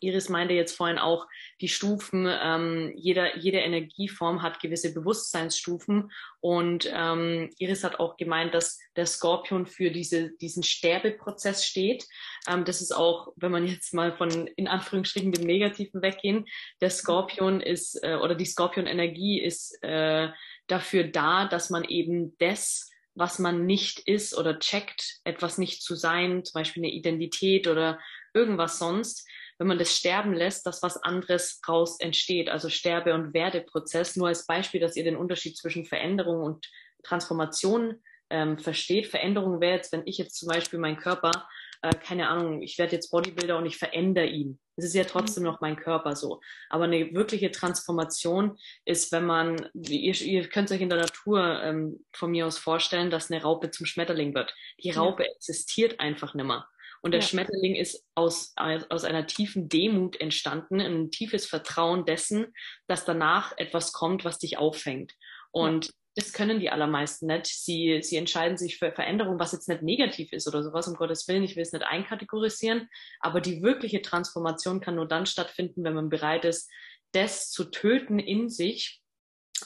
Iris 0.00 0.28
meinte 0.28 0.54
jetzt 0.54 0.76
vorhin 0.76 0.98
auch, 0.98 1.26
die 1.60 1.68
Stufen, 1.68 2.28
ähm, 2.28 2.92
jeder, 2.96 3.38
jede 3.38 3.58
Energieform 3.58 4.42
hat 4.42 4.60
gewisse 4.60 4.92
Bewusstseinsstufen. 4.92 6.10
Und 6.40 6.90
ähm, 6.92 7.50
Iris 7.58 7.84
hat 7.84 8.00
auch 8.00 8.16
gemeint, 8.16 8.54
dass 8.54 8.78
der 8.96 9.06
Skorpion 9.06 9.66
für 9.66 9.90
diese, 9.90 10.30
diesen 10.38 10.62
Sterbeprozess 10.62 11.64
steht. 11.64 12.06
Ähm, 12.48 12.64
das 12.64 12.80
ist 12.80 12.92
auch, 12.92 13.32
wenn 13.36 13.52
man 13.52 13.66
jetzt 13.66 13.94
mal 13.94 14.16
von 14.16 14.46
in 14.46 14.68
Anführungsstrichen 14.68 15.32
dem 15.32 15.46
Negativen 15.46 16.02
weggehen, 16.02 16.46
der 16.80 16.90
Skorpion 16.90 17.60
ist 17.60 18.02
äh, 18.02 18.16
oder 18.16 18.34
die 18.34 18.46
Skorpion-Energie 18.46 19.40
ist 19.40 19.78
äh, 19.82 20.28
dafür 20.66 21.04
da, 21.04 21.46
dass 21.46 21.70
man 21.70 21.84
eben 21.84 22.36
das 22.38 22.90
was 23.14 23.38
man 23.38 23.66
nicht 23.66 24.00
ist 24.00 24.36
oder 24.36 24.58
checkt, 24.58 25.20
etwas 25.24 25.58
nicht 25.58 25.82
zu 25.82 25.94
sein, 25.94 26.44
zum 26.44 26.60
Beispiel 26.60 26.82
eine 26.82 26.92
Identität 26.92 27.68
oder 27.68 27.98
irgendwas 28.32 28.78
sonst, 28.78 29.26
wenn 29.58 29.68
man 29.68 29.78
das 29.78 29.96
sterben 29.96 30.32
lässt, 30.32 30.66
dass 30.66 30.82
was 30.82 30.96
anderes 30.96 31.60
raus 31.68 32.00
entsteht, 32.00 32.48
also 32.48 32.68
Sterbe- 32.68 33.14
und 33.14 33.34
Werdeprozess. 33.34 34.16
Nur 34.16 34.28
als 34.28 34.46
Beispiel, 34.46 34.80
dass 34.80 34.96
ihr 34.96 35.04
den 35.04 35.16
Unterschied 35.16 35.56
zwischen 35.56 35.86
Veränderung 35.86 36.42
und 36.42 36.68
Transformation 37.04 38.02
ähm, 38.30 38.58
versteht. 38.58 39.06
Veränderung 39.06 39.60
wäre 39.60 39.76
jetzt, 39.76 39.92
wenn 39.92 40.06
ich 40.06 40.18
jetzt 40.18 40.36
zum 40.36 40.48
Beispiel 40.48 40.78
meinen 40.80 40.96
Körper 40.96 41.46
äh, 41.84 41.94
keine 41.94 42.28
Ahnung, 42.28 42.62
ich 42.62 42.78
werde 42.78 42.92
jetzt 42.92 43.10
Bodybuilder 43.10 43.58
und 43.58 43.66
ich 43.66 43.76
verändere 43.76 44.26
ihn. 44.26 44.58
Es 44.76 44.86
ist 44.86 44.94
ja 44.94 45.04
trotzdem 45.04 45.42
mhm. 45.42 45.50
noch 45.50 45.60
mein 45.60 45.76
Körper 45.76 46.16
so. 46.16 46.40
Aber 46.70 46.84
eine 46.84 47.12
wirkliche 47.12 47.50
Transformation 47.50 48.56
ist, 48.86 49.12
wenn 49.12 49.26
man, 49.26 49.68
ihr, 49.74 50.14
ihr 50.14 50.48
könnt 50.48 50.72
euch 50.72 50.80
in 50.80 50.88
der 50.88 51.00
Natur 51.00 51.62
ähm, 51.62 52.04
von 52.12 52.30
mir 52.30 52.46
aus 52.46 52.56
vorstellen, 52.56 53.10
dass 53.10 53.30
eine 53.30 53.42
Raupe 53.42 53.70
zum 53.70 53.84
Schmetterling 53.84 54.34
wird. 54.34 54.54
Die 54.82 54.90
Raupe 54.92 55.24
ja. 55.24 55.30
existiert 55.36 56.00
einfach 56.00 56.32
nimmer. 56.32 56.66
Und 57.02 57.10
der 57.10 57.20
ja. 57.20 57.26
Schmetterling 57.26 57.74
ist 57.74 58.02
aus, 58.14 58.54
aus 58.56 59.04
einer 59.04 59.26
tiefen 59.26 59.68
Demut 59.68 60.18
entstanden, 60.18 60.80
ein 60.80 61.10
tiefes 61.10 61.44
Vertrauen 61.44 62.06
dessen, 62.06 62.54
dass 62.86 63.04
danach 63.04 63.52
etwas 63.58 63.92
kommt, 63.92 64.24
was 64.24 64.38
dich 64.38 64.56
auffängt. 64.56 65.12
Und 65.50 65.88
ja 65.88 65.92
das 66.16 66.32
können 66.32 66.60
die 66.60 66.70
allermeisten 66.70 67.26
nicht. 67.26 67.46
Sie, 67.46 68.00
sie 68.02 68.16
entscheiden 68.16 68.56
sich 68.56 68.78
für 68.78 68.92
Veränderung, 68.92 69.38
was 69.38 69.52
jetzt 69.52 69.68
nicht 69.68 69.82
negativ 69.82 70.32
ist 70.32 70.46
oder 70.46 70.62
sowas, 70.62 70.86
um 70.86 70.94
Gottes 70.94 71.26
Willen, 71.26 71.42
ich 71.42 71.56
will 71.56 71.62
es 71.62 71.72
nicht 71.72 71.84
einkategorisieren, 71.84 72.88
aber 73.20 73.40
die 73.40 73.62
wirkliche 73.62 74.00
Transformation 74.00 74.80
kann 74.80 74.94
nur 74.94 75.08
dann 75.08 75.26
stattfinden, 75.26 75.82
wenn 75.82 75.94
man 75.94 76.08
bereit 76.08 76.44
ist, 76.44 76.70
das 77.12 77.50
zu 77.50 77.64
töten 77.64 78.18
in 78.18 78.48
sich, 78.48 79.02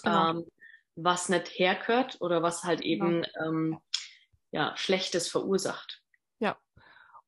genau. 0.02 0.30
ähm, 0.30 0.46
was 0.96 1.28
nicht 1.28 1.48
hergehört 1.58 2.16
oder 2.20 2.42
was 2.42 2.64
halt 2.64 2.80
eben 2.80 3.22
genau. 3.22 3.46
ähm, 3.46 3.78
ja, 4.50 4.74
Schlechtes 4.76 5.28
verursacht. 5.28 5.97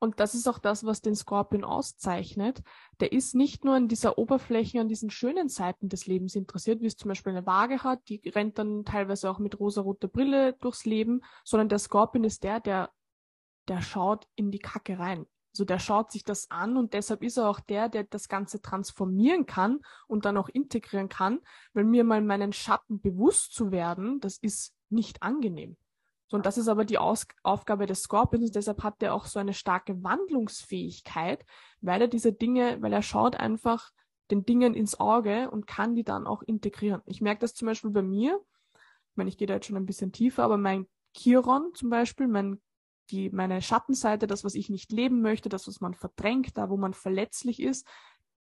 Und 0.02 0.18
das 0.18 0.34
ist 0.34 0.48
auch 0.48 0.58
das, 0.58 0.84
was 0.84 1.02
den 1.02 1.14
Skorpion 1.14 1.62
auszeichnet. 1.62 2.62
Der 3.00 3.12
ist 3.12 3.34
nicht 3.34 3.66
nur 3.66 3.74
an 3.74 3.86
dieser 3.86 4.16
Oberfläche, 4.16 4.80
an 4.80 4.88
diesen 4.88 5.10
schönen 5.10 5.50
Seiten 5.50 5.90
des 5.90 6.06
Lebens 6.06 6.34
interessiert, 6.34 6.80
wie 6.80 6.86
es 6.86 6.96
zum 6.96 7.10
Beispiel 7.10 7.32
eine 7.32 7.46
Waage 7.46 7.84
hat, 7.84 8.08
die 8.08 8.22
rennt 8.30 8.58
dann 8.58 8.86
teilweise 8.86 9.30
auch 9.30 9.38
mit 9.38 9.60
rosaroter 9.60 10.08
Brille 10.08 10.54
durchs 10.54 10.86
Leben, 10.86 11.20
sondern 11.44 11.68
der 11.68 11.78
Skorpion 11.78 12.24
ist 12.24 12.44
der, 12.44 12.60
der, 12.60 12.90
der 13.68 13.82
schaut 13.82 14.26
in 14.36 14.50
die 14.50 14.58
Kacke 14.58 14.98
rein. 14.98 15.26
Also 15.52 15.66
der 15.66 15.78
schaut 15.78 16.12
sich 16.12 16.24
das 16.24 16.50
an 16.50 16.78
und 16.78 16.94
deshalb 16.94 17.22
ist 17.22 17.36
er 17.36 17.50
auch 17.50 17.60
der, 17.60 17.90
der 17.90 18.04
das 18.04 18.28
Ganze 18.28 18.62
transformieren 18.62 19.44
kann 19.44 19.80
und 20.06 20.24
dann 20.24 20.38
auch 20.38 20.48
integrieren 20.48 21.10
kann, 21.10 21.40
weil 21.74 21.84
mir 21.84 22.04
mal 22.04 22.22
meinen 22.22 22.54
Schatten 22.54 23.00
bewusst 23.02 23.52
zu 23.52 23.70
werden, 23.70 24.20
das 24.20 24.38
ist 24.38 24.74
nicht 24.88 25.22
angenehm. 25.22 25.76
So, 26.30 26.36
und 26.36 26.46
das 26.46 26.58
ist 26.58 26.68
aber 26.68 26.84
die 26.84 26.98
Aus 26.98 27.26
Aufgabe 27.42 27.86
des 27.86 28.02
Scorpions. 28.02 28.46
Und 28.46 28.54
deshalb 28.54 28.84
hat 28.84 29.02
er 29.02 29.14
auch 29.14 29.26
so 29.26 29.40
eine 29.40 29.52
starke 29.52 30.00
Wandlungsfähigkeit, 30.04 31.44
weil 31.80 32.02
er 32.02 32.08
diese 32.08 32.32
Dinge, 32.32 32.80
weil 32.80 32.92
er 32.92 33.02
schaut 33.02 33.34
einfach 33.34 33.90
den 34.30 34.44
Dingen 34.44 34.74
ins 34.74 35.00
Auge 35.00 35.50
und 35.50 35.66
kann 35.66 35.96
die 35.96 36.04
dann 36.04 36.28
auch 36.28 36.42
integrieren. 36.42 37.02
Ich 37.06 37.20
merke 37.20 37.40
das 37.40 37.54
zum 37.54 37.66
Beispiel 37.66 37.90
bei 37.90 38.02
mir, 38.02 38.40
ich 39.10 39.16
meine, 39.16 39.28
ich 39.28 39.38
gehe 39.38 39.48
da 39.48 39.54
jetzt 39.54 39.66
schon 39.66 39.76
ein 39.76 39.86
bisschen 39.86 40.12
tiefer, 40.12 40.44
aber 40.44 40.56
mein 40.56 40.86
Chiron 41.16 41.74
zum 41.74 41.90
Beispiel, 41.90 42.28
mein, 42.28 42.60
die, 43.10 43.30
meine 43.30 43.60
Schattenseite, 43.60 44.28
das, 44.28 44.44
was 44.44 44.54
ich 44.54 44.70
nicht 44.70 44.92
leben 44.92 45.20
möchte, 45.22 45.48
das, 45.48 45.66
was 45.66 45.80
man 45.80 45.94
verdrängt, 45.94 46.56
da, 46.56 46.70
wo 46.70 46.76
man 46.76 46.94
verletzlich 46.94 47.60
ist, 47.60 47.88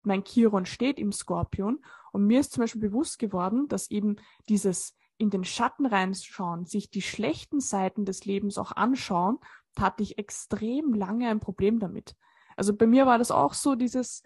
mein 0.03 0.23
Chiron 0.23 0.67
steht 0.67 0.99
im 0.99 1.11
Skorpion. 1.11 1.83
Und 2.11 2.27
mir 2.27 2.39
ist 2.39 2.53
zum 2.53 2.61
Beispiel 2.61 2.81
bewusst 2.81 3.17
geworden, 3.17 3.67
dass 3.67 3.89
eben 3.89 4.17
dieses 4.47 4.95
in 5.19 5.29
den 5.29 5.43
Schatten 5.43 5.85
reinschauen, 5.85 6.65
sich 6.65 6.89
die 6.89 7.01
schlechten 7.01 7.59
Seiten 7.59 8.05
des 8.05 8.25
Lebens 8.25 8.57
auch 8.57 8.71
anschauen, 8.71 9.37
hatte 9.77 10.01
ich 10.01 10.17
extrem 10.17 10.93
lange 10.93 11.29
ein 11.29 11.41
Problem 11.41 11.79
damit. 11.79 12.15
Also 12.55 12.75
bei 12.75 12.87
mir 12.87 13.05
war 13.05 13.17
das 13.17 13.29
auch 13.29 13.53
so 13.53 13.75
dieses, 13.75 14.23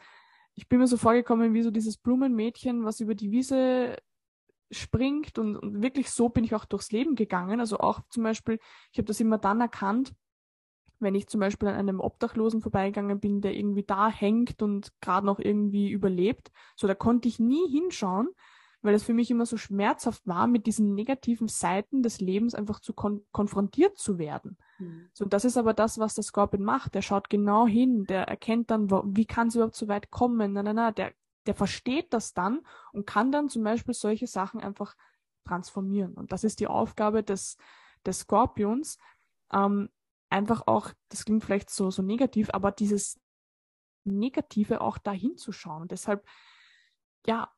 ich 0.54 0.70
bin 0.70 0.80
mir 0.80 0.88
so 0.88 0.98
vorgekommen 0.98 1.54
wie 1.54 1.64
so 1.64 1.72
dieses 1.72 1.98
Blumenmädchen, 1.98 2.86
was 2.86 3.00
über 3.00 3.16
die 3.16 3.32
Wiese 3.32 3.98
springt 4.72 5.38
und, 5.40 5.58
und 5.58 5.82
wirklich 5.82 6.12
so 6.12 6.30
bin 6.30 6.44
ich 6.44 6.56
auch 6.56 6.66
durchs 6.66 6.92
Leben 6.92 7.16
gegangen. 7.16 7.60
Also 7.60 7.80
auch 7.80 8.02
zum 8.10 8.24
Beispiel, 8.24 8.60
ich 8.92 9.00
habe 9.00 9.08
das 9.08 9.20
immer 9.20 9.40
dann 9.40 9.62
erkannt, 9.62 10.14
wenn 11.00 11.16
ich 11.16 11.28
zum 11.28 11.40
Beispiel 11.40 11.70
an 11.70 11.76
einem 11.76 12.00
Obdachlosen 12.00 12.62
vorbeigegangen 12.62 13.20
bin, 13.20 13.42
der 13.42 13.56
irgendwie 13.56 13.84
da 13.84 14.10
hängt 14.10 14.62
und 14.62 14.94
gerade 15.02 15.26
noch 15.26 15.40
irgendwie 15.40 15.90
überlebt. 15.90 16.52
So, 16.76 16.88
da 16.88 16.96
konnte 16.96 17.28
ich 17.28 17.40
nie 17.40 17.68
hinschauen, 17.70 18.30
weil 18.84 18.94
es 18.94 19.04
für 19.04 19.14
mich 19.14 19.32
immer 19.32 19.46
so 19.46 19.58
schmerzhaft 19.58 20.28
war, 20.28 20.46
mit 20.46 20.68
diesen 20.68 20.94
negativen 20.94 21.48
Seiten 21.48 22.04
des 22.04 22.20
Lebens 22.20 22.54
einfach 22.54 22.82
zu 22.82 22.94
kon 22.94 23.26
konfrontiert 23.32 23.98
zu 23.98 24.20
werden. 24.20 24.58
Mhm. 24.78 25.10
So, 25.14 25.26
das 25.26 25.46
ist 25.46 25.58
aber 25.58 25.74
das, 25.74 25.98
was 25.98 26.16
der 26.16 26.24
Scorpion 26.24 26.64
macht. 26.64 26.94
Der 26.94 27.02
schaut 27.02 27.30
genau 27.30 27.66
hin, 27.66 28.06
der 28.06 28.28
erkennt 28.28 28.70
dann, 28.70 28.92
wo, 28.92 29.04
wie 29.06 29.26
kann 29.26 29.48
es 29.48 29.56
überhaupt 29.56 29.76
so 29.76 29.88
weit 29.88 30.12
kommen. 30.12 30.52
Na, 30.52 30.62
na, 30.62 30.74
na, 30.74 30.92
der, 30.92 31.14
der 31.48 31.56
versteht 31.56 32.14
das 32.14 32.34
dann 32.34 32.60
und 32.92 33.08
kann 33.08 33.32
dann 33.32 33.50
zum 33.50 33.64
Beispiel 33.64 33.94
solche 33.94 34.28
Sachen 34.28 34.60
einfach 34.60 34.96
transformieren. 35.46 36.14
Und 36.14 36.34
das 36.34 36.44
ist 36.44 36.60
die 36.60 36.68
Aufgabe 36.68 37.24
des, 37.24 37.58
des 38.06 38.20
Skorpions. 38.20 38.98
Ähm, 39.52 39.90
einfach 40.30 40.68
auch, 40.68 40.92
das 41.08 41.24
klingt 41.24 41.44
vielleicht 41.44 41.70
so, 41.70 41.90
so 41.90 42.02
negativ, 42.02 42.50
aber 42.52 42.72
dieses 42.72 43.20
Negative 44.04 44.82
auch 44.82 44.98
dahin 44.98 45.38
zu 45.38 45.54
schauen. 45.54 45.88
Deshalb, 45.88 46.26
ja, 47.26 47.50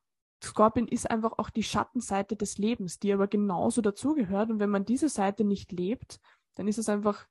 Scorpion 0.42 0.88
ist 0.88 1.10
einfach 1.10 1.32
auch 1.38 1.50
die 1.50 1.62
Schattenseite 1.62 2.36
des 2.36 2.58
Lebens, 2.58 2.98
die 2.98 3.12
aber 3.12 3.26
genauso 3.26 3.80
dazugehört. 3.80 4.50
Und 4.50 4.58
wenn 4.58 4.70
man 4.70 4.84
diese 4.84 5.08
Seite 5.08 5.44
nicht 5.44 5.72
lebt, 5.72 6.20
dann 6.54 6.68
ist 6.68 6.78
es 6.78 6.88
einfach 6.88 7.26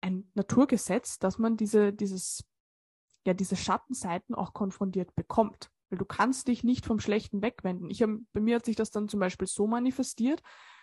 ein 0.00 0.30
Naturgesetz, 0.34 1.18
dass 1.18 1.38
man 1.38 1.56
diese, 1.56 1.92
dieses, 1.92 2.44
ja, 3.26 3.34
diese 3.34 3.56
Schattenseiten 3.56 4.34
auch 4.34 4.52
konfrontiert 4.52 5.14
bekommt. 5.14 5.70
Weil 5.90 5.98
du 5.98 6.04
kannst 6.04 6.48
dich 6.48 6.64
nicht 6.64 6.84
vom 6.84 7.00
Schlechten 7.00 7.42
wegwenden. 7.42 7.90
Ich 7.90 8.02
hab, 8.02 8.10
bei 8.32 8.40
mir 8.40 8.56
hat 8.56 8.66
sich 8.66 8.76
das 8.76 8.90
dann 8.90 9.08
zum 9.08 9.20
Beispiel 9.20 9.48
so 9.48 9.66
manifestiert, 9.66 10.42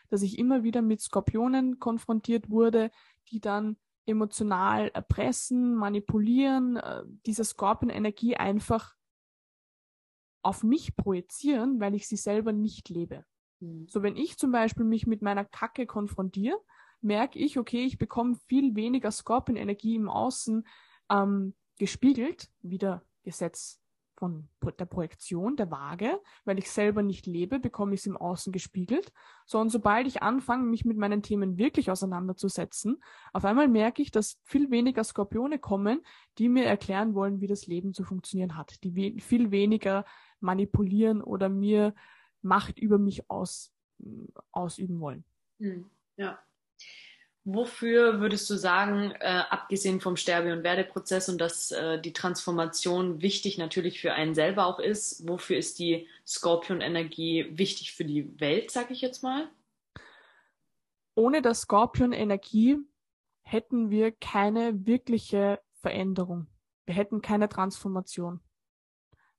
dass 0.09 0.21
ich 0.21 0.39
immer 0.39 0.63
wieder 0.63 0.81
mit 0.81 1.01
Skorpionen 1.01 1.79
konfrontiert 1.79 2.49
wurde, 2.49 2.91
die 3.29 3.39
dann 3.39 3.77
emotional 4.05 4.89
erpressen, 4.89 5.75
manipulieren, 5.75 6.77
äh, 6.77 7.03
diese 7.25 7.43
Skorpion-Energie 7.43 8.35
einfach 8.35 8.95
auf 10.45 10.63
mich 10.63 10.95
projizieren, 10.95 11.79
weil 11.79 11.95
ich 11.95 12.07
sie 12.07 12.17
selber 12.17 12.53
nicht 12.53 12.89
lebe. 12.89 13.25
Mhm. 13.59 13.87
So, 13.87 14.03
wenn 14.03 14.15
ich 14.15 14.37
zum 14.37 14.51
Beispiel 14.51 14.85
mich 14.85 15.07
mit 15.07 15.21
meiner 15.21 15.43
Kacke 15.43 15.87
konfrontiere, 15.87 16.59
merke 17.01 17.39
ich, 17.39 17.57
okay, 17.57 17.83
ich 17.83 17.97
bekomme 17.97 18.35
viel 18.47 18.75
weniger 18.75 19.11
Skorpion-Energie 19.11 19.95
im 19.95 20.07
Außen 20.07 20.67
ähm, 21.09 21.55
gespiegelt, 21.77 22.51
wieder 22.61 23.03
Gesetz 23.23 23.81
von 24.17 24.47
der 24.79 24.85
Projektion, 24.85 25.55
der 25.55 25.71
Waage, 25.71 26.19
weil 26.45 26.57
ich 26.57 26.71
selber 26.71 27.03
nicht 27.03 27.25
lebe, 27.25 27.59
bekomme 27.59 27.93
ich 27.93 28.01
es 28.01 28.05
im 28.05 28.17
Außen 28.17 28.53
gespiegelt, 28.53 29.11
sondern 29.45 29.69
sobald 29.69 30.07
ich 30.07 30.23
anfange, 30.23 30.63
mich 30.63 30.85
mit 30.85 30.97
meinen 30.97 31.21
Themen 31.21 31.57
wirklich 31.57 31.91
auseinanderzusetzen, 31.91 33.01
auf 33.33 33.45
einmal 33.45 33.67
merke 33.67 34.01
ich, 34.01 34.11
dass 34.11 34.39
viel 34.43 34.71
weniger 34.71 35.03
Skorpione 35.03 35.59
kommen, 35.59 36.01
die 36.37 36.49
mir 36.49 36.65
erklären 36.65 37.13
wollen, 37.13 37.41
wie 37.41 37.47
das 37.47 37.67
Leben 37.67 37.93
zu 37.93 38.03
funktionieren 38.03 38.55
hat, 38.55 38.83
die 38.83 38.95
we 38.95 39.21
viel 39.21 39.51
weniger 39.51 40.05
manipulieren 40.39 41.21
oder 41.21 41.49
mir 41.49 41.93
Macht 42.41 42.77
über 42.77 42.99
mich 42.99 43.27
aus, 43.27 43.73
ausüben 44.51 44.99
wollen. 44.99 45.25
Hm, 45.59 45.89
ja. 46.15 46.37
Wofür 47.47 48.19
würdest 48.21 48.49
du 48.49 48.55
sagen, 48.55 49.11
äh, 49.19 49.43
abgesehen 49.51 50.01
vom 50.01 50.17
Sterbe- 50.17 50.51
und 50.51 50.63
Werdeprozess 50.63 51.29
und 51.29 51.39
dass 51.39 51.69
äh, 51.69 52.01
die 52.01 52.11
Transformation 52.11 53.21
wichtig 53.21 53.59
natürlich 53.59 54.01
für 54.01 54.13
einen 54.13 54.33
selber 54.33 54.65
auch 54.65 54.79
ist, 54.79 55.27
wofür 55.27 55.55
ist 55.55 55.77
die 55.77 56.07
Skorpion-Energie 56.25 57.51
wichtig 57.51 57.93
für 57.93 58.03
die 58.03 58.39
Welt, 58.39 58.71
sag 58.71 58.89
ich 58.89 59.01
jetzt 59.01 59.21
mal? 59.21 59.47
Ohne 61.13 61.43
das 61.43 61.61
Skorpion-Energie 61.61 62.79
hätten 63.43 63.91
wir 63.91 64.11
keine 64.11 64.87
wirkliche 64.87 65.61
Veränderung. 65.81 66.47
Wir 66.87 66.95
hätten 66.95 67.21
keine 67.21 67.47
Transformation. 67.47 68.39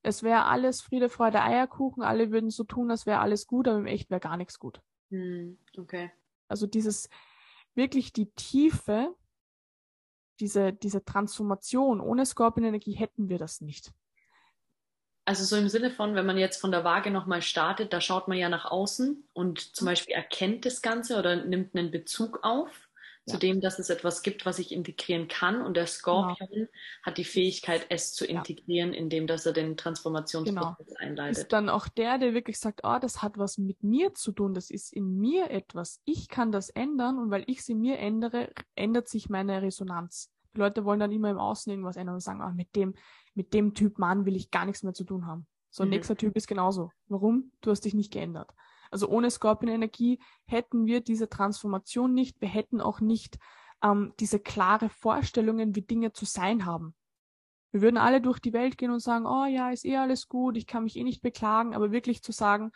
Es 0.02 0.22
wäre 0.22 0.44
alles 0.44 0.80
Friede, 0.80 1.08
Freude, 1.08 1.42
Eierkuchen, 1.42 2.04
alle 2.04 2.30
würden 2.30 2.50
so 2.50 2.62
tun, 2.62 2.92
als 2.92 3.04
wäre 3.04 3.18
alles 3.18 3.48
gut, 3.48 3.66
aber 3.66 3.78
im 3.78 3.86
Echt 3.86 4.10
wäre 4.10 4.20
gar 4.20 4.36
nichts 4.36 4.60
gut. 4.60 4.80
Hm, 5.10 5.58
okay. 5.76 6.12
Also 6.46 6.68
dieses 6.68 7.08
wirklich 7.76 8.12
die 8.12 8.30
Tiefe, 8.32 9.14
diese, 10.40 10.72
diese 10.72 11.04
Transformation, 11.04 12.00
ohne 12.00 12.26
Skorpionenergie 12.26 12.94
hätten 12.94 13.28
wir 13.28 13.38
das 13.38 13.60
nicht. 13.60 13.92
Also 15.24 15.42
so 15.44 15.56
im 15.56 15.68
Sinne 15.68 15.90
von, 15.90 16.14
wenn 16.14 16.26
man 16.26 16.38
jetzt 16.38 16.60
von 16.60 16.70
der 16.70 16.84
Waage 16.84 17.10
nochmal 17.10 17.42
startet, 17.42 17.92
da 17.92 18.00
schaut 18.00 18.28
man 18.28 18.38
ja 18.38 18.48
nach 18.48 18.64
außen 18.64 19.28
und 19.32 19.60
zum 19.60 19.84
mhm. 19.84 19.90
Beispiel 19.90 20.14
erkennt 20.14 20.64
das 20.64 20.82
Ganze 20.82 21.18
oder 21.18 21.44
nimmt 21.44 21.74
einen 21.74 21.90
Bezug 21.90 22.40
auf 22.42 22.85
ja. 23.26 23.34
zu 23.34 23.38
dem, 23.38 23.60
dass 23.60 23.78
es 23.78 23.90
etwas 23.90 24.22
gibt, 24.22 24.46
was 24.46 24.58
ich 24.58 24.72
integrieren 24.72 25.28
kann. 25.28 25.60
Und 25.60 25.76
der 25.76 25.86
Skorpion 25.86 26.48
genau. 26.48 26.68
hat 27.02 27.18
die 27.18 27.24
Fähigkeit, 27.24 27.86
es 27.88 28.14
zu 28.14 28.24
integrieren, 28.24 28.92
ja. 28.92 28.98
indem 28.98 29.26
dass 29.26 29.46
er 29.46 29.52
den 29.52 29.76
Transformationsprozess 29.76 30.86
genau. 30.86 31.00
einleitet. 31.00 31.38
Ist 31.38 31.52
dann 31.52 31.68
auch 31.68 31.88
der, 31.88 32.18
der 32.18 32.34
wirklich 32.34 32.58
sagt, 32.58 32.80
oh, 32.84 32.98
das 33.00 33.22
hat 33.22 33.36
was 33.38 33.58
mit 33.58 33.82
mir 33.82 34.14
zu 34.14 34.32
tun, 34.32 34.54
das 34.54 34.70
ist 34.70 34.92
in 34.92 35.18
mir 35.18 35.50
etwas. 35.50 36.00
Ich 36.04 36.28
kann 36.28 36.52
das 36.52 36.70
ändern 36.70 37.18
und 37.18 37.30
weil 37.30 37.44
ich 37.46 37.58
es 37.58 37.68
in 37.68 37.80
mir 37.80 37.98
ändere, 37.98 38.50
ändert 38.74 39.08
sich 39.08 39.28
meine 39.28 39.60
Resonanz. 39.62 40.32
Die 40.54 40.60
Leute 40.60 40.84
wollen 40.84 41.00
dann 41.00 41.12
immer 41.12 41.30
im 41.30 41.38
Außen 41.38 41.70
irgendwas 41.70 41.96
ändern 41.96 42.14
und 42.14 42.20
sagen, 42.22 42.42
oh, 42.42 42.54
mit 42.54 42.74
dem, 42.76 42.94
mit 43.34 43.52
dem 43.52 43.74
Typ 43.74 43.98
Mann 43.98 44.24
will 44.24 44.36
ich 44.36 44.50
gar 44.50 44.64
nichts 44.64 44.82
mehr 44.82 44.94
zu 44.94 45.04
tun 45.04 45.26
haben. 45.26 45.46
So 45.70 45.82
ein 45.82 45.88
mhm. 45.88 45.96
nächster 45.96 46.16
Typ 46.16 46.34
ist 46.36 46.46
genauso. 46.46 46.90
Warum? 47.08 47.52
Du 47.60 47.70
hast 47.70 47.84
dich 47.84 47.92
nicht 47.92 48.12
geändert. 48.12 48.50
Also 48.90 49.08
ohne 49.08 49.30
Scorpion-Energie 49.30 50.18
hätten 50.46 50.86
wir 50.86 51.00
diese 51.00 51.28
Transformation 51.28 52.14
nicht. 52.14 52.40
Wir 52.40 52.48
hätten 52.48 52.80
auch 52.80 53.00
nicht 53.00 53.38
ähm, 53.82 54.12
diese 54.20 54.40
klare 54.40 54.88
Vorstellungen, 54.88 55.74
wie 55.74 55.82
Dinge 55.82 56.12
zu 56.12 56.24
sein 56.24 56.64
haben. 56.66 56.94
Wir 57.72 57.82
würden 57.82 57.98
alle 57.98 58.20
durch 58.20 58.38
die 58.38 58.52
Welt 58.52 58.78
gehen 58.78 58.90
und 58.90 59.00
sagen, 59.00 59.26
oh 59.26 59.44
ja, 59.44 59.70
ist 59.70 59.84
eh 59.84 59.96
alles 59.96 60.28
gut, 60.28 60.56
ich 60.56 60.66
kann 60.66 60.84
mich 60.84 60.96
eh 60.96 61.04
nicht 61.04 61.20
beklagen, 61.20 61.74
aber 61.74 61.92
wirklich 61.92 62.22
zu 62.22 62.32
sagen, 62.32 62.70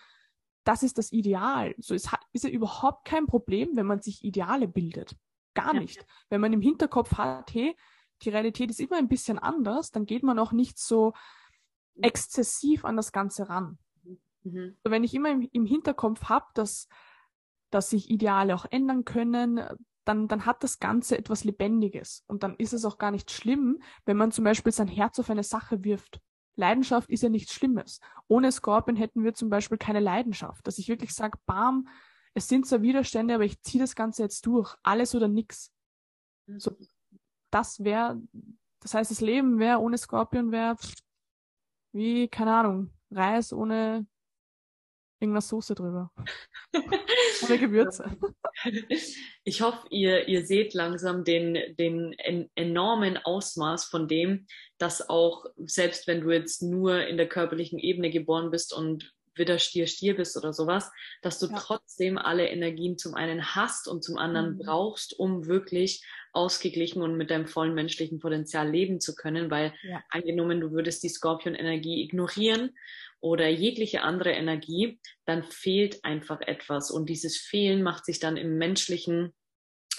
das 0.64 0.82
ist 0.82 0.98
das 0.98 1.12
Ideal. 1.12 1.74
So 1.78 1.94
ist, 1.94 2.10
ist 2.32 2.44
ja 2.44 2.50
überhaupt 2.50 3.06
kein 3.06 3.26
Problem, 3.26 3.76
wenn 3.76 3.86
man 3.86 4.02
sich 4.02 4.22
Ideale 4.24 4.68
bildet. 4.68 5.16
Gar 5.54 5.74
ja. 5.74 5.80
nicht. 5.80 6.04
Wenn 6.28 6.40
man 6.40 6.52
im 6.52 6.60
Hinterkopf 6.60 7.14
hat, 7.14 7.54
hey, 7.54 7.76
die 8.22 8.28
Realität 8.28 8.70
ist 8.70 8.80
immer 8.80 8.98
ein 8.98 9.08
bisschen 9.08 9.38
anders, 9.38 9.90
dann 9.90 10.04
geht 10.04 10.22
man 10.22 10.38
auch 10.38 10.52
nicht 10.52 10.78
so 10.78 11.14
exzessiv 12.02 12.84
an 12.84 12.96
das 12.96 13.12
Ganze 13.12 13.48
ran. 13.48 13.78
Mhm. 14.42 14.76
Wenn 14.84 15.04
ich 15.04 15.14
immer 15.14 15.30
im, 15.30 15.48
im 15.52 15.66
Hinterkopf 15.66 16.24
habe, 16.24 16.46
dass, 16.54 16.88
dass 17.70 17.90
sich 17.90 18.10
Ideale 18.10 18.54
auch 18.54 18.66
ändern 18.70 19.04
können, 19.04 19.60
dann, 20.04 20.28
dann 20.28 20.46
hat 20.46 20.64
das 20.64 20.78
Ganze 20.78 21.16
etwas 21.16 21.44
Lebendiges. 21.44 22.24
Und 22.26 22.42
dann 22.42 22.56
ist 22.56 22.72
es 22.72 22.84
auch 22.84 22.98
gar 22.98 23.10
nicht 23.10 23.30
schlimm, 23.30 23.82
wenn 24.06 24.16
man 24.16 24.32
zum 24.32 24.44
Beispiel 24.44 24.72
sein 24.72 24.88
Herz 24.88 25.18
auf 25.18 25.30
eine 25.30 25.44
Sache 25.44 25.84
wirft. 25.84 26.20
Leidenschaft 26.56 27.08
ist 27.10 27.22
ja 27.22 27.28
nichts 27.28 27.54
Schlimmes. 27.54 28.00
Ohne 28.28 28.50
Scorpion 28.50 28.96
hätten 28.96 29.24
wir 29.24 29.34
zum 29.34 29.50
Beispiel 29.50 29.78
keine 29.78 30.00
Leidenschaft. 30.00 30.66
Dass 30.66 30.78
ich 30.78 30.88
wirklich 30.88 31.14
sage, 31.14 31.38
bam, 31.46 31.88
es 32.34 32.48
sind 32.48 32.66
zwar 32.66 32.82
Widerstände, 32.82 33.34
aber 33.34 33.44
ich 33.44 33.60
ziehe 33.62 33.82
das 33.82 33.94
Ganze 33.94 34.22
jetzt 34.22 34.46
durch. 34.46 34.74
Alles 34.82 35.14
oder 35.14 35.28
nix. 35.28 35.72
So, 36.56 36.76
das 37.50 37.84
wäre, 37.84 38.20
das 38.80 38.94
heißt, 38.94 39.10
das 39.10 39.20
Leben 39.20 39.58
wäre 39.58 39.78
ohne 39.78 39.98
Scorpion 39.98 40.50
wäre 40.50 40.76
wie, 41.92 42.28
keine 42.28 42.54
Ahnung, 42.54 42.90
Reis 43.10 43.52
ohne 43.52 44.06
irgendwas 45.20 45.48
Soße 45.48 45.74
drüber. 45.74 46.10
Oder 47.42 47.58
Gewürze. 47.58 48.16
Ich 49.44 49.62
hoffe, 49.62 49.86
ihr, 49.90 50.28
ihr 50.28 50.44
seht 50.44 50.74
langsam 50.74 51.24
den, 51.24 51.58
den 51.78 52.12
en 52.14 52.50
enormen 52.54 53.16
Ausmaß 53.16 53.84
von 53.84 54.08
dem, 54.08 54.46
dass 54.78 55.08
auch, 55.08 55.46
selbst 55.56 56.06
wenn 56.06 56.22
du 56.22 56.30
jetzt 56.30 56.62
nur 56.62 57.06
in 57.06 57.16
der 57.16 57.28
körperlichen 57.28 57.78
Ebene 57.78 58.10
geboren 58.10 58.50
bist 58.50 58.72
und 58.72 59.14
wieder 59.34 59.58
Stier, 59.58 59.86
Stier 59.86 60.16
bist 60.16 60.36
oder 60.36 60.52
sowas, 60.52 60.90
dass 61.22 61.38
du 61.38 61.46
ja. 61.46 61.58
trotzdem 61.58 62.18
alle 62.18 62.48
Energien 62.48 62.98
zum 62.98 63.14
einen 63.14 63.54
hast 63.54 63.88
und 63.88 64.02
zum 64.02 64.18
anderen 64.18 64.54
mhm. 64.54 64.58
brauchst, 64.58 65.18
um 65.18 65.46
wirklich 65.46 66.04
ausgeglichen 66.32 67.02
und 67.02 67.16
mit 67.16 67.30
deinem 67.30 67.46
vollen 67.46 67.74
menschlichen 67.74 68.20
Potenzial 68.20 68.70
leben 68.70 69.00
zu 69.00 69.14
können, 69.14 69.50
weil 69.50 69.74
ja. 69.82 70.02
angenommen, 70.10 70.60
du 70.60 70.70
würdest 70.70 71.02
die 71.02 71.08
Skorpion-Energie 71.08 72.02
ignorieren 72.02 72.76
oder 73.20 73.48
jegliche 73.48 74.02
andere 74.02 74.32
Energie, 74.32 74.98
dann 75.26 75.44
fehlt 75.44 76.04
einfach 76.04 76.40
etwas. 76.40 76.90
Und 76.90 77.08
dieses 77.08 77.36
Fehlen 77.36 77.82
macht 77.82 78.04
sich 78.04 78.18
dann 78.18 78.36
im 78.36 78.56
menschlichen, 78.56 79.34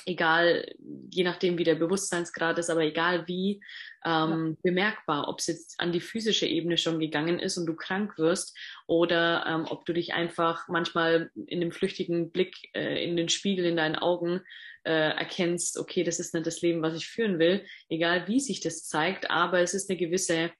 egal, 0.06 0.74
je 1.10 1.24
nachdem 1.24 1.58
wie 1.58 1.64
der 1.64 1.76
Bewusstseinsgrad 1.76 2.58
ist, 2.58 2.70
aber 2.70 2.82
egal 2.82 3.28
wie, 3.28 3.62
ähm, 4.04 4.56
ja. 4.56 4.62
bemerkbar, 4.64 5.28
ob 5.28 5.40
es 5.40 5.48
jetzt 5.48 5.80
an 5.80 5.92
die 5.92 6.00
physische 6.00 6.48
Ebene 6.48 6.78
schon 6.78 7.00
gegangen 7.00 7.40
ist 7.40 7.58
und 7.58 7.68
du 7.68 7.76
krank 7.76 8.18
wirst 8.18 8.58
oder 8.88 9.46
ähm, 9.48 9.66
ob 9.70 9.86
du 9.86 9.94
dich 9.94 10.14
einfach 10.14 10.68
manchmal 10.68 11.30
in 11.46 11.62
dem 11.62 11.72
flüchtigen 11.72 12.32
Blick 12.32 12.56
äh, 12.74 13.04
in 13.04 13.16
den 13.16 13.30
Spiegel 13.30 13.66
in 13.66 13.78
deinen 13.78 13.96
Augen 13.96 14.42
äh, 14.84 14.92
erkennst, 14.92 15.78
okay, 15.78 16.04
das 16.04 16.20
ist 16.20 16.34
nicht 16.34 16.48
das 16.48 16.62
Leben, 16.62 16.82
was 16.82 16.96
ich 16.96 17.08
führen 17.08 17.38
will, 17.38 17.64
egal 17.90 18.28
wie 18.28 18.40
sich 18.40 18.62
das 18.62 18.88
zeigt, 18.88 19.30
aber 19.30 19.60
es 19.60 19.76
ist 19.76 19.90
eine 19.90 20.00
gewisse 20.00 20.52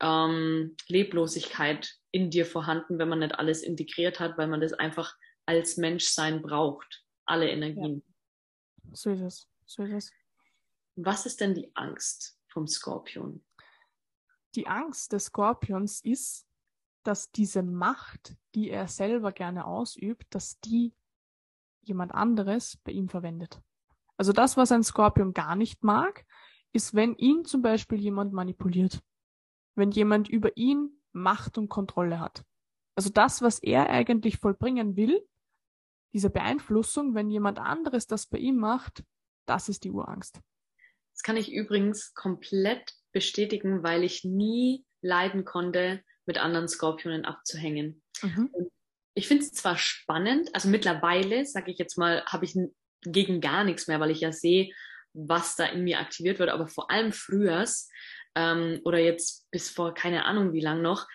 ähm, 0.00 0.76
Leblosigkeit 0.88 1.96
in 2.10 2.30
dir 2.30 2.46
vorhanden, 2.46 2.98
wenn 2.98 3.08
man 3.08 3.20
nicht 3.20 3.38
alles 3.38 3.62
integriert 3.62 4.20
hat, 4.20 4.38
weil 4.38 4.48
man 4.48 4.60
das 4.60 4.72
einfach 4.72 5.16
als 5.46 5.76
Menschsein 5.76 6.42
braucht. 6.42 7.04
Alle 7.24 7.48
Energien. 7.50 8.02
Ja. 8.84 8.90
So 8.92 9.10
ist 9.10 9.20
es. 9.20 9.48
So 9.64 9.84
ist 9.84 9.92
es. 9.92 10.12
Was 10.96 11.26
ist 11.26 11.40
denn 11.40 11.54
die 11.54 11.70
Angst 11.74 12.38
vom 12.48 12.66
Skorpion? 12.66 13.44
Die 14.56 14.66
Angst 14.66 15.12
des 15.12 15.26
Skorpions 15.26 16.00
ist, 16.04 16.46
dass 17.04 17.30
diese 17.30 17.62
Macht, 17.62 18.36
die 18.54 18.70
er 18.70 18.88
selber 18.88 19.32
gerne 19.32 19.64
ausübt, 19.64 20.26
dass 20.30 20.60
die 20.60 20.92
jemand 21.82 22.12
anderes 22.12 22.76
bei 22.84 22.92
ihm 22.92 23.08
verwendet. 23.08 23.60
Also 24.16 24.32
das, 24.32 24.56
was 24.56 24.72
ein 24.72 24.82
Skorpion 24.82 25.32
gar 25.32 25.56
nicht 25.56 25.82
mag, 25.82 26.26
ist, 26.72 26.94
wenn 26.94 27.14
ihn 27.16 27.44
zum 27.44 27.62
Beispiel 27.62 27.98
jemand 27.98 28.32
manipuliert 28.32 29.02
wenn 29.80 29.90
jemand 29.90 30.28
über 30.28 30.56
ihn 30.56 30.90
Macht 31.12 31.58
und 31.58 31.68
Kontrolle 31.68 32.20
hat. 32.20 32.44
Also 32.94 33.10
das, 33.10 33.42
was 33.42 33.58
er 33.58 33.90
eigentlich 33.90 34.36
vollbringen 34.36 34.94
will, 34.94 35.26
diese 36.12 36.30
Beeinflussung, 36.30 37.14
wenn 37.14 37.30
jemand 37.30 37.58
anderes 37.58 38.06
das 38.06 38.26
bei 38.26 38.38
ihm 38.38 38.56
macht, 38.56 39.02
das 39.46 39.68
ist 39.68 39.82
die 39.82 39.90
Urangst. 39.90 40.40
Das 41.14 41.22
kann 41.22 41.36
ich 41.36 41.52
übrigens 41.52 42.14
komplett 42.14 42.94
bestätigen, 43.12 43.82
weil 43.82 44.04
ich 44.04 44.22
nie 44.22 44.84
leiden 45.02 45.44
konnte, 45.44 46.04
mit 46.26 46.38
anderen 46.38 46.68
Skorpionen 46.68 47.24
abzuhängen. 47.24 48.02
Mhm. 48.22 48.50
Ich 49.14 49.26
finde 49.26 49.44
es 49.44 49.52
zwar 49.52 49.76
spannend, 49.76 50.54
also 50.54 50.68
mittlerweile, 50.68 51.44
sage 51.44 51.72
ich 51.72 51.78
jetzt 51.78 51.98
mal, 51.98 52.24
habe 52.26 52.44
ich 52.44 52.56
gegen 53.02 53.40
gar 53.40 53.64
nichts 53.64 53.88
mehr, 53.88 53.98
weil 53.98 54.10
ich 54.10 54.20
ja 54.20 54.30
sehe, 54.30 54.72
was 55.12 55.56
da 55.56 55.66
in 55.66 55.82
mir 55.82 55.98
aktiviert 55.98 56.38
wird, 56.38 56.50
aber 56.50 56.68
vor 56.68 56.90
allem 56.90 57.12
frühers 57.12 57.88
ähm, 58.34 58.80
oder 58.84 58.98
jetzt 58.98 59.50
bis 59.50 59.70
vor 59.70 59.94
keine 59.94 60.24
Ahnung 60.24 60.52
wie 60.52 60.60
lang 60.60 60.82
noch, 60.82 61.06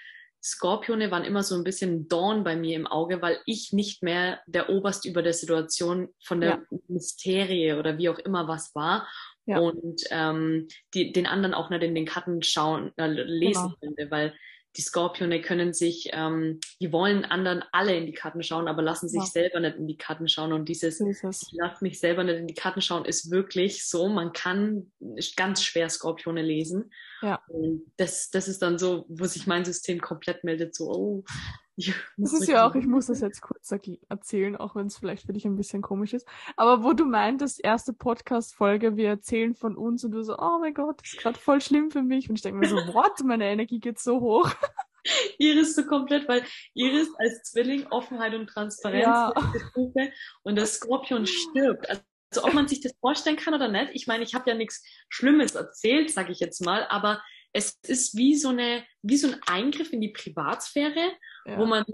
Skorpione 0.45 1.09
waren 1.09 1.24
immer 1.24 1.41
so 1.41 1.55
ein 1.55 1.63
bisschen 1.63 2.07
Dorn 2.07 2.43
bei 2.43 2.55
mir 2.55 2.76
im 2.76 2.86
Auge, 2.86 3.20
weil 3.20 3.39
ich 3.47 3.74
nicht 3.74 4.03
mehr 4.03 4.41
der 4.45 4.70
Oberst 4.70 5.05
über 5.05 5.24
der 5.24 5.34
Situation 5.34 6.09
von 6.24 6.39
der 6.39 6.49
ja. 6.70 6.78
Mysterie 6.88 7.74
oder 7.74 7.97
wie 7.97 8.09
auch 8.09 8.20
immer 8.20 8.47
was 8.47 8.76
war. 8.76 9.07
Ja. 9.47 9.57
Und 9.57 10.03
ähm, 10.11 10.68
die, 10.93 11.11
den 11.11 11.26
anderen 11.26 11.55
auch 11.55 11.72
nicht 11.72 11.82
in 11.82 11.95
den 11.95 12.05
Karten 12.05 12.43
schauen, 12.43 12.91
äh, 12.97 13.07
lesen 13.07 13.63
genau. 13.63 13.76
könnte, 13.82 14.11
weil 14.11 14.36
die 14.78 14.82
Skorpione 14.82 15.41
können 15.41 15.73
sich, 15.73 16.09
ähm, 16.11 16.59
die 16.82 16.91
wollen 16.91 17.23
anderen 17.23 17.63
alle 17.71 17.95
in 17.95 18.05
die 18.05 18.13
Karten 18.13 18.43
schauen, 18.43 18.67
aber 18.67 18.82
lassen 18.82 19.07
sich 19.07 19.21
ja. 19.21 19.26
selber 19.26 19.59
nicht 19.59 19.78
in 19.78 19.88
die 19.88 19.97
Karten 19.97 20.28
schauen. 20.28 20.53
Und 20.53 20.67
dieses, 20.67 20.99
ich 20.99 21.47
lass 21.53 21.82
mich 21.82 21.99
selber 21.99 22.23
nicht 22.23 22.39
in 22.39 22.47
die 22.47 22.53
Karten 22.53 22.82
schauen, 22.82 23.05
ist 23.05 23.32
wirklich 23.32 23.88
so. 23.88 24.09
Man 24.09 24.34
kann 24.34 24.91
ganz 25.36 25.63
schwer 25.63 25.89
Skorpione 25.89 26.41
lesen. 26.41 26.91
Ja. 27.26 27.41
Und 27.47 27.91
das, 27.97 28.30
das 28.30 28.47
ist 28.47 28.61
dann 28.61 28.78
so, 28.78 29.05
wo 29.09 29.26
sich 29.26 29.47
mein 29.47 29.65
System 29.65 29.99
komplett 29.99 30.43
meldet, 30.43 30.76
so, 30.76 30.89
oh, 30.91 31.23
das 32.17 32.34
ist 32.34 32.47
ja 32.47 32.67
auch, 32.67 32.76
ich 32.76 32.86
muss 32.86 33.07
das 33.07 33.19
jetzt 33.19 33.41
kurz 33.41 33.73
erzählen, 34.07 34.55
auch 34.55 34.76
wenn 34.76 34.88
es 34.88 34.97
vielleicht 34.97 35.26
für 35.26 35.34
dich 35.34 35.45
ein 35.45 35.55
bisschen 35.55 35.82
komisch 35.82 36.13
ist. 36.13 36.28
Aber 36.55 36.84
wo 36.84 36.93
du 36.93 37.05
meintest, 37.05 37.63
erste 37.63 37.93
Podcast-Folge, 37.93 38.95
wir 38.95 39.09
erzählen 39.09 39.55
von 39.55 39.76
uns 39.76 40.03
und 40.03 40.11
du 40.11 40.23
so, 40.23 40.38
oh 40.38 40.59
mein 40.59 40.73
Gott, 40.73 41.01
das 41.01 41.13
ist 41.13 41.19
gerade 41.19 41.39
voll 41.39 41.61
schlimm 41.61 41.89
für 41.89 42.03
mich. 42.03 42.30
Und 42.30 42.36
ich 42.36 42.43
denke 42.43 42.59
mir 42.59 42.69
so, 42.69 42.76
what? 42.93 43.23
Meine 43.26 43.45
Energie 43.45 43.80
geht 43.80 43.99
so 43.99 44.21
hoch. 44.21 44.51
Iris 45.38 45.76
so 45.76 45.86
komplett, 45.86 46.28
weil 46.28 46.43
Iris 46.73 47.09
als 47.17 47.43
Zwilling 47.43 47.88
Offenheit 47.88 48.34
und 48.34 48.47
Transparenz 48.47 49.05
ja. 49.05 49.34
und 50.43 50.55
das 50.55 50.76
Skorpion 50.76 51.26
stirbt. 51.26 51.89
Also 51.89 52.01
ob 52.44 52.54
man 52.54 52.68
sich 52.68 52.82
das 52.82 52.94
vorstellen 53.00 53.38
kann 53.38 53.54
oder 53.54 53.68
nicht. 53.68 53.92
Ich 53.94 54.08
meine, 54.08 54.24
ich 54.24 54.36
habe 54.36 54.50
ja 54.50 54.56
nichts 54.56 54.84
Schlimmes 55.10 55.56
erzählt, 55.56 56.12
sage 56.12 56.32
ich 56.32 56.40
jetzt 56.40 56.64
mal, 56.66 56.86
aber 56.90 57.22
es 57.54 57.80
ist 57.88 58.18
wie 58.18 58.36
so 58.36 58.50
eine, 58.50 58.84
wie 59.02 59.18
so 59.18 59.28
ein 59.28 59.42
Eingriff 59.46 59.94
in 59.94 60.02
die 60.02 60.10
Privatsphäre 60.10 61.14
ja. 61.46 61.58
wo 61.58 61.66
man 61.66 61.86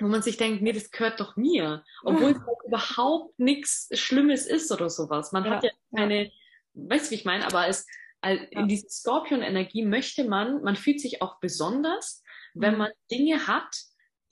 wo 0.00 0.08
man 0.08 0.22
sich 0.22 0.36
denkt, 0.36 0.60
nee, 0.60 0.72
das 0.72 0.90
gehört 0.90 1.20
doch 1.20 1.36
mir, 1.36 1.84
obwohl 2.02 2.32
es 2.32 2.38
halt 2.38 2.58
überhaupt 2.66 3.38
nichts 3.38 3.88
Schlimmes 3.92 4.44
ist 4.44 4.72
oder 4.72 4.90
sowas. 4.90 5.30
Man 5.30 5.44
ja. 5.44 5.50
hat 5.52 5.64
ja 5.64 5.70
keine, 5.96 6.32
weißt 6.74 7.06
du, 7.06 7.10
wie 7.12 7.14
ich 7.14 7.24
meine, 7.24 7.46
aber 7.46 7.68
es, 7.68 7.86
in 8.24 8.48
ja. 8.50 8.66
diese 8.66 8.88
Skorpion-Energie 8.88 9.84
möchte 9.84 10.24
man, 10.24 10.62
man 10.62 10.74
fühlt 10.74 11.00
sich 11.00 11.22
auch 11.22 11.38
besonders, 11.38 12.24
wenn 12.54 12.72
mhm. 12.72 12.78
man 12.78 12.90
Dinge 13.08 13.46
hat, 13.46 13.72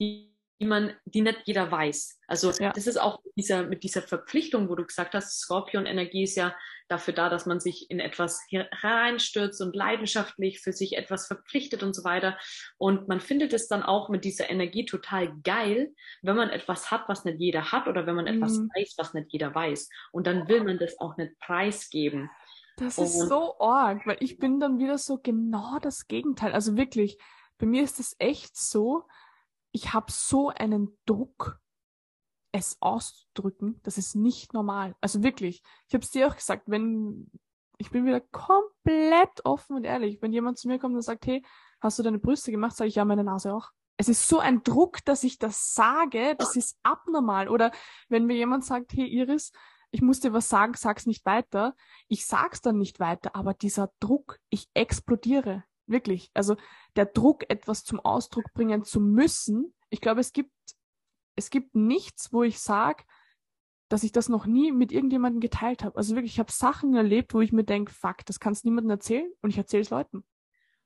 die 0.01 0.32
die 0.63 0.69
man, 0.69 0.93
die 1.03 1.21
nicht 1.21 1.41
jeder 1.43 1.69
weiß. 1.69 2.21
Also 2.25 2.51
ja. 2.51 2.71
das 2.71 2.87
ist 2.87 2.95
auch 2.95 3.19
dieser, 3.35 3.63
mit 3.63 3.83
dieser 3.83 4.01
Verpflichtung, 4.01 4.69
wo 4.69 4.75
du 4.75 4.85
gesagt 4.85 5.13
hast, 5.13 5.41
Skorpion-Energie 5.41 6.23
ist 6.23 6.35
ja 6.35 6.55
dafür 6.87 7.13
da, 7.13 7.27
dass 7.27 7.45
man 7.45 7.59
sich 7.59 7.91
in 7.91 7.99
etwas 7.99 8.41
reinstürzt 8.53 9.61
und 9.61 9.75
leidenschaftlich 9.75 10.61
für 10.61 10.71
sich 10.71 10.95
etwas 10.95 11.27
verpflichtet 11.27 11.83
und 11.83 11.93
so 11.93 12.05
weiter. 12.05 12.37
Und 12.77 13.09
man 13.09 13.19
findet 13.19 13.51
es 13.51 13.67
dann 13.67 13.83
auch 13.83 14.07
mit 14.07 14.23
dieser 14.23 14.49
Energie 14.49 14.85
total 14.85 15.33
geil, 15.43 15.93
wenn 16.21 16.37
man 16.37 16.49
etwas 16.49 16.89
hat, 16.89 17.09
was 17.09 17.25
nicht 17.25 17.41
jeder 17.41 17.73
hat 17.73 17.89
oder 17.89 18.05
wenn 18.05 18.15
man 18.15 18.23
mhm. 18.25 18.35
etwas 18.41 18.57
weiß, 18.57 18.93
was 18.97 19.13
nicht 19.13 19.33
jeder 19.33 19.53
weiß. 19.53 19.89
Und 20.13 20.27
dann 20.27 20.47
will 20.47 20.63
man 20.63 20.77
das 20.77 20.97
auch 20.97 21.17
nicht 21.17 21.37
preisgeben. 21.39 22.29
Das 22.77 22.97
ist 22.97 23.19
so 23.27 23.59
arg, 23.59 24.07
weil 24.07 24.17
ich 24.21 24.37
bin 24.37 24.61
dann 24.61 24.79
wieder 24.79 24.97
so 24.97 25.19
genau 25.21 25.77
das 25.79 26.07
Gegenteil. 26.07 26.53
Also 26.53 26.77
wirklich, 26.77 27.17
bei 27.57 27.65
mir 27.65 27.83
ist 27.83 27.99
es 27.99 28.15
echt 28.17 28.55
so, 28.55 29.03
ich 29.73 29.93
habe 29.93 30.11
so 30.11 30.49
einen 30.49 30.97
Druck, 31.05 31.59
es 32.53 32.77
auszudrücken, 32.79 33.79
das 33.83 33.97
ist 33.97 34.15
nicht 34.15 34.53
normal. 34.53 34.95
Also 35.01 35.23
wirklich, 35.23 35.63
ich 35.87 35.93
habe 35.95 36.03
es 36.03 36.11
dir 36.11 36.27
auch 36.27 36.35
gesagt, 36.35 36.63
wenn 36.67 37.29
ich 37.79 37.89
bin 37.89 38.05
wieder 38.05 38.21
komplett 38.21 39.43
offen 39.43 39.75
und 39.75 39.83
ehrlich, 39.83 40.21
wenn 40.21 40.31
jemand 40.31 40.57
zu 40.57 40.67
mir 40.67 40.79
kommt 40.79 40.95
und 40.95 41.01
sagt, 41.01 41.25
hey, 41.25 41.43
hast 41.81 41.99
du 41.99 42.03
deine 42.03 42.19
Brüste 42.19 42.51
gemacht, 42.51 42.77
sage 42.77 42.87
ich 42.87 42.95
ja, 42.95 43.03
meine 43.03 43.23
Nase 43.23 43.53
auch. 43.53 43.71
Es 43.97 44.07
ist 44.07 44.27
so 44.27 44.39
ein 44.39 44.63
Druck, 44.63 45.03
dass 45.05 45.23
ich 45.23 45.37
das 45.37 45.73
sage, 45.73 46.35
das 46.37 46.55
ist 46.55 46.77
abnormal. 46.83 47.49
Oder 47.49 47.71
wenn 48.09 48.25
mir 48.25 48.35
jemand 48.35 48.63
sagt, 48.63 48.93
hey 48.93 49.07
Iris, 49.07 49.51
ich 49.91 50.01
muss 50.01 50.19
dir 50.19 50.33
was 50.33 50.49
sagen, 50.49 50.73
sag's 50.75 51.05
nicht 51.05 51.25
weiter. 51.25 51.75
Ich 52.07 52.25
sag's 52.25 52.61
dann 52.61 52.77
nicht 52.77 52.99
weiter, 52.99 53.35
aber 53.35 53.53
dieser 53.53 53.91
Druck, 53.99 54.39
ich 54.49 54.67
explodiere. 54.73 55.63
Wirklich. 55.85 56.31
Also 56.33 56.55
der 56.95 57.05
Druck, 57.05 57.49
etwas 57.49 57.83
zum 57.83 57.99
Ausdruck 57.99 58.53
bringen 58.53 58.83
zu 58.83 58.99
müssen. 58.99 59.73
Ich 59.89 60.01
glaube, 60.01 60.21
es 60.21 60.33
gibt, 60.33 60.51
es 61.35 61.49
gibt 61.49 61.75
nichts, 61.75 62.31
wo 62.31 62.43
ich 62.43 62.59
sage, 62.59 63.03
dass 63.89 64.03
ich 64.03 64.11
das 64.11 64.29
noch 64.29 64.45
nie 64.45 64.71
mit 64.71 64.91
irgendjemandem 64.91 65.39
geteilt 65.39 65.83
habe. 65.83 65.97
Also 65.97 66.15
wirklich, 66.15 66.33
ich 66.33 66.39
habe 66.39 66.51
Sachen 66.51 66.95
erlebt, 66.95 67.33
wo 67.33 67.41
ich 67.41 67.51
mir 67.51 67.63
denke, 67.63 67.93
fuck, 67.93 68.25
das 68.25 68.39
kannst 68.39 68.65
niemandem 68.65 68.91
erzählen 68.91 69.31
und 69.41 69.49
ich 69.49 69.57
erzähle 69.57 69.81
es 69.81 69.89
Leuten. 69.89 70.23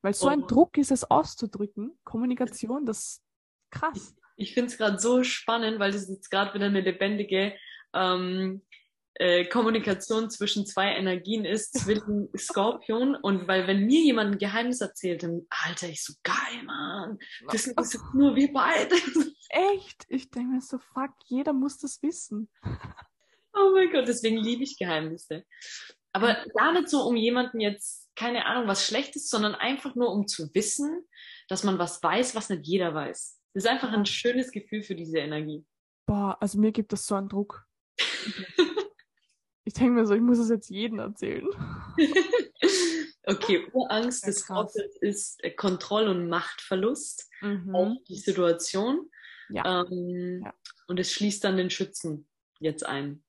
Weil 0.01 0.13
so 0.13 0.27
oh. 0.27 0.29
ein 0.29 0.41
Druck 0.41 0.77
ist 0.77 0.91
es 0.91 1.09
auszudrücken. 1.09 1.97
Kommunikation, 2.03 2.85
das 2.85 2.97
ist 2.99 3.23
krass. 3.71 4.15
Ich, 4.35 4.49
ich 4.49 4.53
finde 4.53 4.71
es 4.71 4.77
gerade 4.77 4.99
so 4.99 5.23
spannend, 5.23 5.79
weil 5.79 5.91
das 5.91 6.09
jetzt 6.09 6.29
gerade 6.29 6.53
wieder 6.53 6.65
eine 6.65 6.81
lebendige 6.81 7.53
ähm, 7.93 8.61
äh, 9.19 9.45
Kommunikation 9.45 10.29
zwischen 10.29 10.65
zwei 10.65 10.95
Energien 10.95 11.43
ist, 11.43 11.73
Zwilling 11.73 12.29
Skorpion. 12.37 13.15
Und 13.15 13.47
weil 13.47 13.67
wenn 13.67 13.85
mir 13.85 14.01
jemand 14.01 14.33
ein 14.33 14.37
Geheimnis 14.37 14.81
erzählt, 14.81 15.23
dann, 15.23 15.47
Alter, 15.49 15.89
ich 15.89 16.03
so, 16.03 16.13
geil, 16.23 16.63
Mann. 16.63 17.17
Das 17.51 17.63
sind 17.63 18.13
nur 18.13 18.35
wir 18.35 18.53
beide. 18.53 18.95
Echt? 19.49 20.05
Ich 20.07 20.29
denke 20.29 20.53
mir 20.53 20.61
so, 20.61 20.77
fuck, 20.77 21.11
jeder 21.25 21.53
muss 21.53 21.79
das 21.79 22.01
wissen. 22.03 22.49
Oh 23.53 23.71
mein 23.73 23.91
Gott, 23.91 24.07
deswegen 24.07 24.37
liebe 24.37 24.63
ich 24.63 24.77
Geheimnisse. 24.77 25.45
Aber 26.13 26.37
gar 26.55 26.73
nicht 26.73 26.89
so, 26.89 27.01
um 27.01 27.15
jemanden 27.15 27.59
jetzt, 27.59 28.09
keine 28.15 28.45
Ahnung, 28.45 28.67
was 28.67 28.85
Schlechtes, 28.85 29.29
sondern 29.29 29.55
einfach 29.55 29.95
nur, 29.95 30.11
um 30.11 30.27
zu 30.27 30.53
wissen, 30.53 31.07
dass 31.47 31.63
man 31.63 31.79
was 31.79 32.03
weiß, 32.03 32.35
was 32.35 32.49
nicht 32.49 32.67
jeder 32.67 32.93
weiß. 32.93 33.39
Das 33.53 33.63
ist 33.63 33.69
einfach 33.69 33.91
ein 33.91 34.05
schönes 34.05 34.51
Gefühl 34.51 34.83
für 34.83 34.95
diese 34.95 35.17
Energie. 35.17 35.65
Boah, 36.05 36.37
also 36.39 36.59
mir 36.59 36.71
gibt 36.71 36.93
das 36.93 37.07
so 37.07 37.15
einen 37.15 37.29
Druck. 37.29 37.65
Ich 39.67 39.73
denke 39.73 39.91
mir 39.91 40.07
so, 40.07 40.13
ich 40.13 40.21
muss 40.21 40.39
es 40.39 40.47
jetzt 40.47 40.69
jedem 40.69 40.99
erzählen. 40.99 41.45
okay, 43.25 43.67
Urangst 43.73 44.25
des 44.25 44.47
Gottes 44.47 44.95
ist 45.01 45.43
äh, 45.43 45.51
Kontroll- 45.51 46.07
und 46.07 46.29
Machtverlust 46.29 47.29
mhm. 47.41 47.75
auf 47.75 47.97
die 48.07 48.15
Situation. 48.15 49.09
Ja. 49.49 49.83
Ähm, 49.83 50.43
ja. 50.45 50.53
Und 50.87 51.01
es 51.01 51.11
schließt 51.11 51.43
dann 51.43 51.57
den 51.57 51.69
Schützen 51.69 52.29
jetzt 52.61 52.85
ein. 52.85 53.25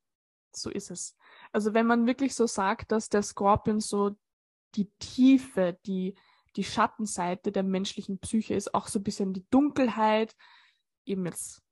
So 0.53 0.71
ist 0.71 0.93
es. 0.93 1.17
Also 1.51 1.75
wenn 1.75 1.87
man 1.87 2.07
wirklich 2.07 2.37
so 2.37 2.47
sagt, 2.47 2.93
dass 2.93 3.09
der 3.09 3.23
Skorpion 3.23 3.81
so 3.81 4.17
die 4.77 4.93
Tiefe, 5.01 5.77
die, 5.87 6.15
die 6.55 6.63
Schattenseite 6.63 7.51
der 7.51 7.65
menschlichen 7.65 8.21
Psyche 8.21 8.55
ist, 8.55 8.75
auch 8.75 8.87
so 8.87 9.01
ein 9.01 9.05
bisschen 9.05 9.33
die 9.33 9.45
Dunkelheit, 9.51 10.37
eben 11.05 11.27
jetzt 11.27 11.63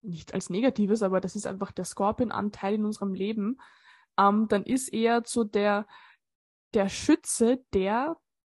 nicht 0.00 0.32
als 0.32 0.48
Negatives, 0.48 1.02
aber 1.02 1.20
das 1.20 1.34
ist 1.34 1.48
einfach 1.48 1.72
der 1.72 1.86
Skorpion-Anteil 1.86 2.74
in 2.74 2.84
unserem 2.84 3.14
Leben 3.14 3.58
ähm, 4.18 4.48
dann 4.48 4.64
ist 4.64 4.88
eher 4.88 5.22
so 5.24 5.44
der, 5.44 5.86
der 6.74 6.88
Schütze 6.88 7.64
der, 7.72 8.16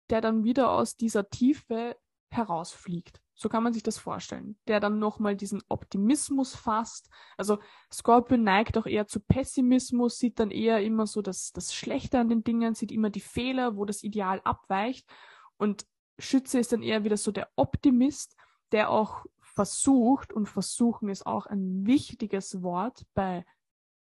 der 0.09 0.21
dann 0.21 0.43
wieder 0.43 0.71
aus 0.71 0.95
dieser 0.95 1.29
Tiefe 1.29 1.95
herausfliegt. 2.29 3.21
So 3.35 3.49
kann 3.49 3.63
man 3.63 3.73
sich 3.73 3.83
das 3.83 3.97
vorstellen. 3.97 4.57
Der 4.67 4.79
dann 4.79 4.99
nochmal 4.99 5.35
diesen 5.35 5.63
Optimismus 5.67 6.55
fasst. 6.55 7.09
Also 7.35 7.59
Scorpion 7.91 8.43
neigt 8.43 8.77
auch 8.77 8.85
eher 8.85 9.07
zu 9.07 9.19
Pessimismus, 9.19 10.19
sieht 10.19 10.39
dann 10.39 10.51
eher 10.51 10.81
immer 10.83 11.07
so 11.07 11.21
das, 11.21 11.51
das 11.51 11.73
Schlechte 11.73 12.19
an 12.19 12.29
den 12.29 12.43
Dingen, 12.43 12.75
sieht 12.75 12.91
immer 12.91 13.09
die 13.09 13.21
Fehler, 13.21 13.75
wo 13.75 13.85
das 13.85 14.03
Ideal 14.03 14.39
abweicht. 14.43 15.07
Und 15.57 15.85
Schütze 16.19 16.59
ist 16.59 16.71
dann 16.71 16.83
eher 16.83 17.03
wieder 17.03 17.17
so 17.17 17.31
der 17.31 17.49
Optimist, 17.55 18.35
der 18.71 18.91
auch 18.91 19.25
versucht, 19.41 20.31
und 20.33 20.47
versuchen 20.47 21.09
ist 21.09 21.25
auch 21.25 21.45
ein 21.45 21.85
wichtiges 21.85 22.61
Wort 22.61 23.05
bei 23.13 23.45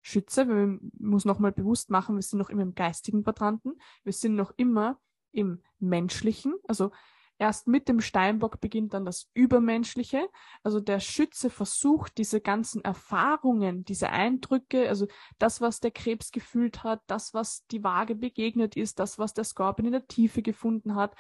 Schütze. 0.03 0.45
Man 0.45 0.93
muss 0.99 1.25
nochmal 1.25 1.53
bewusst 1.53 1.91
machen, 1.91 2.17
wir 2.17 2.23
sind 2.23 2.39
noch 2.39 2.51
immer 2.51 2.63
im 2.63 2.75
geistigen 2.75 3.25
Quadranten. 3.25 3.81
Wir 4.05 4.13
sind 4.13 4.35
noch 4.35 4.53
immer 4.57 5.01
im 5.33 5.63
menschlichen. 5.79 6.55
Also 6.67 6.91
erst 7.39 7.69
mit 7.69 7.89
dem 7.89 8.01
Steinbock 8.01 8.61
beginnt 8.61 8.95
dann 8.95 9.05
das 9.05 9.31
Übermenschliche. 9.35 10.29
Also 10.63 10.81
der 10.81 11.01
Schütze 11.01 11.51
versucht, 11.51 12.19
diese 12.19 12.41
ganzen 12.41 12.83
Erfahrungen, 12.85 13.85
diese 13.85 14.11
Eindrücke, 14.11 14.89
also 14.89 15.07
das, 15.39 15.61
was 15.61 15.81
der 15.81 15.91
Krebs 15.91 16.33
gefühlt 16.33 16.83
hat, 16.83 17.03
das, 17.07 17.35
was 17.35 17.67
die 17.69 17.85
Waage 17.85 18.15
begegnet 18.15 18.77
ist, 18.77 18.99
das, 18.99 19.19
was 19.19 19.35
der 19.35 19.45
Skorpion 19.45 19.87
in 19.87 19.93
der 19.93 20.07
Tiefe 20.09 20.43
gefunden 20.43 20.95
hat. 20.95 21.15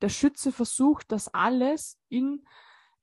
Der 0.00 0.08
Schütze 0.08 0.52
versucht, 0.52 1.10
das 1.10 1.32
alles 1.32 1.98
in 2.08 2.44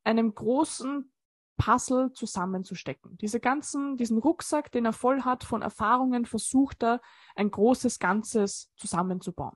einem 0.04 0.34
großen 0.34 1.12
Puzzle 1.58 2.12
zusammenzustecken. 2.14 3.18
Diese 3.18 3.40
ganzen, 3.40 3.98
diesen 3.98 4.18
Rucksack, 4.18 4.72
den 4.72 4.86
er 4.86 4.94
voll 4.94 5.22
hat 5.22 5.44
von 5.44 5.62
Erfahrungen, 5.62 6.26
versucht 6.26 6.84
er 6.84 7.02
ein 7.36 7.52
großes 7.52 8.00
Ganzes 8.00 8.72
zusammenzubauen. 8.76 9.56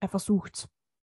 Er 0.00 0.08
versucht's. 0.08 0.68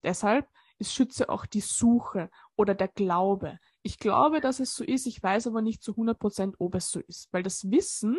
Deshalb 0.05 0.49
ist 0.79 0.93
Schütze 0.93 1.29
auch 1.29 1.45
die 1.47 1.61
Suche 1.61 2.31
oder 2.57 2.75
der 2.75 2.89
Glaube. 2.89 3.59
Ich 3.83 3.99
glaube, 3.99 4.41
dass 4.41 4.61
es 4.61 4.75
so 4.75 4.85
ist, 4.85 5.07
ich 5.07 5.23
weiß 5.23 5.49
aber 5.49 5.63
nicht 5.63 5.83
zu 5.83 5.93
100 5.93 6.19
Prozent, 6.19 6.57
ob 6.59 6.77
es 6.77 6.91
so 6.91 7.01
ist, 7.01 7.33
weil 7.33 7.43
das 7.43 7.71
Wissen 7.71 8.19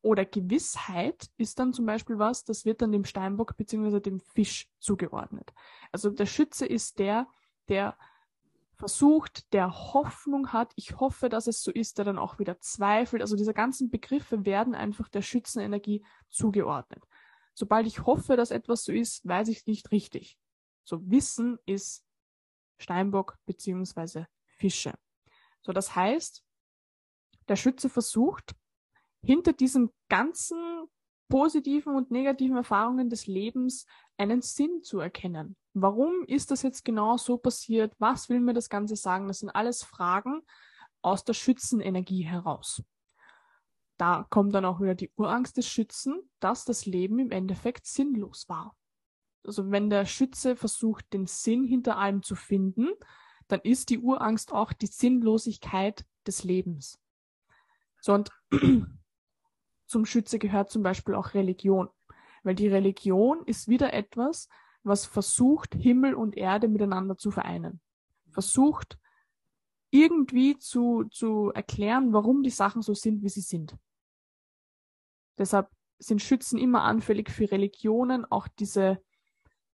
oder 0.00 0.24
Gewissheit 0.24 1.28
ist 1.36 1.58
dann 1.58 1.72
zum 1.72 1.84
Beispiel 1.84 2.18
was, 2.18 2.44
das 2.44 2.64
wird 2.64 2.80
dann 2.80 2.92
dem 2.92 3.04
Steinbock 3.04 3.56
beziehungsweise 3.56 4.00
dem 4.00 4.20
Fisch 4.20 4.70
zugeordnet. 4.78 5.52
Also 5.92 6.10
der 6.10 6.26
Schütze 6.26 6.66
ist 6.66 6.98
der, 6.98 7.26
der 7.68 7.96
versucht, 8.78 9.52
der 9.52 9.92
Hoffnung 9.92 10.52
hat, 10.52 10.72
ich 10.76 11.00
hoffe, 11.00 11.28
dass 11.28 11.48
es 11.48 11.62
so 11.62 11.72
ist, 11.72 11.98
der 11.98 12.04
dann 12.04 12.18
auch 12.18 12.38
wieder 12.38 12.60
zweifelt. 12.60 13.22
Also 13.22 13.36
diese 13.36 13.52
ganzen 13.52 13.90
Begriffe 13.90 14.46
werden 14.46 14.74
einfach 14.74 15.08
der 15.08 15.22
Schützenenergie 15.22 16.04
zugeordnet. 16.30 17.02
Sobald 17.54 17.86
ich 17.88 18.06
hoffe, 18.06 18.36
dass 18.36 18.52
etwas 18.52 18.84
so 18.84 18.92
ist, 18.92 19.26
weiß 19.26 19.48
ich 19.48 19.66
nicht 19.66 19.90
richtig. 19.90 20.38
So 20.84 21.00
Wissen 21.10 21.58
ist 21.66 22.06
Steinbock 22.78 23.36
beziehungsweise 23.46 24.28
Fische. 24.46 24.94
So, 25.62 25.72
das 25.72 25.96
heißt, 25.96 26.44
der 27.48 27.56
Schütze 27.56 27.88
versucht, 27.88 28.54
hinter 29.22 29.52
diesen 29.52 29.90
ganzen 30.08 30.86
positiven 31.28 31.94
und 31.94 32.10
negativen 32.10 32.56
Erfahrungen 32.56 33.10
des 33.10 33.26
Lebens 33.26 33.86
einen 34.16 34.42
Sinn 34.42 34.82
zu 34.82 35.00
erkennen. 35.00 35.56
Warum 35.74 36.24
ist 36.26 36.50
das 36.50 36.62
jetzt 36.62 36.84
genau 36.84 37.16
so 37.16 37.38
passiert? 37.38 37.94
Was 37.98 38.28
will 38.28 38.40
mir 38.40 38.54
das 38.54 38.68
Ganze 38.68 38.96
sagen? 38.96 39.28
Das 39.28 39.40
sind 39.40 39.50
alles 39.50 39.82
Fragen 39.82 40.42
aus 41.02 41.24
der 41.24 41.34
Schützenenergie 41.34 42.22
heraus. 42.22 42.82
Da 43.96 44.26
kommt 44.30 44.54
dann 44.54 44.64
auch 44.64 44.80
wieder 44.80 44.94
die 44.94 45.10
Urangst 45.16 45.56
des 45.56 45.68
Schützen, 45.68 46.20
dass 46.40 46.64
das 46.64 46.86
Leben 46.86 47.18
im 47.18 47.30
Endeffekt 47.30 47.86
sinnlos 47.86 48.48
war. 48.48 48.76
Also 49.44 49.70
wenn 49.70 49.90
der 49.90 50.06
Schütze 50.06 50.56
versucht, 50.56 51.12
den 51.12 51.26
Sinn 51.26 51.64
hinter 51.64 51.98
allem 51.98 52.22
zu 52.22 52.34
finden, 52.34 52.90
dann 53.48 53.60
ist 53.60 53.90
die 53.90 53.98
Urangst 53.98 54.52
auch 54.52 54.72
die 54.72 54.86
Sinnlosigkeit 54.86 56.04
des 56.26 56.44
Lebens. 56.44 57.00
So 58.00 58.14
und 58.14 58.30
zum 59.88 60.04
Schütze 60.04 60.38
gehört 60.38 60.70
zum 60.70 60.82
Beispiel 60.82 61.14
auch 61.14 61.34
Religion. 61.34 61.88
Weil 62.42 62.54
die 62.54 62.68
Religion 62.68 63.42
ist 63.46 63.68
wieder 63.68 63.92
etwas, 63.92 64.48
was 64.82 65.06
versucht, 65.06 65.74
Himmel 65.74 66.14
und 66.14 66.36
Erde 66.36 66.68
miteinander 66.68 67.16
zu 67.16 67.30
vereinen. 67.30 67.80
Versucht, 68.30 68.98
irgendwie 69.90 70.58
zu, 70.58 71.04
zu 71.10 71.50
erklären, 71.54 72.12
warum 72.12 72.42
die 72.42 72.50
Sachen 72.50 72.82
so 72.82 72.94
sind, 72.94 73.22
wie 73.22 73.28
sie 73.28 73.40
sind. 73.40 73.76
Deshalb 75.38 75.68
sind 75.98 76.22
Schützen 76.22 76.58
immer 76.58 76.82
anfällig 76.82 77.30
für 77.30 77.50
Religionen, 77.50 78.24
auch 78.24 78.48
diese, 78.48 79.02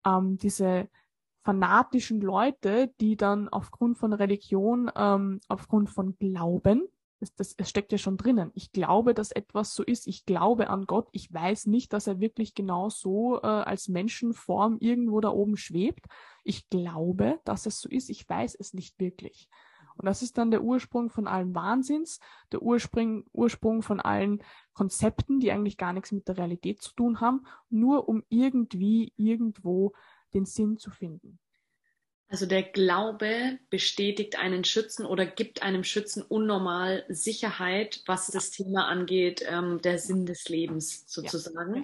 ähm, 0.04 0.38
diese 0.38 0.88
fanatischen 1.44 2.20
Leute, 2.20 2.92
die 3.00 3.16
dann 3.16 3.48
aufgrund 3.48 3.98
von 3.98 4.12
Religion, 4.12 4.90
ähm, 4.96 5.40
aufgrund 5.48 5.90
von 5.90 6.16
Glauben, 6.18 6.88
das, 7.20 7.34
das, 7.34 7.54
es 7.56 7.68
steckt 7.68 7.92
ja 7.92 7.98
schon 7.98 8.16
drinnen. 8.16 8.50
Ich 8.54 8.72
glaube, 8.72 9.12
dass 9.14 9.32
etwas 9.32 9.74
so 9.74 9.82
ist. 9.82 10.06
Ich 10.06 10.24
glaube 10.24 10.70
an 10.70 10.86
Gott. 10.86 11.08
Ich 11.12 11.32
weiß 11.32 11.66
nicht, 11.66 11.92
dass 11.92 12.06
er 12.06 12.20
wirklich 12.20 12.54
genau 12.54 12.88
so 12.90 13.40
äh, 13.42 13.46
als 13.46 13.88
Menschenform 13.88 14.78
irgendwo 14.80 15.20
da 15.20 15.30
oben 15.30 15.56
schwebt. 15.56 16.06
Ich 16.44 16.68
glaube, 16.68 17.40
dass 17.44 17.66
es 17.66 17.80
so 17.80 17.88
ist. 17.88 18.08
Ich 18.08 18.28
weiß 18.28 18.54
es 18.54 18.72
nicht 18.72 18.98
wirklich. 19.00 19.48
Und 19.96 20.06
das 20.06 20.22
ist 20.22 20.38
dann 20.38 20.52
der 20.52 20.62
Ursprung 20.62 21.10
von 21.10 21.26
allen 21.26 21.56
Wahnsinns, 21.56 22.20
der 22.52 22.62
Ursprung, 22.62 23.24
Ursprung 23.32 23.82
von 23.82 23.98
allen 23.98 24.44
Konzepten, 24.72 25.40
die 25.40 25.50
eigentlich 25.50 25.76
gar 25.76 25.92
nichts 25.92 26.12
mit 26.12 26.28
der 26.28 26.38
Realität 26.38 26.80
zu 26.80 26.94
tun 26.94 27.20
haben, 27.20 27.44
nur 27.68 28.08
um 28.08 28.22
irgendwie 28.28 29.12
irgendwo 29.16 29.92
den 30.34 30.44
Sinn 30.44 30.78
zu 30.78 30.92
finden. 30.92 31.40
Also 32.30 32.44
der 32.44 32.62
Glaube 32.62 33.58
bestätigt 33.70 34.38
einen 34.38 34.62
Schützen 34.62 35.06
oder 35.06 35.24
gibt 35.24 35.62
einem 35.62 35.82
Schützen 35.82 36.22
unnormal 36.22 37.04
Sicherheit, 37.08 38.02
was 38.04 38.26
das 38.26 38.50
Thema 38.50 38.86
angeht, 38.88 39.42
ähm, 39.48 39.80
der 39.80 39.98
Sinn 39.98 40.26
des 40.26 40.48
Lebens 40.48 41.04
sozusagen. 41.06 41.74
Ja. 41.74 41.82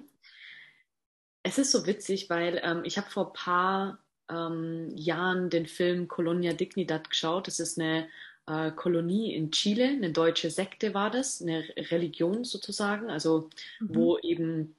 Es 1.45 1.59
ist 1.59 1.71
so 1.71 1.87
witzig, 1.87 2.29
weil 2.29 2.61
ähm, 2.63 2.83
ich 2.85 2.99
habe 2.99 3.11
vor 3.11 3.29
ein 3.29 3.33
paar 3.33 3.99
ähm, 4.31 4.91
Jahren 4.97 5.49
den 5.49 5.67
Film 5.67 6.09
Colonia 6.09 6.53
Dignidad 6.53 7.09
geschaut. 7.09 7.47
Das 7.47 7.59
ist 7.59 7.79
eine 7.79 8.09
äh, 8.47 8.71
Kolonie 8.71 9.35
in 9.35 9.51
Chile, 9.51 9.87
eine 9.87 10.13
deutsche 10.13 10.51
Sekte 10.51 10.93
war 10.93 11.11
das, 11.11 11.41
eine 11.41 11.65
Religion 11.91 12.45
sozusagen, 12.45 13.11
also 13.11 13.49
mhm. 13.81 13.95
wo 13.95 14.19
eben 14.19 14.77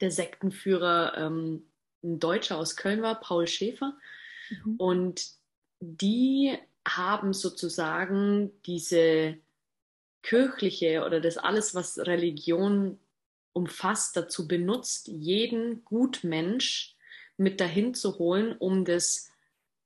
der 0.00 0.12
Sektenführer 0.12 1.14
ähm, 1.16 1.64
ein 2.02 2.20
Deutscher 2.20 2.56
aus 2.56 2.76
Köln 2.76 3.02
war, 3.02 3.20
Paul 3.20 3.46
Schäfer. 3.46 3.96
Mhm. 4.64 4.76
Und 4.76 5.26
die 5.80 6.56
haben 6.86 7.32
sozusagen 7.32 8.50
diese 8.66 9.38
kirchliche 10.22 11.04
oder 11.04 11.20
das 11.20 11.38
alles, 11.38 11.74
was 11.74 11.98
Religion 11.98 12.98
umfasst, 13.52 14.16
dazu 14.16 14.46
benutzt, 14.46 15.08
jeden 15.08 15.84
Gutmensch 15.84 16.94
mit 17.36 17.60
dahin 17.60 17.94
zu 17.94 18.18
holen, 18.18 18.54
um 18.58 18.84
das 18.84 19.30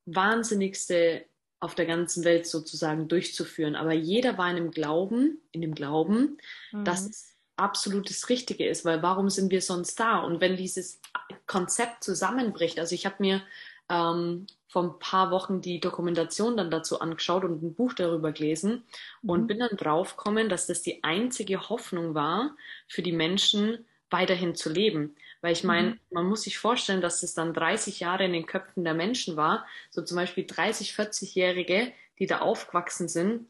Wahnsinnigste 0.06 1.24
auf 1.60 1.74
der 1.74 1.86
ganzen 1.86 2.24
Welt 2.24 2.46
sozusagen 2.46 3.08
durchzuführen. 3.08 3.74
Aber 3.74 3.92
jeder 3.92 4.36
war 4.36 4.50
in 4.50 4.56
dem 4.56 4.70
Glauben, 4.70 5.40
in 5.52 5.62
dem 5.62 5.74
Glauben, 5.74 6.38
mhm. 6.72 6.84
dass 6.84 7.08
es 7.08 7.34
absolut 7.56 8.10
das 8.10 8.28
Richtige 8.28 8.66
ist, 8.68 8.84
weil 8.84 9.02
warum 9.02 9.30
sind 9.30 9.50
wir 9.50 9.62
sonst 9.62 9.98
da? 9.98 10.18
Und 10.18 10.40
wenn 10.40 10.56
dieses 10.56 11.00
Konzept 11.46 12.02
zusammenbricht, 12.04 12.78
also 12.78 12.94
ich 12.94 13.06
habe 13.06 13.16
mir 13.20 13.42
ähm, 13.90 14.46
vor 14.68 14.82
ein 14.82 14.98
paar 14.98 15.30
Wochen 15.30 15.60
die 15.60 15.78
Dokumentation 15.78 16.56
dann 16.56 16.70
dazu 16.70 17.00
angeschaut 17.00 17.44
und 17.44 17.62
ein 17.62 17.74
Buch 17.74 17.92
darüber 17.92 18.32
gelesen 18.32 18.84
mhm. 19.22 19.30
und 19.30 19.46
bin 19.46 19.60
dann 19.60 19.76
draufgekommen, 19.76 20.48
dass 20.48 20.66
das 20.66 20.82
die 20.82 21.04
einzige 21.04 21.68
Hoffnung 21.68 22.14
war, 22.14 22.56
für 22.88 23.02
die 23.02 23.12
Menschen 23.12 23.84
weiterhin 24.10 24.54
zu 24.54 24.70
leben. 24.70 25.14
Weil 25.42 25.52
ich 25.52 25.64
meine, 25.64 25.90
mhm. 25.90 26.00
man 26.10 26.26
muss 26.26 26.42
sich 26.42 26.58
vorstellen, 26.58 27.00
dass 27.00 27.22
es 27.22 27.34
dann 27.34 27.54
30 27.54 28.00
Jahre 28.00 28.24
in 28.24 28.32
den 28.32 28.46
Köpfen 28.46 28.84
der 28.84 28.94
Menschen 28.94 29.36
war, 29.36 29.66
so 29.90 30.02
zum 30.02 30.16
Beispiel 30.16 30.44
30, 30.46 30.92
40-Jährige, 30.92 31.92
die 32.18 32.26
da 32.26 32.38
aufgewachsen 32.38 33.08
sind, 33.08 33.46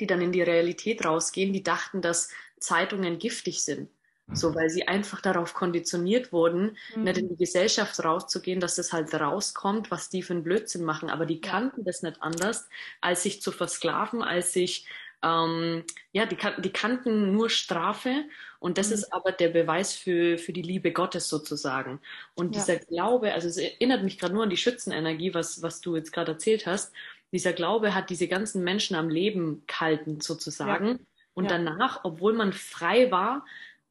die 0.00 0.06
dann 0.06 0.20
in 0.20 0.32
die 0.32 0.42
Realität 0.42 1.04
rausgehen, 1.04 1.52
die 1.52 1.62
dachten, 1.62 2.02
dass 2.02 2.30
Zeitungen 2.58 3.18
giftig 3.18 3.62
sind. 3.62 3.88
So, 4.32 4.56
weil 4.56 4.68
sie 4.70 4.88
einfach 4.88 5.20
darauf 5.20 5.54
konditioniert 5.54 6.32
wurden, 6.32 6.76
mhm. 6.96 7.04
nicht 7.04 7.18
in 7.18 7.28
die 7.28 7.36
Gesellschaft 7.36 8.02
rauszugehen, 8.02 8.58
dass 8.58 8.74
das 8.74 8.92
halt 8.92 9.14
rauskommt, 9.14 9.92
was 9.92 10.08
die 10.08 10.22
für 10.22 10.32
einen 10.32 10.42
Blödsinn 10.42 10.84
machen. 10.84 11.10
Aber 11.10 11.26
die 11.26 11.40
kannten 11.40 11.84
das 11.84 12.02
nicht 12.02 12.20
anders, 12.20 12.68
als 13.00 13.22
sich 13.22 13.40
zu 13.40 13.52
versklaven, 13.52 14.22
als 14.22 14.52
sich, 14.52 14.88
ähm, 15.22 15.84
ja, 16.10 16.26
die, 16.26 16.36
die 16.58 16.72
kannten 16.72 17.32
nur 17.32 17.50
Strafe. 17.50 18.24
Und 18.58 18.78
das 18.78 18.88
mhm. 18.88 18.94
ist 18.94 19.12
aber 19.12 19.30
der 19.30 19.50
Beweis 19.50 19.94
für, 19.94 20.38
für 20.38 20.52
die 20.52 20.62
Liebe 20.62 20.90
Gottes 20.90 21.28
sozusagen. 21.28 22.00
Und 22.34 22.56
ja. 22.56 22.60
dieser 22.60 22.78
Glaube, 22.80 23.32
also 23.32 23.46
es 23.46 23.58
erinnert 23.58 24.02
mich 24.02 24.18
gerade 24.18 24.34
nur 24.34 24.42
an 24.42 24.50
die 24.50 24.56
Schützenenergie, 24.56 25.34
was, 25.34 25.62
was 25.62 25.80
du 25.80 25.94
jetzt 25.94 26.12
gerade 26.12 26.32
erzählt 26.32 26.66
hast. 26.66 26.92
Dieser 27.30 27.52
Glaube 27.52 27.94
hat 27.94 28.10
diese 28.10 28.26
ganzen 28.26 28.64
Menschen 28.64 28.96
am 28.96 29.08
Leben 29.08 29.62
gehalten 29.68 30.20
sozusagen. 30.20 30.86
Ja. 30.88 30.98
Und 31.34 31.44
ja. 31.44 31.50
danach, 31.50 32.00
obwohl 32.02 32.32
man 32.32 32.52
frei 32.52 33.12
war, 33.12 33.44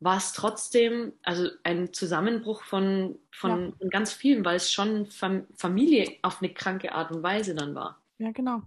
war 0.05 0.17
es 0.17 0.31
trotzdem 0.33 1.13
also 1.23 1.49
ein 1.63 1.91
Zusammenbruch 1.91 2.63
von, 2.63 3.17
von, 3.31 3.75
ja. 3.79 3.87
ganz 3.89 4.13
vielen, 4.13 4.45
weil 4.45 4.55
es 4.55 4.71
schon 4.71 5.07
Fam 5.07 5.47
Familie 5.55 6.17
auf 6.21 6.41
eine 6.41 6.53
kranke 6.53 6.93
Art 6.93 7.11
und 7.11 7.23
Weise 7.23 7.55
dann 7.55 7.75
war. 7.75 8.01
Ja, 8.19 8.31
genau. 8.31 8.61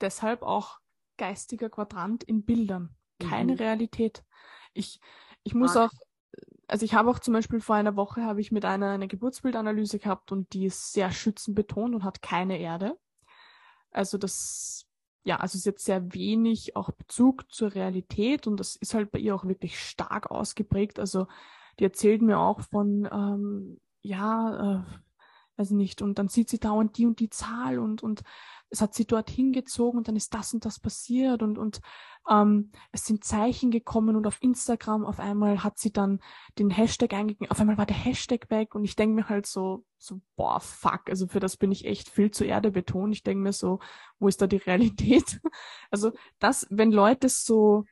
Deshalb 0.00 0.42
auch 0.42 0.78
geistiger 1.16 1.70
Quadrant 1.70 2.22
in 2.22 2.44
Bildern. 2.44 2.94
Keine 3.18 3.52
mhm. 3.52 3.58
Realität. 3.58 4.22
Ich, 4.74 5.00
ich 5.44 5.54
muss 5.54 5.76
auch, 5.76 5.90
also 6.68 6.84
ich 6.84 6.94
habe 6.94 7.08
auch 7.10 7.18
zum 7.18 7.32
Beispiel 7.32 7.60
vor 7.60 7.76
einer 7.76 7.96
Woche 7.96 8.22
habe 8.22 8.42
ich 8.42 8.52
mit 8.52 8.64
einer 8.64 8.90
eine 8.90 9.08
Geburtsbildanalyse 9.08 9.98
gehabt 9.98 10.30
und 10.30 10.52
die 10.52 10.66
ist 10.66 10.92
sehr 10.92 11.10
schützenbetont 11.10 11.94
und 11.94 12.04
hat 12.04 12.20
keine 12.20 12.58
Erde. 12.58 12.98
Also 13.90 14.18
das 14.18 14.86
ja, 15.24 15.36
also 15.36 15.56
ist 15.56 15.66
jetzt 15.66 15.84
sehr 15.84 16.14
wenig 16.14 16.76
auch 16.76 16.90
Bezug 16.90 17.50
zur 17.52 17.74
Realität 17.74 18.46
und 18.46 18.58
das 18.58 18.76
ist 18.76 18.94
halt 18.94 19.10
bei 19.12 19.18
ihr 19.18 19.34
auch 19.34 19.44
wirklich 19.44 19.78
stark 19.78 20.30
ausgeprägt. 20.30 20.98
Also 20.98 21.26
die 21.78 21.84
erzählt 21.84 22.22
mir 22.22 22.38
auch 22.38 22.60
von, 22.60 23.08
ähm, 23.10 23.80
ja, 24.02 24.80
äh, 24.80 24.82
weiß 25.56 25.70
nicht, 25.70 26.02
und 26.02 26.18
dann 26.18 26.28
sieht 26.28 26.48
sie 26.48 26.58
dauernd 26.58 26.96
die 26.98 27.06
und 27.06 27.20
die 27.20 27.30
Zahl 27.30 27.78
und, 27.78 28.02
und 28.02 28.22
es 28.72 28.80
hat 28.80 28.94
sie 28.94 29.06
dorthin 29.06 29.52
gezogen 29.52 29.98
und 29.98 30.08
dann 30.08 30.16
ist 30.16 30.32
das 30.32 30.54
und 30.54 30.64
das 30.64 30.80
passiert 30.80 31.42
und, 31.42 31.58
und 31.58 31.80
ähm, 32.28 32.72
es 32.90 33.04
sind 33.04 33.22
Zeichen 33.22 33.70
gekommen 33.70 34.16
und 34.16 34.26
auf 34.26 34.42
Instagram 34.42 35.04
auf 35.04 35.20
einmal 35.20 35.62
hat 35.62 35.78
sie 35.78 35.92
dann 35.92 36.20
den 36.58 36.70
Hashtag 36.70 37.12
eingegeben, 37.12 37.50
auf 37.50 37.60
einmal 37.60 37.76
war 37.76 37.84
der 37.84 37.96
Hashtag 37.96 38.50
weg 38.50 38.74
und 38.74 38.84
ich 38.84 38.96
denke 38.96 39.14
mir 39.14 39.28
halt 39.28 39.44
so, 39.44 39.84
so, 39.98 40.22
boah, 40.36 40.58
fuck, 40.58 41.02
also 41.10 41.26
für 41.26 41.38
das 41.38 41.58
bin 41.58 41.70
ich 41.70 41.84
echt 41.84 42.08
viel 42.08 42.30
zu 42.30 42.44
Erde 42.44 42.70
betont. 42.70 43.14
Ich 43.14 43.22
denke 43.22 43.42
mir 43.42 43.52
so, 43.52 43.78
wo 44.18 44.26
ist 44.26 44.40
da 44.40 44.46
die 44.46 44.56
Realität? 44.56 45.40
Also 45.90 46.12
das, 46.38 46.66
wenn 46.70 46.90
Leute 46.90 47.28
so, 47.28 47.84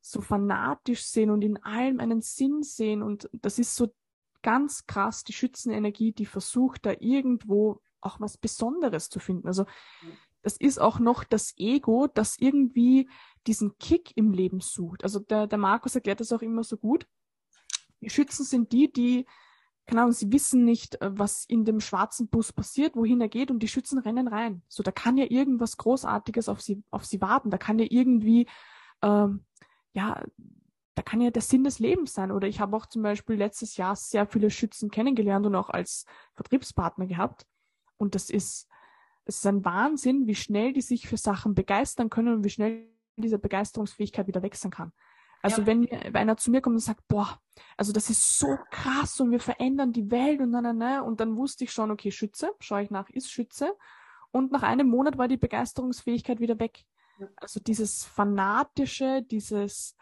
so 0.00 0.20
fanatisch 0.20 1.02
sehen 1.04 1.30
und 1.30 1.42
in 1.42 1.56
allem 1.64 1.98
einen 1.98 2.20
Sinn 2.20 2.62
sehen 2.62 3.02
und 3.02 3.28
das 3.32 3.58
ist 3.58 3.74
so 3.74 3.92
ganz 4.42 4.86
krass 4.86 5.24
die 5.24 5.32
Schützenenergie, 5.32 6.12
die 6.12 6.26
versucht 6.26 6.86
da 6.86 6.92
irgendwo 7.00 7.80
auch 8.00 8.20
was 8.20 8.36
Besonderes 8.36 9.08
zu 9.08 9.18
finden. 9.20 9.46
Also 9.46 9.66
das 10.42 10.56
ist 10.56 10.78
auch 10.80 10.98
noch 10.98 11.24
das 11.24 11.54
Ego, 11.56 12.06
das 12.06 12.36
irgendwie 12.38 13.08
diesen 13.46 13.76
Kick 13.78 14.16
im 14.16 14.32
Leben 14.32 14.60
sucht. 14.60 15.04
Also 15.04 15.20
der, 15.20 15.46
der 15.46 15.58
Markus 15.58 15.94
erklärt 15.94 16.20
das 16.20 16.32
auch 16.32 16.42
immer 16.42 16.64
so 16.64 16.76
gut. 16.76 17.06
Die 18.00 18.10
Schützen 18.10 18.44
sind 18.44 18.72
die, 18.72 18.90
die, 18.90 19.26
keine 19.86 20.02
Ahnung, 20.02 20.12
sie 20.12 20.32
wissen 20.32 20.64
nicht, 20.64 21.00
äh, 21.02 21.10
was 21.18 21.44
in 21.44 21.64
dem 21.64 21.80
schwarzen 21.80 22.28
Bus 22.28 22.52
passiert, 22.52 22.96
wohin 22.96 23.20
er 23.20 23.28
geht 23.28 23.50
und 23.50 23.62
die 23.62 23.68
Schützen 23.68 23.98
rennen 23.98 24.28
rein. 24.28 24.62
So, 24.68 24.82
da 24.82 24.92
kann 24.92 25.18
ja 25.18 25.26
irgendwas 25.28 25.76
Großartiges 25.76 26.48
auf 26.48 26.60
sie, 26.60 26.82
auf 26.90 27.04
sie 27.04 27.20
warten. 27.20 27.50
Da 27.50 27.58
kann 27.58 27.78
ja 27.78 27.86
irgendwie, 27.88 28.46
ähm, 29.02 29.44
ja, 29.92 30.22
da 30.94 31.02
kann 31.02 31.20
ja 31.20 31.30
der 31.30 31.42
Sinn 31.42 31.64
des 31.64 31.78
Lebens 31.78 32.14
sein. 32.14 32.32
Oder 32.32 32.48
ich 32.48 32.60
habe 32.60 32.76
auch 32.76 32.86
zum 32.86 33.02
Beispiel 33.02 33.36
letztes 33.36 33.76
Jahr 33.76 33.96
sehr 33.96 34.26
viele 34.26 34.50
Schützen 34.50 34.90
kennengelernt 34.90 35.46
und 35.46 35.54
auch 35.54 35.70
als 35.70 36.06
Vertriebspartner 36.34 37.06
gehabt. 37.06 37.46
Und 38.00 38.14
das 38.14 38.30
ist, 38.30 38.66
es 39.26 39.36
ist 39.36 39.46
ein 39.46 39.64
Wahnsinn, 39.64 40.26
wie 40.26 40.34
schnell 40.34 40.72
die 40.72 40.80
sich 40.80 41.06
für 41.06 41.18
Sachen 41.18 41.54
begeistern 41.54 42.08
können 42.08 42.34
und 42.34 42.44
wie 42.44 42.50
schnell 42.50 42.88
diese 43.16 43.38
Begeisterungsfähigkeit 43.38 44.26
wieder 44.26 44.42
wechseln 44.42 44.70
kann. 44.70 44.92
Also 45.42 45.62
ja. 45.62 45.66
wenn, 45.66 45.82
wenn 45.90 46.16
einer 46.16 46.38
zu 46.38 46.50
mir 46.50 46.62
kommt 46.62 46.74
und 46.74 46.80
sagt, 46.80 47.06
boah, 47.08 47.38
also 47.76 47.92
das 47.92 48.08
ist 48.08 48.38
so 48.38 48.56
krass 48.70 49.20
und 49.20 49.30
wir 49.30 49.40
verändern 49.40 49.92
die 49.92 50.10
Welt 50.10 50.40
und 50.40 50.52
dann, 50.52 50.78
ne, 50.78 51.02
und 51.02 51.20
dann 51.20 51.36
wusste 51.36 51.64
ich 51.64 51.72
schon, 51.72 51.90
okay, 51.90 52.10
Schütze, 52.10 52.52
schaue 52.58 52.82
ich 52.82 52.90
nach, 52.90 53.10
ist 53.10 53.30
Schütze. 53.30 53.76
Und 54.30 54.50
nach 54.50 54.62
einem 54.62 54.88
Monat 54.88 55.18
war 55.18 55.28
die 55.28 55.36
Begeisterungsfähigkeit 55.36 56.40
wieder 56.40 56.58
weg. 56.58 56.84
Also 57.36 57.60
dieses 57.60 58.04
fanatische, 58.04 59.22
dieses, 59.22 59.96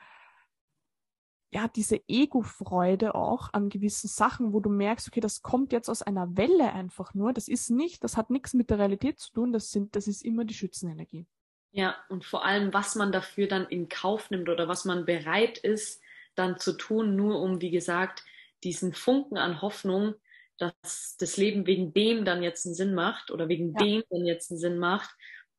ja, 1.51 1.67
diese 1.69 2.01
Ego-Freude 2.09 3.15
auch 3.15 3.53
an 3.53 3.71
gewissen 3.71 4.09
Sachen, 4.09 4.53
wo 4.53 4.61
du 4.61 4.69
merkst, 4.69 5.09
okay, 5.09 5.21
das 5.21 5.43
kommt 5.43 5.73
jetzt 5.73 5.89
aus 5.89 6.03
einer 6.03 6.37
Welle 6.37 6.73
einfach 6.73 7.15
nur. 7.15 7.33
Das 7.33 7.49
ist 7.49 7.71
nicht, 7.71 8.05
das 8.05 8.17
hat 8.17 8.29
nichts 8.29 8.53
mit 8.53 8.71
der 8.71 8.79
Realität 8.79 9.19
zu 9.19 9.33
tun, 9.33 9.53
das 9.53 9.71
sind, 9.71 9.97
das 9.97 10.09
ist 10.09 10.25
immer 10.25 10.45
die 10.45 10.55
Schützenenergie. 10.55 11.27
Ja, 11.71 11.97
und 12.09 12.25
vor 12.25 12.45
allem, 12.45 12.73
was 12.75 12.95
man 12.97 13.13
dafür 13.13 13.47
dann 13.47 13.67
in 13.67 13.89
Kauf 13.89 14.31
nimmt 14.31 14.49
oder 14.49 14.69
was 14.69 14.85
man 14.85 15.05
bereit 15.05 15.59
ist, 15.59 16.03
dann 16.35 16.59
zu 16.59 16.75
tun, 16.75 17.17
nur 17.17 17.41
um, 17.41 17.61
wie 17.61 17.71
gesagt, 17.71 18.25
diesen 18.63 18.93
Funken 18.93 19.39
an 19.39 19.63
Hoffnung, 19.63 20.15
dass 20.59 21.17
das 21.19 21.37
Leben 21.37 21.67
wegen 21.67 21.93
dem 21.93 22.25
dann 22.25 22.43
jetzt 22.43 22.67
einen 22.67 22.75
Sinn 22.75 22.95
macht 22.95 23.31
oder 23.31 23.49
wegen 23.49 23.73
ja. 23.75 23.85
dem 23.85 24.03
dann 24.11 24.27
jetzt 24.27 24.51
einen 24.51 24.61
Sinn 24.61 24.79
macht, 24.79 25.11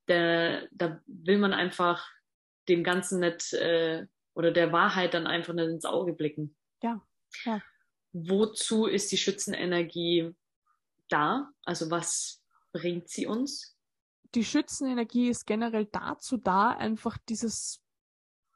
da, 0.07 0.61
da 0.71 1.01
will 1.07 1.37
man 1.37 1.53
einfach 1.53 2.07
dem 2.67 2.83
Ganzen 2.83 3.19
nicht 3.19 3.53
äh, 3.53 4.05
oder 4.39 4.51
der 4.51 4.71
Wahrheit 4.71 5.13
dann 5.15 5.27
einfach 5.27 5.53
nicht 5.53 5.67
ins 5.67 5.83
Auge 5.83 6.13
blicken. 6.13 6.55
Ja. 6.81 7.05
ja. 7.43 7.61
Wozu 8.13 8.85
ist 8.85 9.11
die 9.11 9.17
Schützenenergie 9.17 10.33
da? 11.09 11.49
Also 11.65 11.91
was 11.91 12.41
bringt 12.71 13.09
sie 13.09 13.27
uns? 13.27 13.77
Die 14.35 14.45
Schützenenergie 14.45 15.27
ist 15.27 15.45
generell 15.45 15.87
dazu 15.87 16.37
da, 16.37 16.69
einfach 16.69 17.17
dieses, 17.27 17.81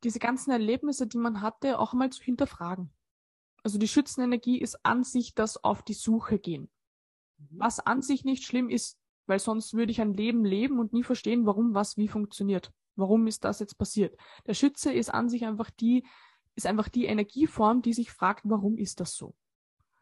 diese 0.05 0.19
ganzen 0.19 0.51
Erlebnisse, 0.51 1.05
die 1.05 1.17
man 1.17 1.41
hatte, 1.41 1.77
auch 1.77 1.91
mal 1.91 2.09
zu 2.11 2.23
hinterfragen. 2.23 2.93
Also 3.61 3.77
die 3.77 3.89
Schützenenergie 3.89 4.61
ist 4.61 4.85
an 4.85 5.03
sich 5.03 5.35
das 5.35 5.61
auf 5.65 5.83
die 5.83 5.95
Suche 5.95 6.39
gehen. 6.39 6.71
Mhm. 7.39 7.59
Was 7.59 7.81
an 7.81 8.01
sich 8.01 8.23
nicht 8.23 8.45
schlimm 8.45 8.69
ist, 8.69 8.97
weil 9.25 9.39
sonst 9.39 9.73
würde 9.73 9.91
ich 9.91 9.99
ein 9.99 10.13
Leben 10.13 10.45
leben 10.45 10.79
und 10.79 10.93
nie 10.93 11.03
verstehen, 11.03 11.45
warum 11.45 11.73
was 11.73 11.97
wie 11.97 12.07
funktioniert. 12.07 12.71
Warum 12.95 13.27
ist 13.27 13.43
das 13.43 13.59
jetzt 13.59 13.77
passiert? 13.77 14.17
Der 14.45 14.53
Schütze 14.53 14.93
ist 14.93 15.13
an 15.13 15.29
sich 15.29 15.45
einfach 15.45 15.69
die, 15.69 16.05
ist 16.55 16.67
einfach 16.67 16.89
die 16.89 17.05
Energieform, 17.05 17.81
die 17.81 17.93
sich 17.93 18.11
fragt, 18.11 18.41
warum 18.45 18.77
ist 18.77 18.99
das 18.99 19.15
so? 19.15 19.35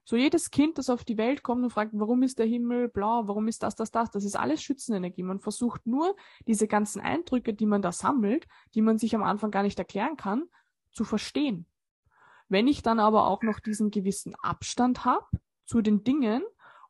So 0.04 0.16
jedes 0.16 0.50
Kind, 0.50 0.78
das 0.78 0.90
auf 0.90 1.06
die 1.06 1.18
Welt 1.18 1.44
kommt 1.44 1.64
und 1.64 1.70
fragt, 1.70 1.92
warum 1.94 2.24
ist 2.24 2.40
der 2.40 2.48
Himmel 2.48 2.90
blau, 2.90 3.28
warum 3.28 3.48
ist 3.48 3.64
das, 3.64 3.76
das, 3.76 3.92
das, 3.92 4.10
das 4.10 4.26
ist 4.26 4.36
alles 4.36 4.62
Schützenenergie. 4.62 5.24
Man 5.24 5.40
versucht 5.40 5.86
nur, 5.86 6.16
diese 6.48 6.68
ganzen 6.68 7.02
Eindrücke, 7.02 7.54
die 7.54 7.68
man 7.68 7.82
da 7.82 7.92
sammelt, 7.92 8.48
die 8.74 8.82
man 8.82 8.98
sich 8.98 9.16
am 9.16 9.24
Anfang 9.24 9.52
gar 9.52 9.64
nicht 9.64 9.78
erklären 9.78 10.18
kann, 10.18 10.46
zu 10.92 11.04
verstehen. 11.04 11.66
Wenn 12.50 12.68
ich 12.68 12.82
dann 12.82 13.00
aber 13.00 13.28
auch 13.28 13.44
noch 13.44 13.60
diesen 13.60 13.92
gewissen 13.92 14.36
Abstand 14.42 15.06
habe 15.06 15.26
zu 15.66 15.82
den 15.82 16.04
Dingen 16.04 16.44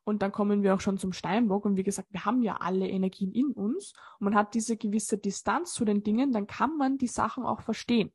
und 0.04 0.22
dann 0.22 0.32
kommen 0.32 0.62
wir 0.62 0.74
auch 0.74 0.80
schon 0.80 0.98
zum 0.98 1.12
Steinbock. 1.12 1.64
Und 1.64 1.76
wie 1.76 1.82
gesagt, 1.82 2.08
wir 2.12 2.24
haben 2.24 2.42
ja 2.42 2.56
alle 2.56 2.88
Energien 2.88 3.32
in 3.32 3.52
uns 3.52 3.92
und 4.18 4.24
man 4.24 4.34
hat 4.34 4.54
diese 4.54 4.76
gewisse 4.76 5.18
Distanz 5.18 5.72
zu 5.74 5.84
den 5.84 6.02
Dingen, 6.02 6.32
dann 6.32 6.46
kann 6.46 6.76
man 6.76 6.98
die 6.98 7.06
Sachen 7.06 7.44
auch 7.44 7.60
verstehen. 7.60 8.12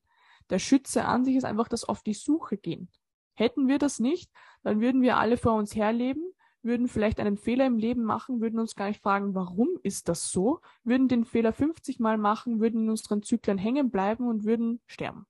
Der 0.50 0.60
Schütze 0.60 1.06
an 1.06 1.26
sich 1.26 1.36
ist 1.36 1.44
einfach 1.44 1.68
das 1.68 1.84
auf 1.84 2.04
die 2.04 2.14
Suche 2.14 2.58
gehen. 2.58 2.90
Hätten 3.34 3.68
wir 3.68 3.78
das 3.78 4.00
nicht, 4.00 4.32
dann 4.64 4.82
würden 4.82 5.02
wir 5.02 5.18
alle 5.18 5.38
vor 5.38 5.54
uns 5.54 5.76
herleben, 5.76 6.24
würden 6.64 6.88
vielleicht 6.88 7.20
einen 7.20 7.38
Fehler 7.38 7.66
im 7.66 7.78
Leben 7.78 8.04
machen, 8.04 8.42
würden 8.42 8.60
uns 8.60 8.76
gar 8.76 8.88
nicht 8.88 9.02
fragen, 9.02 9.36
warum 9.36 9.70
ist 9.84 10.10
das 10.10 10.32
so, 10.32 10.60
würden 10.84 11.08
den 11.08 11.24
Fehler 11.24 11.54
50 11.54 12.00
Mal 12.00 12.18
machen, 12.18 12.60
würden 12.60 12.84
in 12.84 12.90
unseren 12.90 13.22
Zyklen 13.22 13.58
hängen 13.58 13.92
bleiben 13.92 14.28
und 14.28 14.44
würden 14.44 14.82
sterben. 14.88 15.26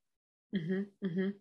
Mhm, 0.51 0.88
mh 1.01 1.34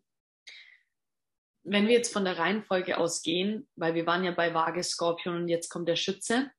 wenn 1.66 1.88
wir 1.88 1.94
jetzt 1.94 2.12
von 2.12 2.24
der 2.24 2.38
Reihenfolge 2.38 2.96
ausgehen, 2.96 3.68
weil 3.76 3.94
wir 3.94 4.06
waren 4.06 4.24
ja 4.24 4.30
bei 4.30 4.54
Waage, 4.54 4.82
Skorpion 4.82 5.36
und 5.36 5.48
jetzt 5.48 5.68
kommt 5.68 5.88
der 5.88 5.96
Schütze. 5.96 6.50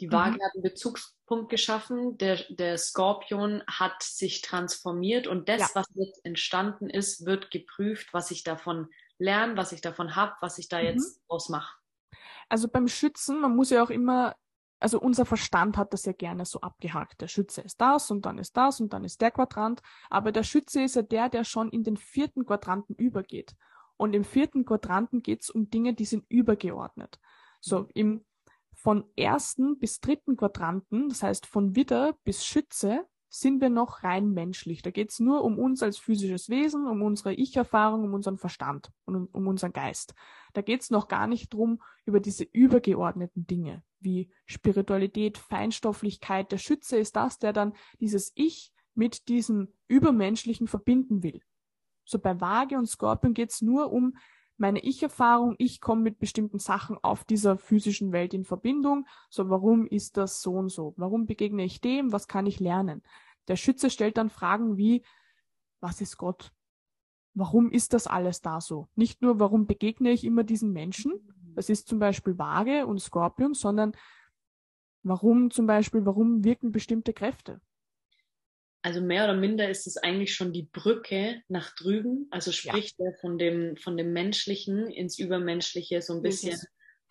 Die 0.00 0.06
mhm. 0.06 0.12
Waage 0.12 0.36
mhm. 0.36 0.42
hat 0.42 0.54
einen 0.54 0.62
Bezugspunkt 0.62 1.50
geschaffen, 1.50 2.18
der, 2.18 2.44
der 2.50 2.76
Skorpion 2.78 3.62
hat 3.66 4.02
sich 4.02 4.42
transformiert 4.42 5.26
und 5.26 5.48
das, 5.48 5.60
ja. 5.60 5.68
was 5.74 5.86
jetzt 5.94 6.24
entstanden 6.24 6.90
ist, 6.90 7.24
wird 7.24 7.50
geprüft, 7.50 8.12
was 8.12 8.30
ich 8.30 8.44
davon 8.44 8.88
lerne, 9.18 9.56
was 9.56 9.72
ich 9.72 9.80
davon 9.80 10.14
habe, 10.14 10.34
was 10.40 10.58
ich 10.58 10.68
da 10.68 10.78
mhm. 10.78 10.84
jetzt 10.84 11.20
ausmache. 11.26 11.76
Also 12.48 12.68
beim 12.68 12.88
Schützen, 12.88 13.40
man 13.40 13.56
muss 13.56 13.70
ja 13.70 13.82
auch 13.82 13.90
immer, 13.90 14.34
also 14.78 15.00
unser 15.00 15.24
Verstand 15.24 15.76
hat 15.76 15.92
das 15.92 16.04
ja 16.04 16.12
gerne 16.12 16.44
so 16.44 16.60
abgehakt. 16.60 17.20
Der 17.20 17.28
Schütze 17.28 17.60
ist 17.60 17.80
das 17.80 18.10
und 18.10 18.26
dann 18.26 18.38
ist 18.38 18.56
das 18.56 18.80
und 18.80 18.92
dann 18.92 19.04
ist 19.04 19.20
der 19.20 19.30
Quadrant. 19.30 19.80
Aber 20.08 20.32
der 20.32 20.42
Schütze 20.42 20.82
ist 20.82 20.96
ja 20.96 21.02
der, 21.02 21.28
der 21.28 21.44
schon 21.44 21.70
in 21.70 21.84
den 21.84 21.96
vierten 21.96 22.44
Quadranten 22.44 22.96
übergeht. 22.96 23.54
Und 24.00 24.14
im 24.14 24.24
vierten 24.24 24.64
Quadranten 24.64 25.22
geht 25.22 25.42
es 25.42 25.50
um 25.50 25.68
Dinge, 25.68 25.92
die 25.92 26.06
sind 26.06 26.24
übergeordnet. 26.30 27.20
So 27.60 27.86
im 27.92 28.24
von 28.72 29.04
ersten 29.14 29.78
bis 29.78 30.00
dritten 30.00 30.38
Quadranten, 30.38 31.10
das 31.10 31.22
heißt 31.22 31.44
von 31.44 31.76
Widder 31.76 32.16
bis 32.24 32.46
Schütze, 32.46 33.06
sind 33.28 33.60
wir 33.60 33.68
noch 33.68 34.02
rein 34.02 34.30
menschlich. 34.30 34.80
Da 34.80 34.90
geht 34.90 35.10
es 35.10 35.20
nur 35.20 35.44
um 35.44 35.58
uns 35.58 35.82
als 35.82 35.98
physisches 35.98 36.48
Wesen, 36.48 36.86
um 36.86 37.02
unsere 37.02 37.34
Ich-Erfahrung, 37.34 38.04
um 38.04 38.14
unseren 38.14 38.38
Verstand 38.38 38.90
und 39.04 39.16
um, 39.16 39.28
um 39.32 39.46
unseren 39.46 39.74
Geist. 39.74 40.14
Da 40.54 40.62
geht 40.62 40.80
es 40.80 40.88
noch 40.88 41.06
gar 41.06 41.26
nicht 41.26 41.52
drum 41.52 41.82
über 42.06 42.20
diese 42.20 42.44
übergeordneten 42.44 43.46
Dinge 43.46 43.82
wie 43.98 44.30
Spiritualität, 44.46 45.36
Feinstofflichkeit. 45.36 46.50
Der 46.52 46.58
Schütze 46.58 46.96
ist 46.96 47.16
das, 47.16 47.38
der 47.38 47.52
dann 47.52 47.74
dieses 48.00 48.32
Ich 48.34 48.72
mit 48.94 49.28
diesem 49.28 49.74
Übermenschlichen 49.88 50.68
verbinden 50.68 51.22
will. 51.22 51.42
So 52.10 52.18
bei 52.18 52.40
Waage 52.40 52.76
und 52.76 52.86
Skorpion 52.86 53.34
geht's 53.34 53.62
nur 53.62 53.92
um 53.92 54.16
meine 54.56 54.80
Ich-Erfahrung. 54.80 55.54
Ich 55.58 55.80
komme 55.80 56.02
mit 56.02 56.18
bestimmten 56.18 56.58
Sachen 56.58 56.98
auf 57.02 57.24
dieser 57.24 57.56
physischen 57.56 58.10
Welt 58.10 58.34
in 58.34 58.44
Verbindung. 58.44 59.06
So, 59.30 59.48
warum 59.48 59.86
ist 59.86 60.16
das 60.16 60.42
so 60.42 60.54
und 60.54 60.70
so? 60.70 60.92
Warum 60.96 61.26
begegne 61.26 61.64
ich 61.64 61.80
dem? 61.80 62.12
Was 62.12 62.26
kann 62.26 62.46
ich 62.46 62.58
lernen? 62.58 63.02
Der 63.46 63.54
Schütze 63.54 63.90
stellt 63.90 64.16
dann 64.16 64.28
Fragen 64.28 64.76
wie, 64.76 65.04
was 65.80 66.00
ist 66.00 66.18
Gott? 66.18 66.52
Warum 67.34 67.70
ist 67.70 67.94
das 67.94 68.08
alles 68.08 68.42
da 68.42 68.60
so? 68.60 68.88
Nicht 68.96 69.22
nur, 69.22 69.38
warum 69.38 69.66
begegne 69.66 70.10
ich 70.10 70.24
immer 70.24 70.42
diesen 70.42 70.72
Menschen? 70.72 71.12
Das 71.54 71.68
ist 71.68 71.86
zum 71.86 72.00
Beispiel 72.00 72.36
Waage 72.38 72.86
und 72.88 73.00
Skorpion, 73.00 73.54
sondern 73.54 73.92
warum 75.04 75.52
zum 75.52 75.66
Beispiel, 75.66 76.04
warum 76.04 76.42
wirken 76.42 76.72
bestimmte 76.72 77.12
Kräfte? 77.12 77.60
Also 78.82 79.00
mehr 79.00 79.24
oder 79.24 79.34
minder 79.34 79.68
ist 79.68 79.86
es 79.86 79.96
eigentlich 79.96 80.34
schon 80.34 80.52
die 80.52 80.68
Brücke 80.72 81.42
nach 81.48 81.74
drüben. 81.74 82.28
Also 82.30 82.52
spricht 82.52 82.98
ja. 82.98 83.06
er 83.06 83.14
von 83.20 83.38
dem, 83.38 83.76
von 83.76 83.96
dem 83.96 84.12
Menschlichen 84.12 84.88
ins 84.88 85.18
Übermenschliche 85.18 86.00
so 86.02 86.14
ein 86.14 86.22
bisschen 86.22 86.58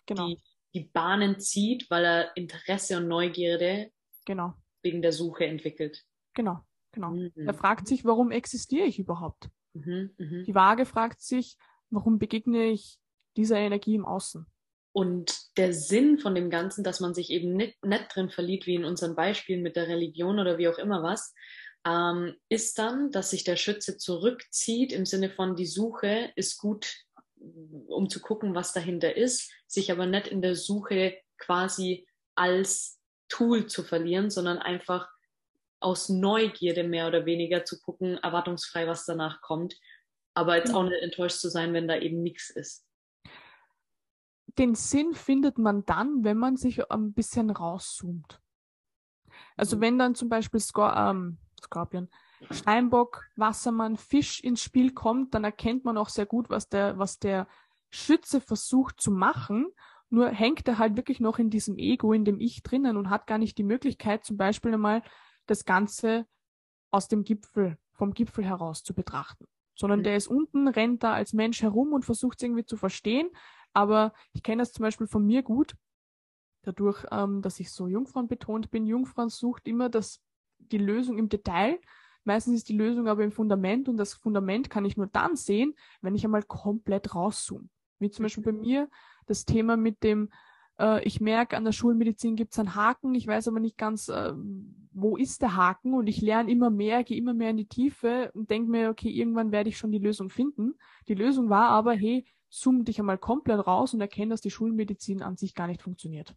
genau. 0.06 0.28
die, 0.28 0.38
die 0.74 0.84
Bahnen 0.84 1.38
zieht, 1.38 1.88
weil 1.90 2.04
er 2.04 2.36
Interesse 2.36 2.96
und 2.96 3.08
Neugierde 3.08 3.92
genau. 4.24 4.54
wegen 4.82 5.02
der 5.02 5.12
Suche 5.12 5.46
entwickelt. 5.46 6.04
Genau, 6.34 6.60
genau. 6.92 7.10
Mhm. 7.10 7.32
Er 7.36 7.54
fragt 7.54 7.86
sich, 7.86 8.04
warum 8.04 8.30
existiere 8.30 8.86
ich 8.86 8.98
überhaupt? 8.98 9.48
Mhm, 9.74 10.10
mh. 10.18 10.42
Die 10.44 10.54
Waage 10.54 10.86
fragt 10.86 11.20
sich, 11.20 11.56
warum 11.90 12.18
begegne 12.18 12.70
ich 12.70 12.98
dieser 13.36 13.58
Energie 13.58 13.94
im 13.94 14.04
Außen? 14.04 14.46
Und 14.92 15.56
der 15.56 15.72
Sinn 15.72 16.18
von 16.18 16.34
dem 16.34 16.50
Ganzen, 16.50 16.82
dass 16.82 17.00
man 17.00 17.14
sich 17.14 17.30
eben 17.30 17.54
nicht, 17.54 17.84
nicht 17.84 18.14
drin 18.14 18.28
verliert, 18.28 18.66
wie 18.66 18.74
in 18.74 18.84
unseren 18.84 19.14
Beispielen 19.14 19.62
mit 19.62 19.76
der 19.76 19.88
Religion 19.88 20.38
oder 20.38 20.58
wie 20.58 20.68
auch 20.68 20.78
immer 20.78 21.02
was, 21.02 21.32
ähm, 21.86 22.36
ist 22.48 22.78
dann, 22.78 23.10
dass 23.10 23.30
sich 23.30 23.44
der 23.44 23.56
Schütze 23.56 23.96
zurückzieht 23.96 24.92
im 24.92 25.06
Sinne 25.06 25.30
von 25.30 25.56
die 25.56 25.66
Suche 25.66 26.32
ist 26.34 26.58
gut, 26.58 26.92
um 27.86 28.10
zu 28.10 28.20
gucken, 28.20 28.54
was 28.54 28.72
dahinter 28.72 29.16
ist, 29.16 29.50
sich 29.66 29.90
aber 29.90 30.06
nicht 30.06 30.26
in 30.26 30.42
der 30.42 30.56
Suche 30.56 31.16
quasi 31.38 32.06
als 32.34 33.00
Tool 33.28 33.66
zu 33.66 33.82
verlieren, 33.82 34.28
sondern 34.28 34.58
einfach 34.58 35.08
aus 35.80 36.10
Neugierde 36.10 36.84
mehr 36.84 37.06
oder 37.06 37.24
weniger 37.24 37.64
zu 37.64 37.80
gucken, 37.80 38.18
erwartungsfrei, 38.18 38.86
was 38.86 39.06
danach 39.06 39.40
kommt, 39.40 39.74
aber 40.34 40.56
jetzt 40.56 40.74
auch 40.74 40.84
nicht 40.84 41.02
enttäuscht 41.02 41.38
zu 41.38 41.48
sein, 41.48 41.72
wenn 41.72 41.88
da 41.88 41.96
eben 41.96 42.22
nichts 42.22 42.50
ist. 42.50 42.84
Den 44.58 44.74
Sinn 44.74 45.14
findet 45.14 45.58
man 45.58 45.84
dann, 45.84 46.24
wenn 46.24 46.38
man 46.38 46.56
sich 46.56 46.90
ein 46.90 47.12
bisschen 47.12 47.50
rauszoomt. 47.50 48.40
Also 49.56 49.76
Mhm. 49.76 49.80
wenn 49.80 49.98
dann 49.98 50.14
zum 50.14 50.28
Beispiel 50.28 50.60
Skor 50.60 50.94
ähm, 50.96 51.38
Skorpion, 51.62 52.08
Steinbock, 52.50 53.26
Wassermann, 53.36 53.96
Fisch 53.96 54.40
ins 54.40 54.62
Spiel 54.62 54.92
kommt, 54.92 55.34
dann 55.34 55.44
erkennt 55.44 55.84
man 55.84 55.96
auch 55.98 56.08
sehr 56.08 56.26
gut, 56.26 56.50
was 56.50 56.68
der, 56.68 56.98
was 56.98 57.18
der 57.18 57.46
Schütze 57.90 58.40
versucht 58.40 59.00
zu 59.00 59.10
machen. 59.10 59.68
Nur 60.08 60.28
hängt 60.30 60.66
er 60.66 60.78
halt 60.78 60.96
wirklich 60.96 61.20
noch 61.20 61.38
in 61.38 61.50
diesem 61.50 61.78
Ego, 61.78 62.12
in 62.12 62.24
dem 62.24 62.40
Ich 62.40 62.62
drinnen 62.62 62.96
und 62.96 63.10
hat 63.10 63.26
gar 63.26 63.38
nicht 63.38 63.58
die 63.58 63.62
Möglichkeit, 63.62 64.24
zum 64.24 64.36
Beispiel 64.36 64.72
einmal 64.74 65.02
das 65.46 65.64
Ganze 65.64 66.26
aus 66.90 67.06
dem 67.08 67.22
Gipfel, 67.22 67.78
vom 67.92 68.14
Gipfel 68.14 68.44
heraus 68.44 68.82
zu 68.82 68.94
betrachten. 68.94 69.46
Sondern 69.76 70.00
Mhm. 70.00 70.04
der 70.04 70.16
ist 70.16 70.26
unten, 70.26 70.66
rennt 70.66 71.04
da 71.04 71.12
als 71.12 71.32
Mensch 71.32 71.62
herum 71.62 71.92
und 71.92 72.04
versucht 72.04 72.38
es 72.38 72.42
irgendwie 72.42 72.64
zu 72.64 72.76
verstehen. 72.76 73.30
Aber 73.72 74.12
ich 74.32 74.42
kenne 74.42 74.62
das 74.62 74.72
zum 74.72 74.82
Beispiel 74.82 75.06
von 75.06 75.24
mir 75.24 75.42
gut, 75.42 75.76
dadurch, 76.62 77.04
ähm, 77.10 77.42
dass 77.42 77.60
ich 77.60 77.70
so 77.70 77.86
Jungfrauen 77.86 78.28
betont 78.28 78.70
bin. 78.70 78.86
Jungfrauen 78.86 79.28
sucht 79.28 79.66
immer 79.66 79.88
das, 79.88 80.20
die 80.58 80.78
Lösung 80.78 81.18
im 81.18 81.28
Detail. 81.28 81.78
Meistens 82.24 82.56
ist 82.56 82.68
die 82.68 82.76
Lösung 82.76 83.08
aber 83.08 83.24
im 83.24 83.32
Fundament 83.32 83.88
und 83.88 83.96
das 83.96 84.14
Fundament 84.14 84.68
kann 84.68 84.84
ich 84.84 84.96
nur 84.96 85.06
dann 85.06 85.36
sehen, 85.36 85.74
wenn 86.02 86.14
ich 86.14 86.24
einmal 86.24 86.42
komplett 86.42 87.14
rauszoome. 87.14 87.68
Wie 87.98 88.10
zum 88.10 88.24
Beispiel 88.24 88.44
bei 88.44 88.52
mir 88.52 88.88
das 89.26 89.44
Thema 89.44 89.76
mit 89.76 90.02
dem, 90.02 90.30
äh, 90.78 91.02
ich 91.04 91.20
merke, 91.20 91.56
an 91.56 91.64
der 91.64 91.72
Schulmedizin 91.72 92.36
gibt 92.36 92.52
es 92.52 92.58
einen 92.58 92.74
Haken, 92.74 93.14
ich 93.14 93.26
weiß 93.26 93.48
aber 93.48 93.60
nicht 93.60 93.78
ganz, 93.78 94.08
äh, 94.08 94.32
wo 94.92 95.16
ist 95.16 95.40
der 95.40 95.56
Haken 95.56 95.94
und 95.94 96.08
ich 96.08 96.20
lerne 96.20 96.50
immer 96.50 96.70
mehr, 96.70 97.04
gehe 97.04 97.16
immer 97.16 97.34
mehr 97.34 97.50
in 97.50 97.56
die 97.56 97.68
Tiefe 97.68 98.30
und 98.34 98.50
denke 98.50 98.70
mir, 98.70 98.90
okay, 98.90 99.08
irgendwann 99.08 99.52
werde 99.52 99.70
ich 99.70 99.78
schon 99.78 99.92
die 99.92 99.98
Lösung 99.98 100.28
finden. 100.28 100.74
Die 101.08 101.14
Lösung 101.14 101.48
war 101.48 101.68
aber, 101.68 101.92
hey, 101.94 102.26
zoom 102.50 102.84
dich 102.84 102.98
einmal 102.98 103.18
komplett 103.18 103.66
raus 103.66 103.94
und 103.94 104.00
erkenne, 104.00 104.30
dass 104.30 104.40
die 104.40 104.50
Schulmedizin 104.50 105.22
an 105.22 105.36
sich 105.36 105.54
gar 105.54 105.68
nicht 105.68 105.82
funktioniert. 105.82 106.34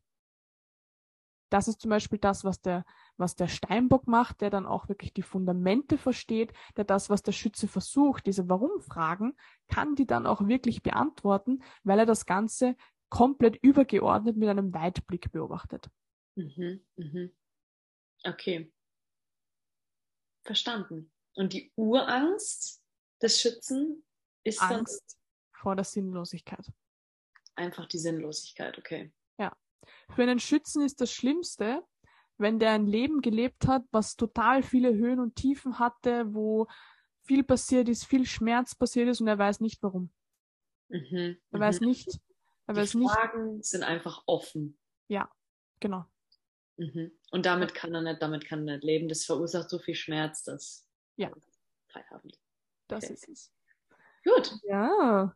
Das 1.49 1.67
ist 1.67 1.81
zum 1.81 1.89
Beispiel 1.89 2.17
das, 2.17 2.43
was 2.43 2.61
der, 2.61 2.83
was 3.17 3.35
der 3.35 3.47
Steinbock 3.47 4.07
macht, 4.07 4.41
der 4.41 4.49
dann 4.49 4.65
auch 4.65 4.89
wirklich 4.89 5.13
die 5.13 5.21
Fundamente 5.21 5.97
versteht, 5.97 6.51
der 6.77 6.83
das, 6.83 7.11
was 7.11 7.21
der 7.21 7.31
Schütze 7.31 7.67
versucht, 7.67 8.25
diese 8.25 8.49
Warum-Fragen, 8.49 9.35
kann 9.67 9.95
die 9.95 10.07
dann 10.07 10.25
auch 10.25 10.47
wirklich 10.47 10.81
beantworten, 10.81 11.61
weil 11.83 11.99
er 11.99 12.07
das 12.07 12.25
Ganze 12.25 12.75
komplett 13.09 13.57
übergeordnet 13.57 14.35
mit 14.35 14.49
einem 14.49 14.73
Weitblick 14.73 15.31
beobachtet. 15.31 15.91
Mhm, 16.35 16.83
mhm. 16.95 17.31
Okay. 18.23 18.73
Verstanden. 20.43 21.11
Und 21.35 21.53
die 21.53 21.71
Urangst 21.75 22.83
des 23.21 23.39
Schützen 23.39 24.03
ist 24.43 24.61
Angst 24.61 25.19
vor 25.63 25.75
der 25.77 25.85
Sinnlosigkeit. 25.85 26.71
einfach 27.55 27.85
die 27.87 27.97
Sinnlosigkeit, 27.99 28.77
okay. 28.77 29.11
Für 30.15 30.23
einen 30.23 30.39
Schützen 30.39 30.81
ist 30.81 31.01
das 31.01 31.11
Schlimmste, 31.11 31.83
wenn 32.37 32.57
der 32.57 32.71
ein 32.71 32.87
Leben 32.87 33.19
gelebt 33.21 33.67
hat, 33.67 33.83
was 33.91 34.15
total 34.15 34.63
viele 34.63 34.93
Höhen 34.93 35.19
und 35.19 35.35
Tiefen 35.35 35.77
hatte, 35.77 36.33
wo 36.33 36.67
viel 37.21 37.43
passiert 37.43 37.89
ist, 37.89 38.05
viel 38.05 38.25
Schmerz 38.25 38.75
passiert 38.75 39.09
ist 39.09 39.19
und 39.19 39.27
er 39.27 39.37
weiß 39.37 39.59
nicht 39.59 39.83
warum. 39.83 40.09
Mhm, 40.87 41.37
Er 41.51 41.59
weiß 41.59 41.81
mhm. 41.81 41.87
nicht, 41.87 42.07
er 42.67 42.73
Die 42.75 42.79
weiß 42.79 42.93
nicht, 42.93 43.11
Fragen 43.11 43.61
sind 43.61 43.83
einfach 43.83 44.23
offen. 44.25 44.77
genau. 45.81 46.05
Mhm. 46.77 47.11
Und 47.31 47.45
damit 47.45 47.73
kann 47.73 47.93
er 47.93 48.01
nicht, 48.01 48.21
damit 48.21 48.45
kann 48.45 48.65
er 48.67 48.75
nicht 48.75 48.85
leben. 48.85 49.09
Das 49.09 49.25
verursacht 49.25 49.69
so 49.69 49.79
viel 49.79 49.95
Schmerz, 49.95 50.43
dass 50.43 50.87
Ja. 51.17 51.29
Feierabend. 51.89 52.39
Das 52.87 53.03
Okay. 53.03 53.13
ist 53.15 53.27
es. 53.29 53.53
Gut. 54.23 54.57
Ja. 54.63 55.35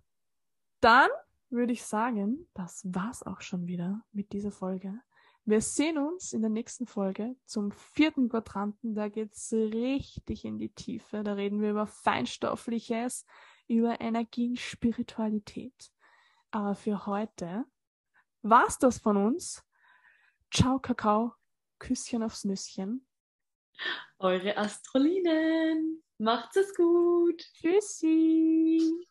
Dann 0.80 1.09
würde 1.49 1.73
ich 1.73 1.84
sagen, 1.84 2.47
das 2.53 2.82
war's 2.86 3.23
auch 3.23 3.41
schon 3.41 3.67
wieder 3.67 4.01
mit 4.11 4.34
dieser 4.34 4.51
Folge. 4.51 4.99
Wir 5.45 5.61
sehen 5.61 5.97
uns 5.97 6.34
in 6.34 6.41
der 6.41 6.49
nächsten 6.49 6.88
Folge 6.88 7.36
zum 7.45 7.71
vierten 7.71 8.28
Quadranten. 8.28 8.95
Da 8.95 9.07
geht's 9.07 9.53
richtig 9.53 10.43
in 10.43 10.59
die 10.59 10.73
Tiefe. 10.73 11.23
Da 11.23 11.34
reden 11.34 11.61
wir 11.61 11.71
über 11.71 11.88
Feinstoffliches, 11.88 13.25
über 13.67 14.01
Energien, 14.01 14.57
Spiritualität. 14.57 15.89
Aber 16.51 16.75
für 16.75 17.05
heute 17.05 17.63
war's 18.41 18.78
das 18.78 18.99
von 18.99 19.15
uns. 19.15 19.63
Ciao, 20.53 20.80
Kakao. 20.80 21.34
Küsschen 21.80 22.23
aufs 22.23 22.43
Nüsschen. 22.43 23.07
Eure 24.19 24.57
Astrolinen. 24.57 26.03
Macht's 26.17 26.57
es 26.57 26.75
gut. 26.75 27.41
Tschüssi. 27.53 29.06